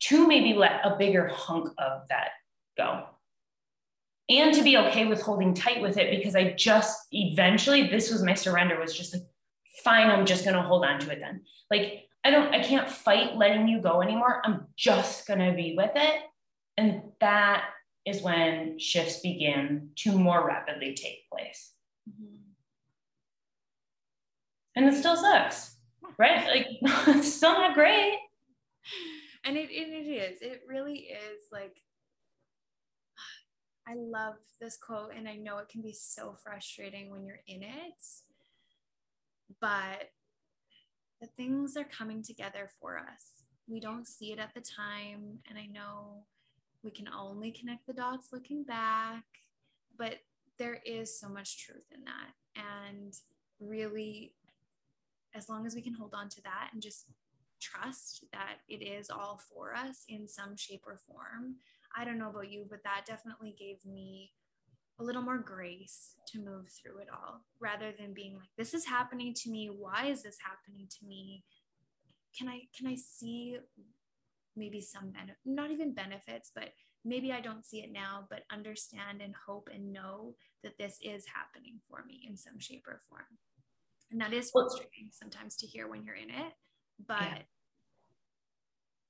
to 0.00 0.26
maybe 0.26 0.52
let 0.52 0.80
a 0.84 0.96
bigger 0.96 1.28
hunk 1.28 1.68
of 1.78 2.02
that 2.08 2.30
go. 2.76 3.04
And 4.28 4.52
to 4.54 4.62
be 4.62 4.76
okay 4.76 5.06
with 5.06 5.22
holding 5.22 5.54
tight 5.54 5.80
with 5.80 5.96
it 5.96 6.10
because 6.10 6.34
I 6.34 6.52
just 6.52 6.98
eventually, 7.12 7.86
this 7.86 8.10
was 8.10 8.22
my 8.22 8.34
surrender, 8.34 8.78
was 8.78 8.96
just 8.96 9.14
like, 9.14 9.22
fine, 9.84 10.08
I'm 10.08 10.26
just 10.26 10.44
going 10.44 10.56
to 10.56 10.62
hold 10.62 10.84
on 10.84 10.98
to 11.00 11.12
it 11.12 11.20
then. 11.20 11.42
Like, 11.70 12.08
I 12.24 12.30
don't, 12.30 12.52
I 12.52 12.62
can't 12.62 12.90
fight 12.90 13.36
letting 13.36 13.68
you 13.68 13.80
go 13.80 14.02
anymore. 14.02 14.42
I'm 14.44 14.66
just 14.76 15.28
going 15.28 15.38
to 15.38 15.52
be 15.52 15.74
with 15.76 15.92
it. 15.94 16.20
And 16.76 17.02
that 17.20 17.66
is 18.06 18.22
when 18.22 18.78
shifts 18.78 19.20
begin 19.20 19.90
to 19.96 20.18
more 20.18 20.46
rapidly 20.46 20.94
take 20.94 21.28
place. 21.30 21.72
Mm-hmm 22.08 22.36
and 24.76 24.84
it 24.86 24.94
still 24.94 25.16
sucks, 25.16 25.76
right? 26.18 26.46
Like 26.46 26.66
it's 27.16 27.32
still 27.32 27.54
not 27.54 27.74
great. 27.74 28.18
And 29.44 29.56
it, 29.56 29.70
it, 29.70 29.88
it 29.88 30.08
is. 30.08 30.42
It 30.42 30.62
really 30.68 31.08
is 31.08 31.44
like 31.50 31.80
I 33.88 33.94
love 33.94 34.34
this 34.60 34.76
quote, 34.76 35.12
and 35.16 35.28
I 35.28 35.36
know 35.36 35.58
it 35.58 35.68
can 35.68 35.80
be 35.80 35.92
so 35.92 36.36
frustrating 36.42 37.10
when 37.10 37.24
you're 37.24 37.40
in 37.46 37.62
it, 37.62 38.02
but 39.60 40.10
the 41.20 41.28
things 41.28 41.76
are 41.76 41.84
coming 41.84 42.22
together 42.22 42.68
for 42.80 42.98
us. 42.98 43.44
We 43.68 43.78
don't 43.78 44.06
see 44.06 44.32
it 44.32 44.40
at 44.40 44.54
the 44.54 44.60
time, 44.60 45.38
and 45.48 45.56
I 45.56 45.66
know 45.66 46.24
we 46.86 46.92
can 46.92 47.08
only 47.08 47.50
connect 47.50 47.84
the 47.86 47.92
dots 47.92 48.28
looking 48.32 48.62
back, 48.62 49.24
but 49.98 50.18
there 50.56 50.78
is 50.86 51.18
so 51.18 51.28
much 51.28 51.66
truth 51.66 51.86
in 51.92 52.04
that. 52.04 52.30
And 52.54 53.12
really, 53.60 54.34
as 55.34 55.48
long 55.48 55.66
as 55.66 55.74
we 55.74 55.82
can 55.82 55.92
hold 55.92 56.14
on 56.14 56.28
to 56.28 56.42
that 56.44 56.70
and 56.72 56.80
just 56.80 57.06
trust 57.60 58.24
that 58.32 58.58
it 58.68 58.82
is 58.82 59.10
all 59.10 59.40
for 59.52 59.74
us 59.74 60.04
in 60.08 60.28
some 60.28 60.56
shape 60.56 60.84
or 60.86 60.96
form. 60.96 61.56
I 61.96 62.04
don't 62.04 62.18
know 62.18 62.30
about 62.30 62.52
you, 62.52 62.66
but 62.70 62.84
that 62.84 63.04
definitely 63.04 63.56
gave 63.58 63.84
me 63.84 64.30
a 65.00 65.04
little 65.04 65.22
more 65.22 65.38
grace 65.38 66.14
to 66.28 66.38
move 66.38 66.68
through 66.68 66.98
it 66.98 67.08
all 67.12 67.42
rather 67.60 67.92
than 67.98 68.14
being 68.14 68.34
like 68.34 68.48
this 68.56 68.72
is 68.72 68.86
happening 68.86 69.34
to 69.34 69.50
me 69.50 69.68
why 69.68 70.06
is 70.06 70.22
this 70.22 70.38
happening 70.42 70.88
to 70.88 71.06
me 71.06 71.44
can 72.36 72.48
i 72.48 72.60
can 72.74 72.86
i 72.86 72.94
see 72.94 73.58
maybe 74.56 74.80
some 74.80 75.10
benefit 75.10 75.36
not 75.44 75.70
even 75.70 75.92
benefits 75.92 76.50
but 76.54 76.70
maybe 77.04 77.32
i 77.32 77.40
don't 77.40 77.66
see 77.66 77.78
it 77.78 77.92
now 77.92 78.26
but 78.30 78.42
understand 78.52 79.20
and 79.22 79.34
hope 79.46 79.68
and 79.72 79.92
know 79.92 80.34
that 80.62 80.78
this 80.78 80.98
is 81.02 81.24
happening 81.32 81.78
for 81.88 82.04
me 82.06 82.26
in 82.28 82.36
some 82.36 82.58
shape 82.58 82.84
or 82.86 83.00
form 83.08 83.38
and 84.10 84.20
that 84.20 84.32
is 84.32 84.50
frustrating 84.50 85.08
sometimes 85.10 85.56
to 85.56 85.66
hear 85.66 85.88
when 85.88 86.04
you're 86.04 86.14
in 86.14 86.30
it 86.30 86.52
but 87.06 87.20
yeah 87.20 87.38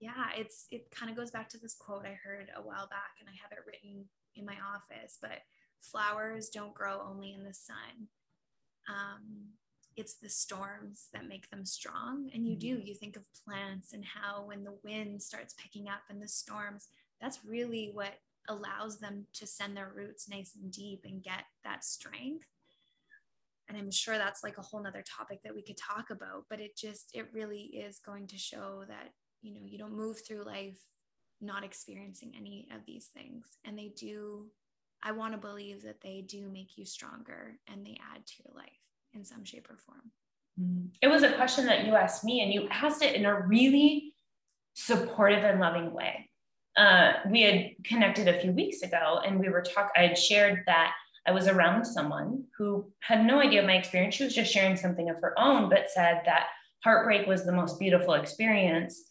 yeah, 0.01 0.29
it's 0.37 0.67
it 0.71 0.91
kind 0.91 1.11
of 1.11 1.17
goes 1.17 1.31
back 1.31 1.49
to 1.51 1.59
this 1.59 1.75
quote 1.79 2.05
I 2.05 2.19
heard 2.23 2.51
a 2.55 2.61
while 2.61 2.87
back, 2.89 3.17
and 3.21 3.29
I 3.29 3.37
have 3.43 3.53
it 3.53 3.65
written 3.67 4.05
in 4.35 4.45
my 4.45 4.57
office. 4.75 5.19
But 5.21 5.41
flowers 5.81 6.51
don't 6.51 6.75
grow 6.75 7.01
only 7.09 7.33
in 7.33 7.45
the 7.45 7.55
sun. 7.55 8.09
Um, 8.89 9.53
it's 9.97 10.17
the 10.17 10.29
storms 10.29 11.09
that 11.13 11.29
make 11.29 11.49
them 11.51 11.65
strong. 11.65 12.31
And 12.35 12.47
you 12.47 12.57
do, 12.57 12.77
mm-hmm. 12.77 12.87
you 12.87 12.95
think 12.95 13.17
of 13.17 13.25
plants 13.45 13.93
and 13.93 14.05
how 14.05 14.45
when 14.45 14.65
the 14.65 14.77
wind 14.85 15.23
starts 15.23 15.55
picking 15.55 15.89
up 15.89 16.03
and 16.11 16.23
the 16.23 16.29
storms, 16.29 16.89
that's 17.21 17.45
really 17.45 17.91
what 17.93 18.15
allows 18.49 18.99
them 18.99 19.27
to 19.35 19.47
send 19.47 19.77
their 19.77 19.93
roots 19.95 20.29
nice 20.29 20.53
and 20.61 20.71
deep 20.71 21.05
and 21.05 21.23
get 21.23 21.45
that 21.65 21.85
strength. 21.85 22.47
And 23.69 23.77
I'm 23.77 23.91
sure 23.91 24.17
that's 24.17 24.45
like 24.45 24.59
a 24.59 24.63
whole 24.63 24.83
nother 24.83 25.03
topic 25.03 25.41
that 25.43 25.55
we 25.55 25.63
could 25.63 25.79
talk 25.79 26.11
about, 26.11 26.45
but 26.49 26.61
it 26.61 26.77
just, 26.77 27.11
it 27.15 27.27
really 27.33 27.63
is 27.63 27.99
going 27.99 28.29
to 28.29 28.39
show 28.39 28.85
that 28.89 29.11
you 29.47 29.55
know 29.55 29.61
you 29.65 29.79
don't 29.79 29.97
move 29.97 30.19
through 30.27 30.45
life 30.45 30.79
not 31.41 31.65
experiencing 31.65 32.33
any 32.37 32.67
of 32.75 32.81
these 32.87 33.07
things 33.15 33.59
and 33.65 33.79
they 33.79 33.93
do 33.97 34.47
i 35.03 35.13
want 35.13 35.33
to 35.33 35.39
believe 35.39 35.83
that 35.83 36.01
they 36.01 36.25
do 36.27 36.49
make 36.49 36.77
you 36.77 36.85
stronger 36.85 37.59
and 37.71 37.85
they 37.85 37.99
add 38.15 38.27
to 38.27 38.43
your 38.45 38.55
life 38.55 38.86
in 39.15 39.25
some 39.25 39.45
shape 39.45 39.69
or 39.71 39.77
form. 39.77 40.13
Mm. 40.61 40.89
it 41.03 41.09
was 41.09 41.23
a 41.23 41.33
question 41.33 41.67
that 41.67 41.85
you 41.85 41.95
asked 41.95 42.25
me 42.25 42.41
and 42.41 42.53
you 42.53 42.67
asked 42.71 43.03
it 43.03 43.15
in 43.15 43.27
a 43.27 43.41
really 43.41 44.15
supportive 44.75 45.45
and 45.45 45.61
loving 45.61 45.93
way. 45.93 46.31
Uh, 46.77 47.15
we 47.31 47.43
had 47.43 47.71
connected 47.85 48.29
a 48.29 48.41
few 48.41 48.53
weeks 48.53 48.83
ago 48.83 49.21
and 49.25 49.41
we 49.41 49.49
were 49.49 49.63
talking 49.63 49.91
i 49.97 50.07
had 50.09 50.19
shared 50.19 50.63
that 50.67 50.93
i 51.27 51.31
was 51.31 51.47
around 51.49 51.87
someone 51.87 52.45
who 52.59 52.91
had 53.01 53.25
no 53.25 53.41
idea 53.41 53.63
my 53.63 53.77
experience. 53.77 54.15
She 54.15 54.25
was 54.25 54.35
just 54.35 54.53
sharing 54.53 54.77
something 54.77 55.09
of 55.09 55.17
her 55.21 55.39
own 55.39 55.69
but 55.69 55.91
said 55.91 56.23
that 56.27 56.49
heartbreak 56.85 57.27
was 57.27 57.45
the 57.45 57.53
most 57.53 57.79
beautiful 57.79 58.15
experience 58.15 59.05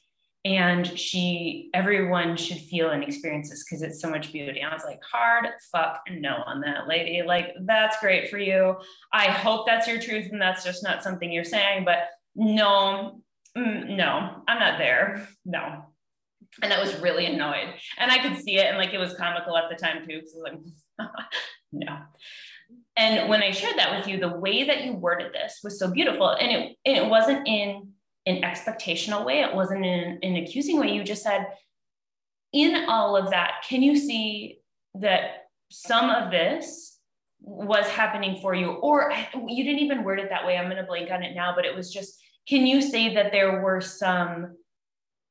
and 0.46 0.98
she 0.98 1.72
everyone 1.74 2.38
should 2.38 2.60
feel 2.60 2.92
and 2.92 3.04
experience 3.04 3.50
this 3.50 3.64
because 3.64 3.82
it's 3.82 4.00
so 4.00 4.10
much 4.10 4.32
beauty. 4.32 4.60
And 4.60 4.70
i 4.70 4.74
was 4.74 4.86
like 4.86 5.02
hard 5.04 5.48
fuck 5.72 6.02
no 6.12 6.44
on 6.46 6.62
that 6.62 6.88
lady. 6.88 7.24
Like 7.26 7.56
that's 7.66 8.00
great 8.00 8.30
for 8.30 8.38
you. 8.38 8.78
I 9.12 9.26
hope 9.26 9.66
that's 9.66 9.88
your 9.88 10.00
truth 10.00 10.30
and 10.32 10.40
that's 10.40 10.64
just 10.64 10.84
not 10.84 11.04
something 11.04 11.32
you're 11.32 11.44
saying 11.44 11.84
but 11.84 12.10
no 12.36 13.22
mm, 13.58 13.98
no 13.98 14.44
i'm 14.48 14.60
not 14.60 14.78
there 14.78 15.28
no. 15.44 15.84
And 16.62 16.72
i 16.72 16.80
was 16.80 16.96
really 17.00 17.26
annoyed. 17.26 17.74
And 17.98 18.12
i 18.12 18.20
could 18.20 18.38
see 18.38 18.58
it 18.58 18.68
and 18.68 18.78
like 18.78 18.94
it 18.94 19.00
was 19.00 19.16
comical 19.16 19.58
at 19.58 19.70
the 19.70 19.76
time 19.76 20.08
too 20.08 20.20
because 20.20 20.36
i 20.36 20.54
was 20.54 20.62
like 21.00 21.10
no. 21.72 21.98
And 22.98 23.28
when 23.30 23.42
i 23.42 23.50
shared 23.50 23.80
that 23.80 23.98
with 23.98 24.08
you 24.08 24.20
the 24.20 24.38
way 24.38 24.64
that 24.66 24.86
you 24.86 24.94
worded 24.94 25.34
this 25.34 25.62
was 25.64 25.80
so 25.80 25.90
beautiful. 25.90 26.30
And 26.30 26.52
it, 26.52 26.78
and 26.86 26.98
it 26.98 27.10
wasn't 27.10 27.48
in 27.48 27.95
an 28.26 28.42
expectational 28.42 29.26
way. 29.26 29.42
It 29.42 29.54
wasn't 29.54 29.86
in 29.86 30.20
an 30.22 30.36
accusing 30.38 30.80
way. 30.80 30.92
You 30.92 31.04
just 31.04 31.24
said, 31.24 31.48
in 32.54 32.86
all 32.88 33.16
of 33.18 33.30
that, 33.32 33.64
can 33.68 33.84
you 33.84 33.98
see 33.98 34.60
that 34.96 35.50
some 35.70 36.10
of 36.10 36.32
this 36.32 36.98
was 37.42 37.88
happening 37.88 38.40
for 38.42 38.56
you? 38.56 38.72
Or 38.72 39.14
you 39.48 39.64
didn't 39.64 39.82
even 39.82 40.04
word 40.04 40.20
it 40.20 40.30
that 40.30 40.46
way. 40.46 40.58
I'm 40.58 40.70
going 40.70 40.78
to 40.78 40.88
blank 40.88 41.12
on 41.12 41.22
it 41.22 41.36
now, 41.36 41.54
but 41.56 41.66
it 41.66 41.76
was 41.76 41.92
just, 41.92 42.16
can 42.48 42.66
you 42.66 42.82
say 42.82 43.14
that 43.16 43.32
there 43.32 43.62
were 43.62 43.82
some 43.82 44.56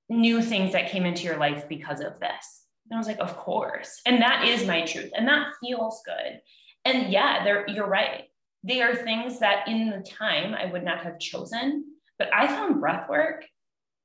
new 0.09 0.43
things 0.43 0.73
that 0.73 0.91
came 0.91 1.07
into 1.07 1.25
your 1.25 1.39
life 1.39 1.69
because 1.69 2.01
of 2.01 2.21
this? 2.21 2.65
And 2.91 2.97
I 2.97 2.99
was 2.99 3.07
like, 3.07 3.21
of 3.21 3.37
course. 3.37 4.01
And 4.05 4.21
that 4.21 4.47
is 4.47 4.67
my 4.67 4.83
truth. 4.83 5.11
And 5.17 5.27
that 5.27 5.55
feels 5.63 6.03
good. 6.05 6.41
And 6.85 7.11
yeah, 7.11 7.43
there, 7.43 7.67
you're 7.69 7.89
right. 7.89 8.25
They 8.63 8.83
are 8.83 8.95
things 8.95 9.41
that 9.41 9.67
in 9.67 9.91
the 9.91 10.03
time 10.03 10.55
I 10.55 10.67
would 10.67 10.85
not 10.85 11.03
have 11.03 11.19
chosen 11.19 11.85
but 12.25 12.35
I 12.35 12.47
found 12.47 12.81
breath 12.81 13.09
work 13.09 13.45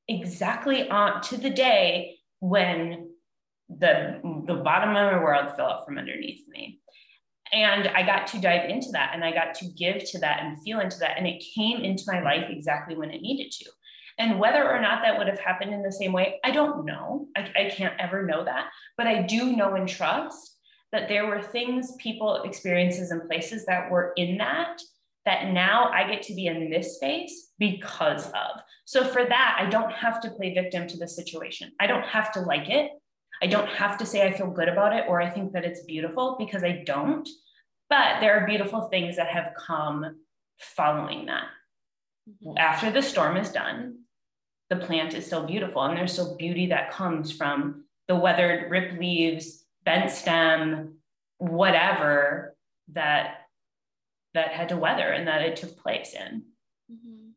exactly 0.08 0.90
on 0.90 1.22
to 1.22 1.38
the 1.38 1.50
day 1.50 2.18
when 2.40 3.12
the 3.70 4.20
the 4.48 4.56
bottom 4.56 4.90
of 4.90 4.96
my 4.96 5.20
world 5.20 5.56
fell 5.56 5.68
out 5.68 5.86
from 5.86 5.98
underneath 5.98 6.48
me. 6.48 6.80
And 7.52 7.88
I 7.88 8.04
got 8.04 8.28
to 8.28 8.42
dive 8.42 8.70
into 8.70 8.90
that 8.92 9.12
and 9.14 9.24
I 9.24 9.32
got 9.32 9.56
to 9.56 9.70
give 9.70 10.04
to 10.12 10.20
that 10.20 10.42
and 10.44 10.62
feel 10.62 10.80
into 10.80 11.00
that. 11.00 11.18
And 11.18 11.26
it 11.26 11.44
came 11.56 11.82
into 11.82 12.04
my 12.08 12.22
life 12.22 12.46
exactly 12.50 12.96
when 12.96 13.10
it 13.10 13.22
needed 13.22 13.52
to. 13.52 13.70
And 14.20 14.40
whether 14.40 14.70
or 14.70 14.82
not 14.82 15.02
that 15.04 15.18
would 15.18 15.28
have 15.28 15.40
happened 15.40 15.74
in 15.74 15.82
the 15.82 15.92
same 15.92 16.12
way, 16.12 16.40
I 16.44 16.52
don't 16.52 16.86
know. 16.86 17.28
I, 17.36 17.52
I 17.56 17.70
can't 17.70 18.00
ever 18.00 18.26
know 18.26 18.44
that. 18.44 18.66
But 18.98 19.08
I 19.08 19.24
do 19.24 19.56
know 19.56 19.76
and 19.76 19.88
trust 19.88 20.58
that 20.92 21.08
there 21.08 21.26
were 21.26 21.42
things, 21.42 21.96
people, 21.98 22.44
experiences, 22.44 23.12
and 23.12 23.28
places 23.28 23.66
that 23.66 23.90
were 23.90 24.12
in 24.16 24.38
that 24.38 24.80
that 25.30 25.52
now 25.52 25.92
I 25.94 26.10
get 26.10 26.24
to 26.24 26.34
be 26.34 26.48
in 26.48 26.72
this 26.72 26.96
space 26.96 27.52
because 27.60 28.26
of. 28.28 28.62
So 28.86 29.04
for 29.04 29.24
that, 29.24 29.58
I 29.60 29.70
don't 29.70 29.92
have 29.94 30.20
to 30.22 30.32
play 30.32 30.56
victim 30.56 30.88
to 30.88 30.98
the 30.98 31.08
situation. 31.08 31.72
I 31.80 31.86
don't 31.86 32.06
have 32.06 32.32
to 32.34 32.42
like 32.42 32.68
it. 32.68 32.92
I 33.44 33.46
don't 33.46 33.70
have 33.70 33.96
to 34.00 34.08
say 34.08 34.26
I 34.26 34.34
feel 34.34 34.50
good 34.50 34.68
about 34.68 34.94
it 34.94 35.06
or 35.08 35.22
I 35.22 35.30
think 35.30 35.54
that 35.54 35.66
it's 35.66 35.84
beautiful 35.84 36.36
because 36.40 36.64
I 36.64 36.84
don't. 36.84 37.30
But 37.90 38.22
there 38.22 38.40
are 38.40 38.48
beautiful 38.48 38.90
things 38.90 39.18
that 39.18 39.28
have 39.28 39.54
come 39.56 40.18
following 40.58 41.28
that. 41.28 41.46
Mm-hmm. 42.28 42.58
After 42.58 42.92
the 42.92 43.04
storm 43.04 43.38
is 43.38 43.52
done, 43.52 44.00
the 44.72 44.78
plant 44.78 45.14
is 45.14 45.28
still 45.28 45.46
beautiful 45.46 45.84
and 45.84 45.96
there's 45.96 46.14
still 46.14 46.36
beauty 46.38 46.68
that 46.68 46.92
comes 46.92 47.32
from 47.32 47.86
the 48.08 48.16
weathered 48.16 48.72
rip 48.72 49.00
leaves, 49.00 49.64
bent 49.86 50.10
stem, 50.10 50.96
whatever 51.38 52.56
that 52.94 53.39
that 54.34 54.50
had 54.50 54.70
to 54.70 54.78
weather 54.78 55.10
and 55.10 55.28
that 55.28 55.42
it 55.42 55.56
took 55.56 55.78
place 55.78 56.14
in. 56.14 56.44
Mm-hmm. 56.92 57.30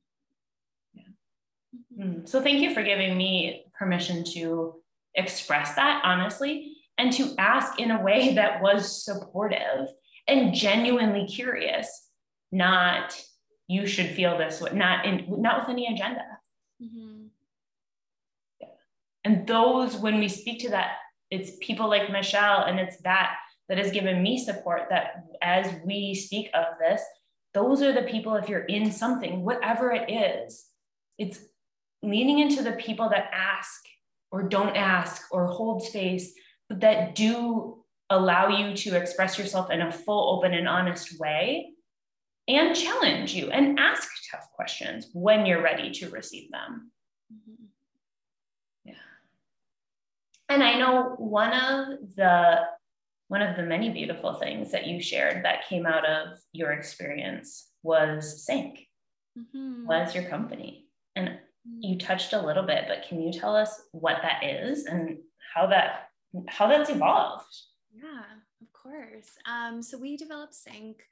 Yeah. 0.94 2.04
Mm-hmm. 2.04 2.26
So 2.26 2.42
thank 2.42 2.60
you 2.60 2.74
for 2.74 2.82
giving 2.82 3.16
me 3.16 3.64
permission 3.78 4.24
to 4.34 4.74
express 5.14 5.74
that 5.74 6.02
honestly 6.04 6.76
and 6.98 7.12
to 7.12 7.34
ask 7.38 7.78
in 7.78 7.90
a 7.90 8.02
way 8.02 8.34
that 8.34 8.62
was 8.62 9.04
supportive 9.04 9.88
and 10.28 10.54
genuinely 10.54 11.26
curious, 11.26 12.08
not 12.50 13.20
you 13.68 13.86
should 13.86 14.10
feel 14.10 14.36
this 14.36 14.60
way, 14.60 14.70
not 14.74 15.06
in 15.06 15.24
not 15.40 15.60
with 15.60 15.70
any 15.70 15.92
agenda. 15.92 16.24
Mm-hmm. 16.82 17.26
Yeah. 18.60 18.68
And 19.24 19.46
those, 19.46 19.96
when 19.96 20.18
we 20.18 20.28
speak 20.28 20.60
to 20.60 20.70
that, 20.70 20.96
it's 21.30 21.52
people 21.60 21.88
like 21.88 22.12
Michelle, 22.12 22.64
and 22.64 22.78
it's 22.78 22.98
that 22.98 23.36
that 23.72 23.82
has 23.82 23.90
given 23.90 24.22
me 24.22 24.36
support 24.36 24.82
that 24.90 25.24
as 25.40 25.66
we 25.82 26.14
speak 26.14 26.50
of 26.52 26.66
this, 26.78 27.00
those 27.54 27.80
are 27.80 27.94
the 27.94 28.02
people, 28.02 28.34
if 28.34 28.46
you're 28.46 28.66
in 28.66 28.92
something, 28.92 29.42
whatever 29.46 29.92
it 29.92 30.10
is, 30.10 30.66
it's 31.16 31.38
leaning 32.02 32.40
into 32.40 32.62
the 32.62 32.72
people 32.72 33.08
that 33.08 33.30
ask 33.32 33.80
or 34.30 34.42
don't 34.42 34.76
ask 34.76 35.22
or 35.30 35.46
hold 35.46 35.82
space, 35.82 36.34
but 36.68 36.80
that 36.80 37.14
do 37.14 37.82
allow 38.10 38.48
you 38.48 38.76
to 38.76 38.94
express 38.94 39.38
yourself 39.38 39.70
in 39.70 39.80
a 39.80 39.90
full, 39.90 40.36
open, 40.36 40.52
and 40.52 40.68
honest 40.68 41.18
way 41.18 41.70
and 42.48 42.76
challenge 42.76 43.32
you 43.32 43.50
and 43.52 43.78
ask 43.78 44.06
tough 44.30 44.50
questions 44.54 45.06
when 45.14 45.46
you're 45.46 45.62
ready 45.62 45.90
to 45.92 46.10
receive 46.10 46.50
them. 46.50 46.90
Mm-hmm. 47.32 47.64
Yeah. 48.84 48.94
And 50.50 50.62
I 50.62 50.78
know 50.78 51.14
one 51.16 51.54
of 51.54 52.14
the 52.16 52.66
one 53.32 53.40
of 53.40 53.56
the 53.56 53.62
many 53.62 53.88
beautiful 53.88 54.34
things 54.34 54.70
that 54.70 54.86
you 54.86 55.00
shared 55.00 55.42
that 55.42 55.66
came 55.66 55.86
out 55.86 56.04
of 56.04 56.36
your 56.52 56.72
experience 56.72 57.70
was 57.82 58.44
Sync, 58.44 58.80
mm-hmm. 59.38 59.86
was 59.86 60.14
your 60.14 60.24
company. 60.24 60.84
And 61.16 61.38
you 61.78 61.96
touched 61.96 62.34
a 62.34 62.46
little 62.46 62.62
bit, 62.62 62.84
but 62.88 63.06
can 63.08 63.22
you 63.22 63.32
tell 63.32 63.56
us 63.56 63.84
what 63.92 64.18
that 64.20 64.44
is 64.44 64.84
and 64.84 65.16
how 65.54 65.66
that 65.68 66.08
how 66.46 66.68
that's 66.68 66.90
evolved? 66.90 67.46
Yeah, 67.94 68.24
of 68.60 68.70
course. 68.74 69.30
Um, 69.46 69.82
so 69.82 69.96
we 69.96 70.18
developed 70.18 70.54
Sync. 70.54 71.02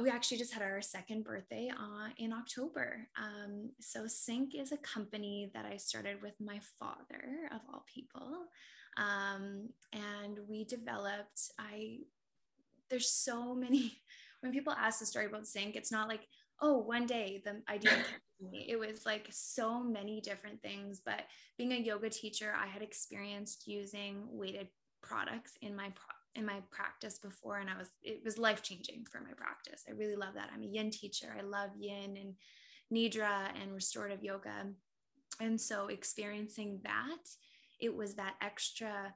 We 0.00 0.08
actually 0.08 0.38
just 0.38 0.52
had 0.52 0.62
our 0.62 0.80
second 0.82 1.24
birthday 1.24 1.68
uh, 1.68 2.10
in 2.16 2.32
October. 2.32 3.08
Um, 3.18 3.70
so 3.80 4.06
Sync 4.06 4.54
is 4.54 4.70
a 4.70 4.76
company 4.76 5.50
that 5.52 5.64
I 5.64 5.78
started 5.78 6.22
with 6.22 6.34
my 6.38 6.60
father, 6.78 7.50
of 7.50 7.60
all 7.72 7.84
people, 7.92 8.46
um, 8.96 9.68
and 9.92 10.38
we 10.48 10.64
developed. 10.64 11.50
I 11.58 11.98
there's 12.90 13.10
so 13.10 13.54
many. 13.54 13.92
When 14.40 14.52
people 14.52 14.74
ask 14.74 15.00
the 15.00 15.06
story 15.06 15.26
about 15.26 15.46
Sync, 15.46 15.74
it's 15.74 15.90
not 15.90 16.08
like 16.08 16.28
oh, 16.60 16.78
one 16.78 17.06
day 17.06 17.42
the 17.44 17.62
idea 17.70 17.90
came 17.90 18.02
to 18.02 18.44
me. 18.50 18.66
It 18.68 18.78
was 18.78 19.04
like 19.04 19.26
so 19.30 19.82
many 19.82 20.20
different 20.20 20.62
things. 20.62 21.00
But 21.04 21.22
being 21.58 21.72
a 21.72 21.76
yoga 21.76 22.10
teacher, 22.10 22.54
I 22.56 22.66
had 22.66 22.82
experienced 22.82 23.66
using 23.66 24.24
weighted 24.30 24.68
products 25.02 25.52
in 25.62 25.76
my 25.76 25.90
pro- 25.94 26.14
in 26.34 26.44
my 26.44 26.60
practice 26.70 27.18
before, 27.18 27.58
and 27.58 27.70
I 27.70 27.78
was 27.78 27.88
it 28.02 28.22
was 28.24 28.38
life 28.38 28.62
changing 28.62 29.06
for 29.10 29.20
my 29.20 29.32
practice. 29.36 29.84
I 29.88 29.92
really 29.92 30.16
love 30.16 30.34
that. 30.34 30.50
I'm 30.54 30.62
a 30.62 30.66
Yin 30.66 30.90
teacher. 30.90 31.34
I 31.36 31.42
love 31.42 31.70
Yin 31.78 32.16
and 32.16 32.34
Nidra 32.92 33.50
and 33.60 33.74
restorative 33.74 34.22
yoga, 34.22 34.68
and 35.40 35.60
so 35.60 35.88
experiencing 35.88 36.80
that, 36.84 37.24
it 37.80 37.94
was 37.94 38.14
that 38.14 38.34
extra 38.40 39.14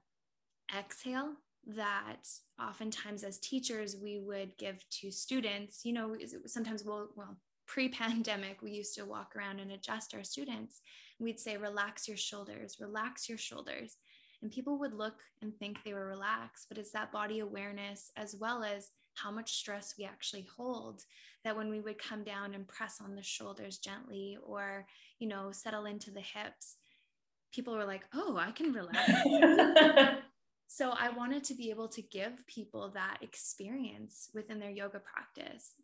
exhale 0.77 1.35
that 1.67 2.29
oftentimes 2.61 3.23
as 3.23 3.39
teachers 3.39 3.97
we 4.03 4.19
would 4.21 4.57
give 4.59 4.85
to 4.91 5.11
students. 5.11 5.85
You 5.85 5.93
know 5.93 6.17
sometimes 6.47 6.85
we'll 6.85 7.09
well 7.17 7.37
pre-pandemic 7.67 8.63
we 8.63 8.73
used 8.73 8.97
to 8.97 9.05
walk 9.05 9.37
around 9.37 9.61
and 9.61 9.73
adjust 9.73 10.15
our 10.15 10.25
students. 10.25 10.81
We'd 11.19 11.41
say 11.41 11.57
relax 11.57 12.09
your 12.09 12.17
shoulders 12.17 12.79
relax 12.81 13.29
your 13.29 13.39
shoulders. 13.39 13.97
And 14.43 14.51
people 14.51 14.79
would 14.79 14.95
look 14.95 15.17
and 15.43 15.55
think 15.55 15.79
they 15.85 15.93
were 15.93 16.07
relaxed 16.07 16.67
but 16.69 16.79
it's 16.79 16.93
that 16.93 17.13
body 17.13 17.41
awareness 17.41 18.11
as 18.17 18.35
well 18.39 18.65
as 18.65 18.91
how 19.15 19.31
much 19.31 19.57
stress 19.57 19.95
we 19.99 20.05
actually 20.05 20.49
hold 20.57 21.03
that 21.45 21.57
when 21.57 21.69
we 21.69 21.81
would 21.81 21.99
come 21.99 22.25
down 22.25 22.55
and 22.55 22.67
press 22.67 23.01
on 23.03 23.15
the 23.15 23.23
shoulders 23.23 23.79
gently 23.79 24.39
or 24.45 24.87
you 25.19 25.29
know 25.29 25.51
settle 25.53 25.85
into 25.85 26.11
the 26.11 26.21
hips 26.21 26.77
people 27.53 27.75
were 27.75 27.85
like 27.85 28.03
oh 28.15 28.37
i 28.37 28.51
can 28.51 28.73
relax 28.73 30.21
So 30.73 30.93
I 30.97 31.09
wanted 31.09 31.43
to 31.45 31.55
be 31.55 31.71
able 31.71 31.89
to 31.89 32.01
give 32.01 32.47
people 32.47 32.93
that 32.95 33.19
experience 33.23 34.31
within 34.33 34.61
their 34.61 34.71
yoga 34.71 35.01
practice. 35.01 35.75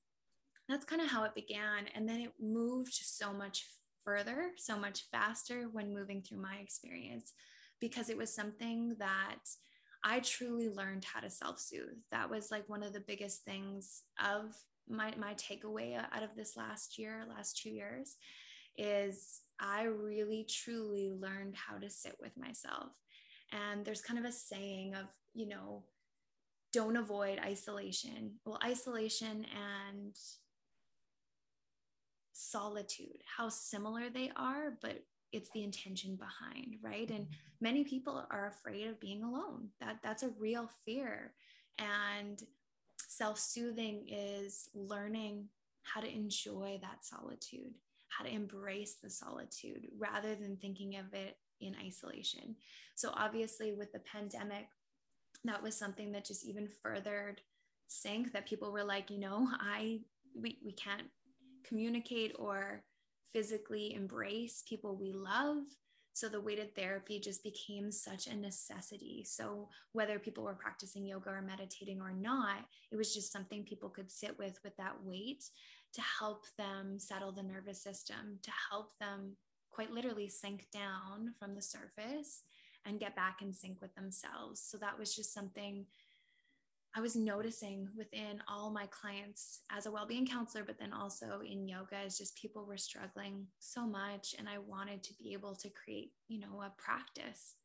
That's 0.68 0.84
kind 0.84 1.02
of 1.02 1.08
how 1.08 1.24
it 1.24 1.34
began. 1.34 1.86
And 1.92 2.08
then 2.08 2.20
it 2.20 2.32
moved 2.40 2.94
so 2.94 3.32
much 3.32 3.66
further, 4.04 4.52
so 4.56 4.78
much 4.78 5.02
faster 5.10 5.64
when 5.72 5.92
moving 5.92 6.22
through 6.22 6.40
my 6.40 6.58
experience 6.62 7.32
because 7.80 8.10
it 8.10 8.16
was 8.16 8.32
something 8.32 8.94
that 9.00 9.40
I 10.04 10.20
truly 10.20 10.68
learned 10.68 11.04
how 11.04 11.18
to 11.18 11.30
self 11.30 11.58
soothe. 11.58 11.98
That 12.12 12.30
was 12.30 12.52
like 12.52 12.68
one 12.68 12.84
of 12.84 12.92
the 12.92 13.04
biggest 13.08 13.44
things 13.44 14.02
of 14.24 14.54
my, 14.88 15.12
my 15.18 15.34
takeaway 15.34 15.96
out 15.96 16.22
of 16.22 16.36
this 16.36 16.56
last 16.56 16.96
year, 16.96 17.24
last 17.28 17.60
two 17.60 17.70
years, 17.70 18.14
is 18.78 19.40
I 19.60 19.84
really 19.84 20.46
truly 20.48 21.10
learned 21.10 21.54
how 21.54 21.78
to 21.78 21.90
sit 21.90 22.16
with 22.20 22.36
myself 22.36 22.90
and 23.52 23.84
there's 23.84 24.00
kind 24.00 24.18
of 24.18 24.24
a 24.24 24.32
saying 24.32 24.94
of, 24.94 25.06
you 25.34 25.48
know, 25.48 25.84
don't 26.72 26.96
avoid 26.96 27.38
isolation. 27.38 28.32
Well, 28.44 28.58
isolation 28.64 29.46
and 29.54 30.16
solitude, 32.32 33.22
how 33.36 33.48
similar 33.48 34.10
they 34.10 34.30
are, 34.36 34.76
but 34.82 35.02
it's 35.32 35.50
the 35.50 35.62
intention 35.62 36.16
behind, 36.16 36.76
right? 36.82 37.08
And 37.10 37.24
mm-hmm. 37.24 37.34
many 37.60 37.84
people 37.84 38.26
are 38.30 38.48
afraid 38.48 38.88
of 38.88 39.00
being 39.00 39.22
alone. 39.22 39.68
That 39.80 39.98
that's 40.02 40.22
a 40.22 40.30
real 40.38 40.68
fear. 40.84 41.32
And 41.78 42.42
self-soothing 43.08 44.06
is 44.08 44.68
learning 44.74 45.48
how 45.82 46.00
to 46.00 46.12
enjoy 46.12 46.78
that 46.82 47.04
solitude, 47.04 47.74
how 48.08 48.24
to 48.24 48.30
embrace 48.30 48.96
the 49.02 49.10
solitude 49.10 49.88
rather 49.98 50.34
than 50.34 50.56
thinking 50.56 50.96
of 50.96 51.12
it 51.12 51.36
in 51.60 51.74
isolation. 51.84 52.56
So, 52.94 53.10
obviously, 53.14 53.72
with 53.72 53.92
the 53.92 54.00
pandemic, 54.00 54.66
that 55.44 55.62
was 55.62 55.76
something 55.76 56.12
that 56.12 56.24
just 56.24 56.46
even 56.46 56.68
furthered 56.82 57.40
sync 57.88 58.32
that 58.32 58.48
people 58.48 58.72
were 58.72 58.84
like, 58.84 59.10
you 59.10 59.18
know, 59.18 59.48
I, 59.60 60.00
we, 60.34 60.58
we 60.64 60.72
can't 60.72 61.08
communicate 61.66 62.34
or 62.38 62.82
physically 63.32 63.94
embrace 63.94 64.62
people 64.68 64.96
we 64.96 65.12
love. 65.12 65.58
So 66.14 66.30
the 66.30 66.40
weighted 66.40 66.74
therapy 66.74 67.20
just 67.20 67.44
became 67.44 67.92
such 67.92 68.26
a 68.26 68.34
necessity. 68.34 69.22
So 69.28 69.68
whether 69.92 70.18
people 70.18 70.44
were 70.44 70.54
practicing 70.54 71.04
yoga 71.04 71.28
or 71.28 71.42
meditating 71.42 72.00
or 72.00 72.12
not, 72.12 72.64
it 72.90 72.96
was 72.96 73.12
just 73.12 73.30
something 73.30 73.64
people 73.64 73.90
could 73.90 74.10
sit 74.10 74.38
with 74.38 74.58
with 74.64 74.74
that 74.78 74.94
weight 75.04 75.44
to 75.94 76.02
help 76.20 76.44
them 76.58 76.98
settle 76.98 77.32
the 77.32 77.42
nervous 77.42 77.82
system, 77.82 78.38
to 78.42 78.50
help 78.70 78.98
them 78.98 79.36
quite 79.70 79.90
literally 79.90 80.28
sink 80.28 80.66
down 80.72 81.34
from 81.38 81.54
the 81.54 81.62
surface 81.62 82.42
and 82.84 83.00
get 83.00 83.16
back 83.16 83.42
in 83.42 83.52
sync 83.52 83.80
with 83.80 83.94
themselves. 83.94 84.60
So 84.60 84.78
that 84.78 84.98
was 84.98 85.14
just 85.14 85.34
something 85.34 85.86
I 86.96 87.00
was 87.00 87.14
noticing 87.14 87.88
within 87.94 88.40
all 88.48 88.70
my 88.70 88.86
clients 88.86 89.60
as 89.70 89.84
a 89.84 89.90
well-being 89.90 90.26
counselor, 90.26 90.64
but 90.64 90.78
then 90.78 90.94
also 90.94 91.40
in 91.44 91.68
yoga 91.68 92.00
is 92.06 92.16
just 92.16 92.40
people 92.40 92.64
were 92.64 92.78
struggling 92.78 93.46
so 93.58 93.86
much. 93.86 94.34
And 94.38 94.48
I 94.48 94.56
wanted 94.58 95.02
to 95.02 95.14
be 95.14 95.34
able 95.34 95.54
to 95.56 95.68
create, 95.68 96.12
you 96.28 96.40
know, 96.40 96.62
a 96.62 96.72
practice 96.78 97.56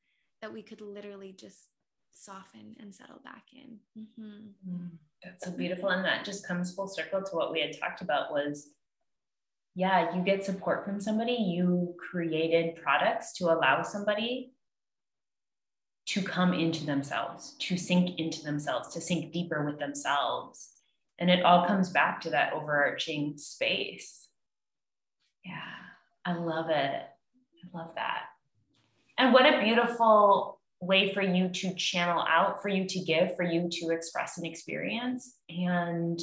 that 0.41 0.51
we 0.51 0.61
could 0.61 0.81
literally 0.81 1.31
just 1.31 1.69
soften 2.13 2.75
and 2.79 2.93
settle 2.93 3.21
back 3.23 3.45
in. 3.53 3.79
Mm-hmm. 3.97 4.69
Mm, 4.69 4.89
that's 5.23 5.45
so 5.45 5.51
beautiful. 5.51 5.89
And 5.89 6.05
that 6.05 6.25
just 6.25 6.47
comes 6.47 6.73
full 6.73 6.87
circle 6.87 7.21
to 7.21 7.35
what 7.35 7.51
we 7.51 7.61
had 7.61 7.79
talked 7.79 8.01
about 8.01 8.31
was 8.31 8.67
yeah, 9.73 10.13
you 10.13 10.21
get 10.21 10.43
support 10.43 10.83
from 10.83 10.99
somebody, 10.99 11.33
you 11.33 11.95
created 11.97 12.75
products 12.75 13.33
to 13.33 13.45
allow 13.45 13.83
somebody 13.83 14.53
to 16.07 16.21
come 16.21 16.53
into 16.53 16.85
themselves, 16.85 17.55
to 17.59 17.77
sink 17.77 18.19
into 18.19 18.43
themselves, 18.43 18.93
to 18.93 19.01
sink 19.01 19.31
deeper 19.31 19.63
with 19.65 19.79
themselves. 19.79 20.71
And 21.19 21.29
it 21.29 21.45
all 21.45 21.65
comes 21.65 21.89
back 21.89 22.19
to 22.21 22.31
that 22.31 22.53
overarching 22.53 23.37
space. 23.37 24.27
Yeah, 25.45 25.61
I 26.25 26.33
love 26.33 26.69
it. 26.69 27.03
I 27.03 27.77
love 27.77 27.95
that. 27.95 28.23
And 29.17 29.33
what 29.33 29.45
a 29.45 29.61
beautiful 29.61 30.59
way 30.81 31.13
for 31.13 31.21
you 31.21 31.47
to 31.47 31.73
channel 31.75 32.25
out, 32.27 32.61
for 32.61 32.69
you 32.69 32.85
to 32.85 32.99
give, 32.99 33.35
for 33.35 33.43
you 33.43 33.69
to 33.71 33.89
express 33.89 34.37
an 34.37 34.45
experience. 34.45 35.35
And 35.49 36.19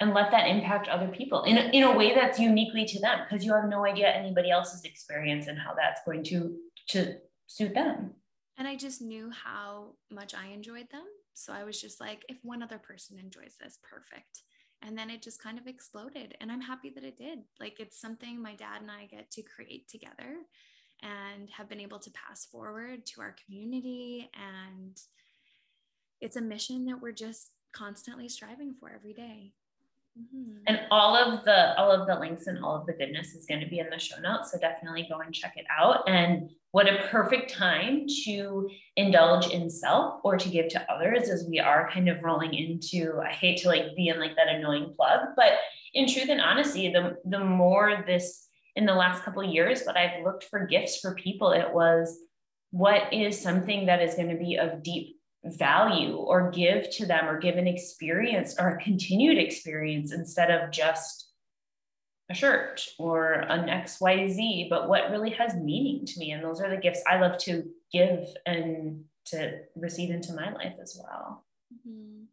and 0.00 0.14
let 0.14 0.32
that 0.32 0.48
impact 0.48 0.88
other 0.88 1.06
people 1.06 1.44
in 1.44 1.56
a, 1.56 1.60
in 1.70 1.84
a 1.84 1.96
way 1.96 2.12
that's 2.12 2.36
uniquely 2.36 2.84
to 2.84 2.98
them 2.98 3.20
because 3.22 3.44
you 3.44 3.54
have 3.54 3.68
no 3.68 3.86
idea 3.86 4.08
anybody 4.08 4.50
else's 4.50 4.82
experience 4.82 5.46
and 5.46 5.56
how 5.56 5.74
that's 5.74 6.00
going 6.04 6.24
to 6.24 6.56
to 6.88 7.14
suit 7.46 7.72
them. 7.72 8.10
And 8.58 8.66
i 8.66 8.74
just 8.74 9.00
knew 9.00 9.30
how 9.30 9.92
much 10.10 10.34
i 10.34 10.48
enjoyed 10.48 10.90
them. 10.90 11.04
So 11.34 11.52
i 11.52 11.62
was 11.62 11.80
just 11.80 12.00
like 12.00 12.24
if 12.28 12.38
one 12.42 12.64
other 12.64 12.78
person 12.78 13.16
enjoys 13.16 13.54
this 13.60 13.78
perfect. 13.88 14.42
And 14.84 14.98
then 14.98 15.10
it 15.10 15.22
just 15.22 15.40
kind 15.40 15.56
of 15.56 15.68
exploded 15.68 16.36
and 16.40 16.50
i'm 16.50 16.62
happy 16.62 16.90
that 16.96 17.04
it 17.04 17.16
did. 17.16 17.38
Like 17.60 17.78
it's 17.78 18.00
something 18.00 18.42
my 18.42 18.56
dad 18.56 18.80
and 18.80 18.90
i 18.90 19.06
get 19.06 19.30
to 19.32 19.42
create 19.42 19.88
together 19.88 20.34
and 21.02 21.50
have 21.50 21.68
been 21.68 21.80
able 21.80 21.98
to 21.98 22.10
pass 22.10 22.46
forward 22.46 23.04
to 23.06 23.20
our 23.20 23.34
community 23.44 24.30
and 24.34 25.00
it's 26.20 26.36
a 26.36 26.40
mission 26.40 26.86
that 26.86 27.00
we're 27.00 27.12
just 27.12 27.50
constantly 27.72 28.28
striving 28.28 28.74
for 28.78 28.90
every 28.94 29.12
day 29.12 29.52
Mm-hmm. 30.18 30.58
And 30.66 30.80
all 30.90 31.16
of 31.16 31.42
the 31.44 31.78
all 31.78 31.90
of 31.90 32.06
the 32.06 32.14
links 32.14 32.46
and 32.46 32.62
all 32.62 32.76
of 32.76 32.86
the 32.86 32.92
goodness 32.92 33.34
is 33.34 33.46
going 33.46 33.60
to 33.60 33.66
be 33.66 33.78
in 33.78 33.88
the 33.88 33.98
show 33.98 34.20
notes. 34.20 34.52
So 34.52 34.58
definitely 34.58 35.06
go 35.10 35.20
and 35.20 35.34
check 35.34 35.54
it 35.56 35.64
out. 35.74 36.06
And 36.06 36.50
what 36.72 36.86
a 36.86 37.06
perfect 37.08 37.50
time 37.50 38.06
to 38.24 38.68
indulge 38.96 39.48
in 39.48 39.70
self 39.70 40.20
or 40.22 40.36
to 40.36 40.48
give 40.50 40.68
to 40.68 40.92
others 40.92 41.30
as 41.30 41.46
we 41.48 41.60
are 41.60 41.90
kind 41.90 42.08
of 42.08 42.22
rolling 42.22 42.52
into, 42.52 43.20
I 43.22 43.30
hate 43.30 43.58
to 43.62 43.68
like 43.68 43.96
be 43.96 44.08
in 44.08 44.20
like 44.20 44.36
that 44.36 44.48
annoying 44.48 44.92
plug, 44.96 45.20
but 45.34 45.52
in 45.94 46.06
truth 46.06 46.28
and 46.28 46.40
honesty, 46.42 46.92
the 46.92 47.16
the 47.24 47.40
more 47.40 48.04
this 48.06 48.48
in 48.76 48.86
the 48.86 48.94
last 48.94 49.22
couple 49.22 49.42
of 49.42 49.52
years, 49.52 49.82
but 49.84 49.96
I've 49.96 50.24
looked 50.24 50.44
for 50.44 50.66
gifts 50.66 50.98
for 51.00 51.14
people, 51.14 51.52
it 51.52 51.72
was 51.72 52.18
what 52.70 53.12
is 53.12 53.38
something 53.38 53.86
that 53.86 54.00
is 54.00 54.14
going 54.14 54.30
to 54.30 54.36
be 54.36 54.56
of 54.56 54.82
deep 54.82 55.16
value 55.44 56.16
or 56.16 56.50
give 56.50 56.88
to 56.90 57.06
them 57.06 57.28
or 57.28 57.38
give 57.38 57.56
an 57.56 57.66
experience 57.66 58.54
or 58.58 58.70
a 58.70 58.82
continued 58.82 59.38
experience 59.38 60.12
instead 60.12 60.50
of 60.50 60.70
just 60.70 61.28
a 62.30 62.34
shirt 62.34 62.86
or 62.98 63.32
an 63.32 63.66
XYZ, 63.66 64.70
but 64.70 64.88
what 64.88 65.10
really 65.10 65.30
has 65.30 65.54
meaning 65.54 66.06
to 66.06 66.18
me. 66.18 66.30
And 66.30 66.42
those 66.42 66.60
are 66.60 66.70
the 66.70 66.80
gifts 66.80 67.02
I 67.06 67.20
love 67.20 67.36
to 67.38 67.64
give 67.92 68.26
and 68.46 69.04
to 69.26 69.58
receive 69.76 70.10
into 70.10 70.32
my 70.32 70.52
life 70.52 70.74
as 70.80 70.98
well. 71.00 71.44
Mm-hmm. 71.74 72.24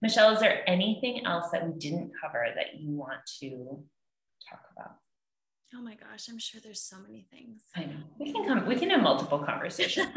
Michelle, 0.00 0.32
is 0.32 0.40
there 0.40 0.68
anything 0.68 1.26
else 1.26 1.50
that 1.50 1.66
we 1.66 1.78
didn't 1.78 2.12
cover 2.22 2.46
that 2.54 2.80
you 2.80 2.90
want 2.90 3.20
to 3.40 3.82
talk 4.48 4.62
about? 4.76 4.96
Oh 5.74 5.82
my 5.82 5.94
gosh, 5.94 6.28
I'm 6.28 6.38
sure 6.38 6.60
there's 6.62 6.80
so 6.80 6.96
many 6.98 7.26
things. 7.30 7.64
I 7.76 7.84
know. 7.84 7.96
We 8.18 8.32
can 8.32 8.46
come, 8.46 8.66
we 8.66 8.76
can 8.76 8.88
have 8.90 9.02
multiple 9.02 9.38
conversations. 9.38 10.08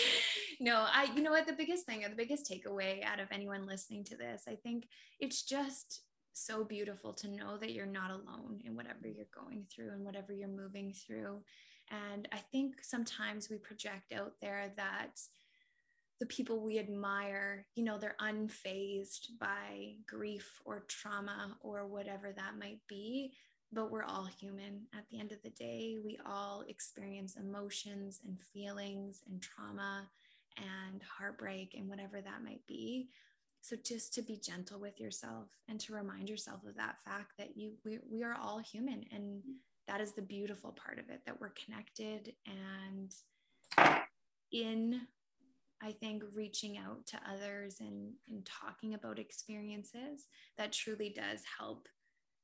no, 0.60 0.86
I, 0.92 1.08
you 1.14 1.22
know 1.22 1.30
what, 1.30 1.46
the 1.46 1.54
biggest 1.54 1.86
thing 1.86 2.04
or 2.04 2.10
the 2.10 2.16
biggest 2.16 2.50
takeaway 2.50 3.02
out 3.04 3.18
of 3.18 3.28
anyone 3.32 3.66
listening 3.66 4.04
to 4.04 4.16
this, 4.16 4.42
I 4.46 4.56
think 4.56 4.88
it's 5.18 5.42
just 5.42 6.02
so 6.32 6.64
beautiful 6.64 7.12
to 7.14 7.28
know 7.28 7.56
that 7.58 7.72
you're 7.72 7.86
not 7.86 8.10
alone 8.10 8.60
in 8.64 8.76
whatever 8.76 9.08
you're 9.08 9.26
going 9.34 9.64
through 9.74 9.90
and 9.90 10.04
whatever 10.04 10.32
you're 10.32 10.48
moving 10.48 10.92
through. 10.92 11.40
And 11.90 12.28
I 12.32 12.38
think 12.52 12.76
sometimes 12.82 13.50
we 13.50 13.56
project 13.56 14.12
out 14.12 14.32
there 14.40 14.72
that 14.76 15.18
the 16.20 16.26
people 16.26 16.62
we 16.62 16.78
admire, 16.78 17.66
you 17.74 17.82
know, 17.82 17.98
they're 17.98 18.16
unfazed 18.20 19.38
by 19.40 19.94
grief 20.06 20.60
or 20.64 20.84
trauma 20.86 21.56
or 21.62 21.86
whatever 21.86 22.32
that 22.36 22.58
might 22.58 22.80
be. 22.88 23.32
But 23.72 23.90
we're 23.90 24.04
all 24.04 24.24
human. 24.24 24.86
At 24.96 25.04
the 25.10 25.20
end 25.20 25.32
of 25.32 25.42
the 25.42 25.50
day, 25.50 25.98
we 26.04 26.18
all 26.26 26.64
experience 26.68 27.36
emotions 27.36 28.20
and 28.26 28.38
feelings 28.40 29.22
and 29.30 29.40
trauma 29.40 30.08
and 30.56 31.00
heartbreak 31.02 31.74
and 31.78 31.88
whatever 31.88 32.20
that 32.20 32.42
might 32.42 32.66
be. 32.66 33.10
So 33.62 33.76
just 33.76 34.14
to 34.14 34.22
be 34.22 34.36
gentle 34.36 34.80
with 34.80 34.98
yourself 34.98 35.48
and 35.68 35.78
to 35.80 35.94
remind 35.94 36.28
yourself 36.28 36.64
of 36.66 36.76
that 36.76 36.96
fact 37.04 37.32
that 37.38 37.56
you 37.56 37.72
we, 37.84 37.98
we 38.10 38.22
are 38.22 38.34
all 38.40 38.58
human 38.58 39.04
and 39.12 39.42
that 39.86 40.00
is 40.00 40.12
the 40.12 40.22
beautiful 40.22 40.72
part 40.72 40.98
of 40.98 41.10
it 41.10 41.20
that 41.26 41.40
we're 41.40 41.52
connected 41.64 42.32
and 42.46 43.12
in 44.50 45.02
I 45.82 45.92
think 45.92 46.22
reaching 46.34 46.76
out 46.76 47.06
to 47.06 47.20
others 47.30 47.76
and, 47.80 48.12
and 48.28 48.44
talking 48.44 48.94
about 48.94 49.18
experiences 49.18 50.26
that 50.58 50.72
truly 50.72 51.08
does 51.08 51.40
help 51.58 51.88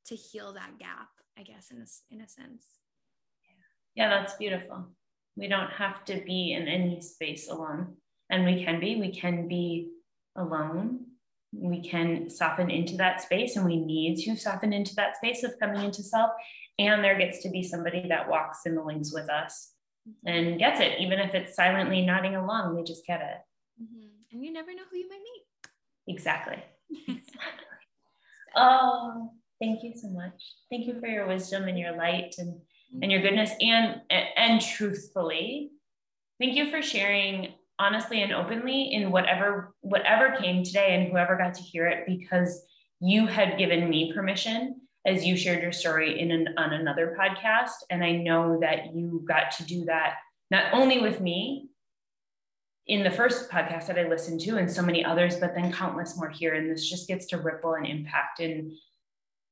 to 0.09 0.17
heal 0.17 0.53
that 0.55 0.79
gap, 0.79 1.09
I 1.39 1.43
guess, 1.43 1.71
in 1.71 1.79
a, 1.79 2.15
in 2.15 2.21
a 2.21 2.29
sense. 2.29 2.65
Yeah, 3.95 4.09
that's 4.11 4.35
beautiful. 4.35 4.89
We 5.37 5.49
don't 5.49 5.71
have 5.71 6.05
to 6.07 6.23
be 6.25 6.53
in 6.53 6.69
any 6.69 7.01
space 7.01 7.49
alone. 7.49 7.97
And 8.31 8.45
we 8.45 8.65
can 8.65 8.81
be, 8.81 8.97
we 8.97 9.13
can 9.13 9.49
be 9.49 9.91
alone. 10.37 11.07
We 11.53 11.81
can 11.81 12.29
soften 12.29 12.71
into 12.71 12.97
that 12.97 13.23
space, 13.23 13.57
and 13.57 13.65
we 13.65 13.77
need 13.77 14.19
to 14.25 14.37
soften 14.37 14.73
into 14.73 14.95
that 14.97 15.17
space 15.17 15.43
of 15.43 15.59
coming 15.59 15.83
into 15.83 16.03
self. 16.03 16.33
And 16.79 17.03
there 17.03 17.19
gets 17.19 17.43
to 17.43 17.49
be 17.49 17.63
somebody 17.63 18.07
that 18.09 18.29
walks 18.29 18.67
in 18.67 18.75
the 18.75 18.83
wings 18.83 19.13
with 19.15 19.31
us 19.31 19.73
mm-hmm. 20.07 20.29
and 20.29 20.59
gets 20.59 20.81
it, 20.81 20.99
even 21.01 21.19
if 21.19 21.35
it's 21.35 21.57
silently 21.57 22.05
nodding 22.05 22.37
along, 22.37 22.77
they 22.77 22.83
just 22.83 23.07
get 23.07 23.21
it. 23.21 23.83
Mm-hmm. 23.83 24.07
And 24.33 24.45
you 24.45 24.53
never 24.53 24.75
know 24.75 24.83
who 24.91 24.99
you 24.99 25.09
might 25.09 25.19
meet. 25.19 26.15
Exactly. 26.15 26.63
exactly. 27.09 27.65
oh, 28.55 29.31
thank 29.61 29.83
you 29.83 29.93
so 29.95 30.09
much. 30.09 30.55
Thank 30.71 30.87
you 30.87 30.99
for 31.01 31.07
your 31.07 31.27
wisdom 31.27 31.69
and 31.69 31.79
your 31.79 31.97
light 31.97 32.35
and, 32.39 32.61
and 33.03 33.11
your 33.11 33.21
goodness 33.21 33.51
and 33.61 34.01
and 34.11 34.61
truthfully. 34.61 35.71
Thank 36.41 36.55
you 36.55 36.71
for 36.71 36.83
sharing 36.83 37.55
honestly 37.79 38.23
and 38.23 38.33
openly 38.33 38.93
in 38.93 39.11
whatever 39.11 39.75
whatever 39.81 40.37
came 40.37 40.65
today 40.65 40.95
and 40.95 41.11
whoever 41.11 41.37
got 41.37 41.55
to 41.55 41.63
hear 41.63 41.87
it 41.87 42.07
because 42.07 42.63
you 43.01 43.27
had 43.27 43.59
given 43.59 43.89
me 43.89 44.13
permission 44.13 44.81
as 45.07 45.25
you 45.25 45.37
shared 45.37 45.63
your 45.63 45.73
story 45.73 46.19
in 46.19 46.33
an, 46.33 46.49
on 46.57 46.73
another 46.73 47.17
podcast. 47.19 47.85
And 47.91 48.03
I 48.03 48.13
know 48.13 48.59
that 48.61 48.95
you 48.95 49.25
got 49.27 49.53
to 49.53 49.65
do 49.65 49.85
that 49.85 50.15
not 50.51 50.73
only 50.73 51.01
with 51.01 51.21
me 51.21 51.69
in 52.87 53.03
the 53.03 53.11
first 53.11 53.51
podcast 53.51 53.87
that 53.87 53.99
I 53.99 54.09
listened 54.09 54.41
to 54.43 54.59
and 54.59 54.71
so 54.71 54.83
many 54.83 55.05
others, 55.05 55.37
but 55.37 55.55
then 55.55 55.73
countless 55.73 56.17
more 56.17 56.31
here. 56.31 56.55
And 56.55 56.71
this 56.71 56.89
just 56.89 57.09
gets 57.09 57.27
to 57.27 57.39
ripple 57.39 57.75
and 57.75 57.87
impact 57.87 58.41
in 58.41 58.77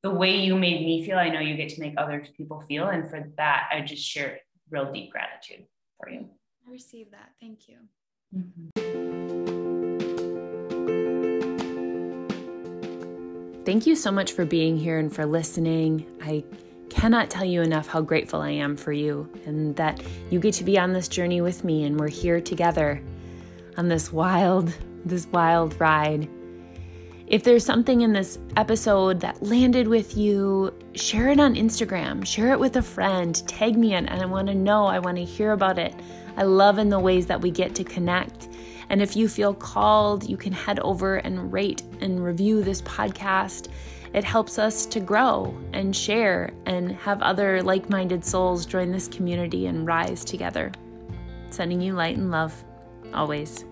the 0.05 0.11
way 0.11 0.37
you 0.37 0.55
made 0.55 0.85
me 0.85 1.05
feel. 1.05 1.17
I 1.17 1.31
know 1.31 1.41
you 1.41 1.57
get 1.57 1.71
to 1.71 1.81
make 1.81 1.95
other 1.97 2.23
people 2.37 2.61
feel. 2.61 2.89
And 2.89 3.09
for 3.09 3.27
that, 3.39 3.71
I 3.73 3.81
just 3.81 4.05
share 4.05 4.39
real 4.71 4.93
deep 4.93 5.11
gratitude 5.11 5.65
for 5.99 6.11
you. 6.11 6.29
I 6.69 6.71
receive 6.71 7.11
that. 7.13 7.31
Thank 7.41 7.67
you. 7.69 7.77
Mm-hmm. 8.37 8.85
Thank 13.65 13.87
you 13.87 13.97
so 13.97 14.13
much 14.13 14.33
for 14.33 14.45
being 14.45 14.77
here 14.77 14.99
and 14.99 15.11
for 15.11 15.25
listening. 15.25 16.05
I 16.23 16.45
cannot 16.91 17.31
tell 17.31 17.47
you 17.47 17.63
enough 17.63 17.87
how 17.89 18.03
grateful 18.03 18.43
I 18.43 18.51
am 18.51 18.77
for 18.77 18.93
you 18.93 19.33
and 19.47 19.75
that 19.77 20.03
you 20.31 20.39
get 20.39 20.53
to 20.57 20.65
be 20.65 20.79
on 20.79 20.93
this 20.93 21.09
journey 21.09 21.41
with 21.41 21.65
me 21.65 21.85
and 21.85 21.99
we're 21.99 22.09
here 22.09 22.43
together 22.43 23.03
on 23.79 23.89
this 23.89 24.13
wild 24.13 24.77
this 25.07 25.27
wild 25.29 25.81
ride. 25.81 26.29
If 27.27 27.43
there's 27.43 27.65
something 27.65 28.03
in 28.03 28.13
this 28.13 28.39
episode 28.57 29.19
that 29.21 29.43
landed 29.43 29.89
with 29.89 30.15
you, 30.15 30.75
share 30.95 31.31
it 31.31 31.41
on 31.41 31.55
Instagram, 31.55 32.25
share 32.27 32.53
it 32.53 32.61
with 32.61 32.77
a 32.77 32.83
friend, 32.83 33.35
tag 33.49 33.79
me 33.79 33.95
in, 33.95 34.07
and 34.09 34.21
I 34.21 34.27
want 34.27 34.49
to 34.49 34.55
know, 34.55 34.85
I 34.85 34.99
want 34.99 35.17
to 35.17 35.25
hear 35.25 35.53
about 35.53 35.79
it. 35.79 35.95
I 36.37 36.43
love 36.43 36.79
in 36.79 36.91
the 36.91 36.99
ways 36.99 37.27
that 37.27 37.41
we 37.41 37.51
get 37.51 37.75
to 37.77 37.85
connect. 37.85 38.49
And 38.91 39.01
if 39.01 39.17
you 39.17 39.27
feel 39.27 39.55
called, 39.55 40.29
you 40.29 40.37
can 40.37 40.53
head 40.53 40.81
over 40.81 41.17
and 41.17 41.51
rate 41.51 41.83
and 42.03 42.23
review 42.23 42.63
this 42.63 42.83
podcast. 42.83 43.69
It 44.13 44.23
helps 44.23 44.59
us 44.59 44.85
to 44.87 45.01
grow 45.01 45.59
and 45.73 45.97
share 45.97 46.53
and 46.67 46.93
have 46.93 47.23
other 47.23 47.63
like 47.63 47.89
minded 47.89 48.23
souls 48.23 48.67
join 48.67 48.93
this 48.93 49.09
community 49.09 49.67
and 49.67 49.87
rise 49.87 50.27
together. 50.27 50.73
Sending 51.49 51.81
you 51.81 51.95
light 51.95 52.19
and 52.19 52.31
love, 52.31 52.65
always. 53.15 53.65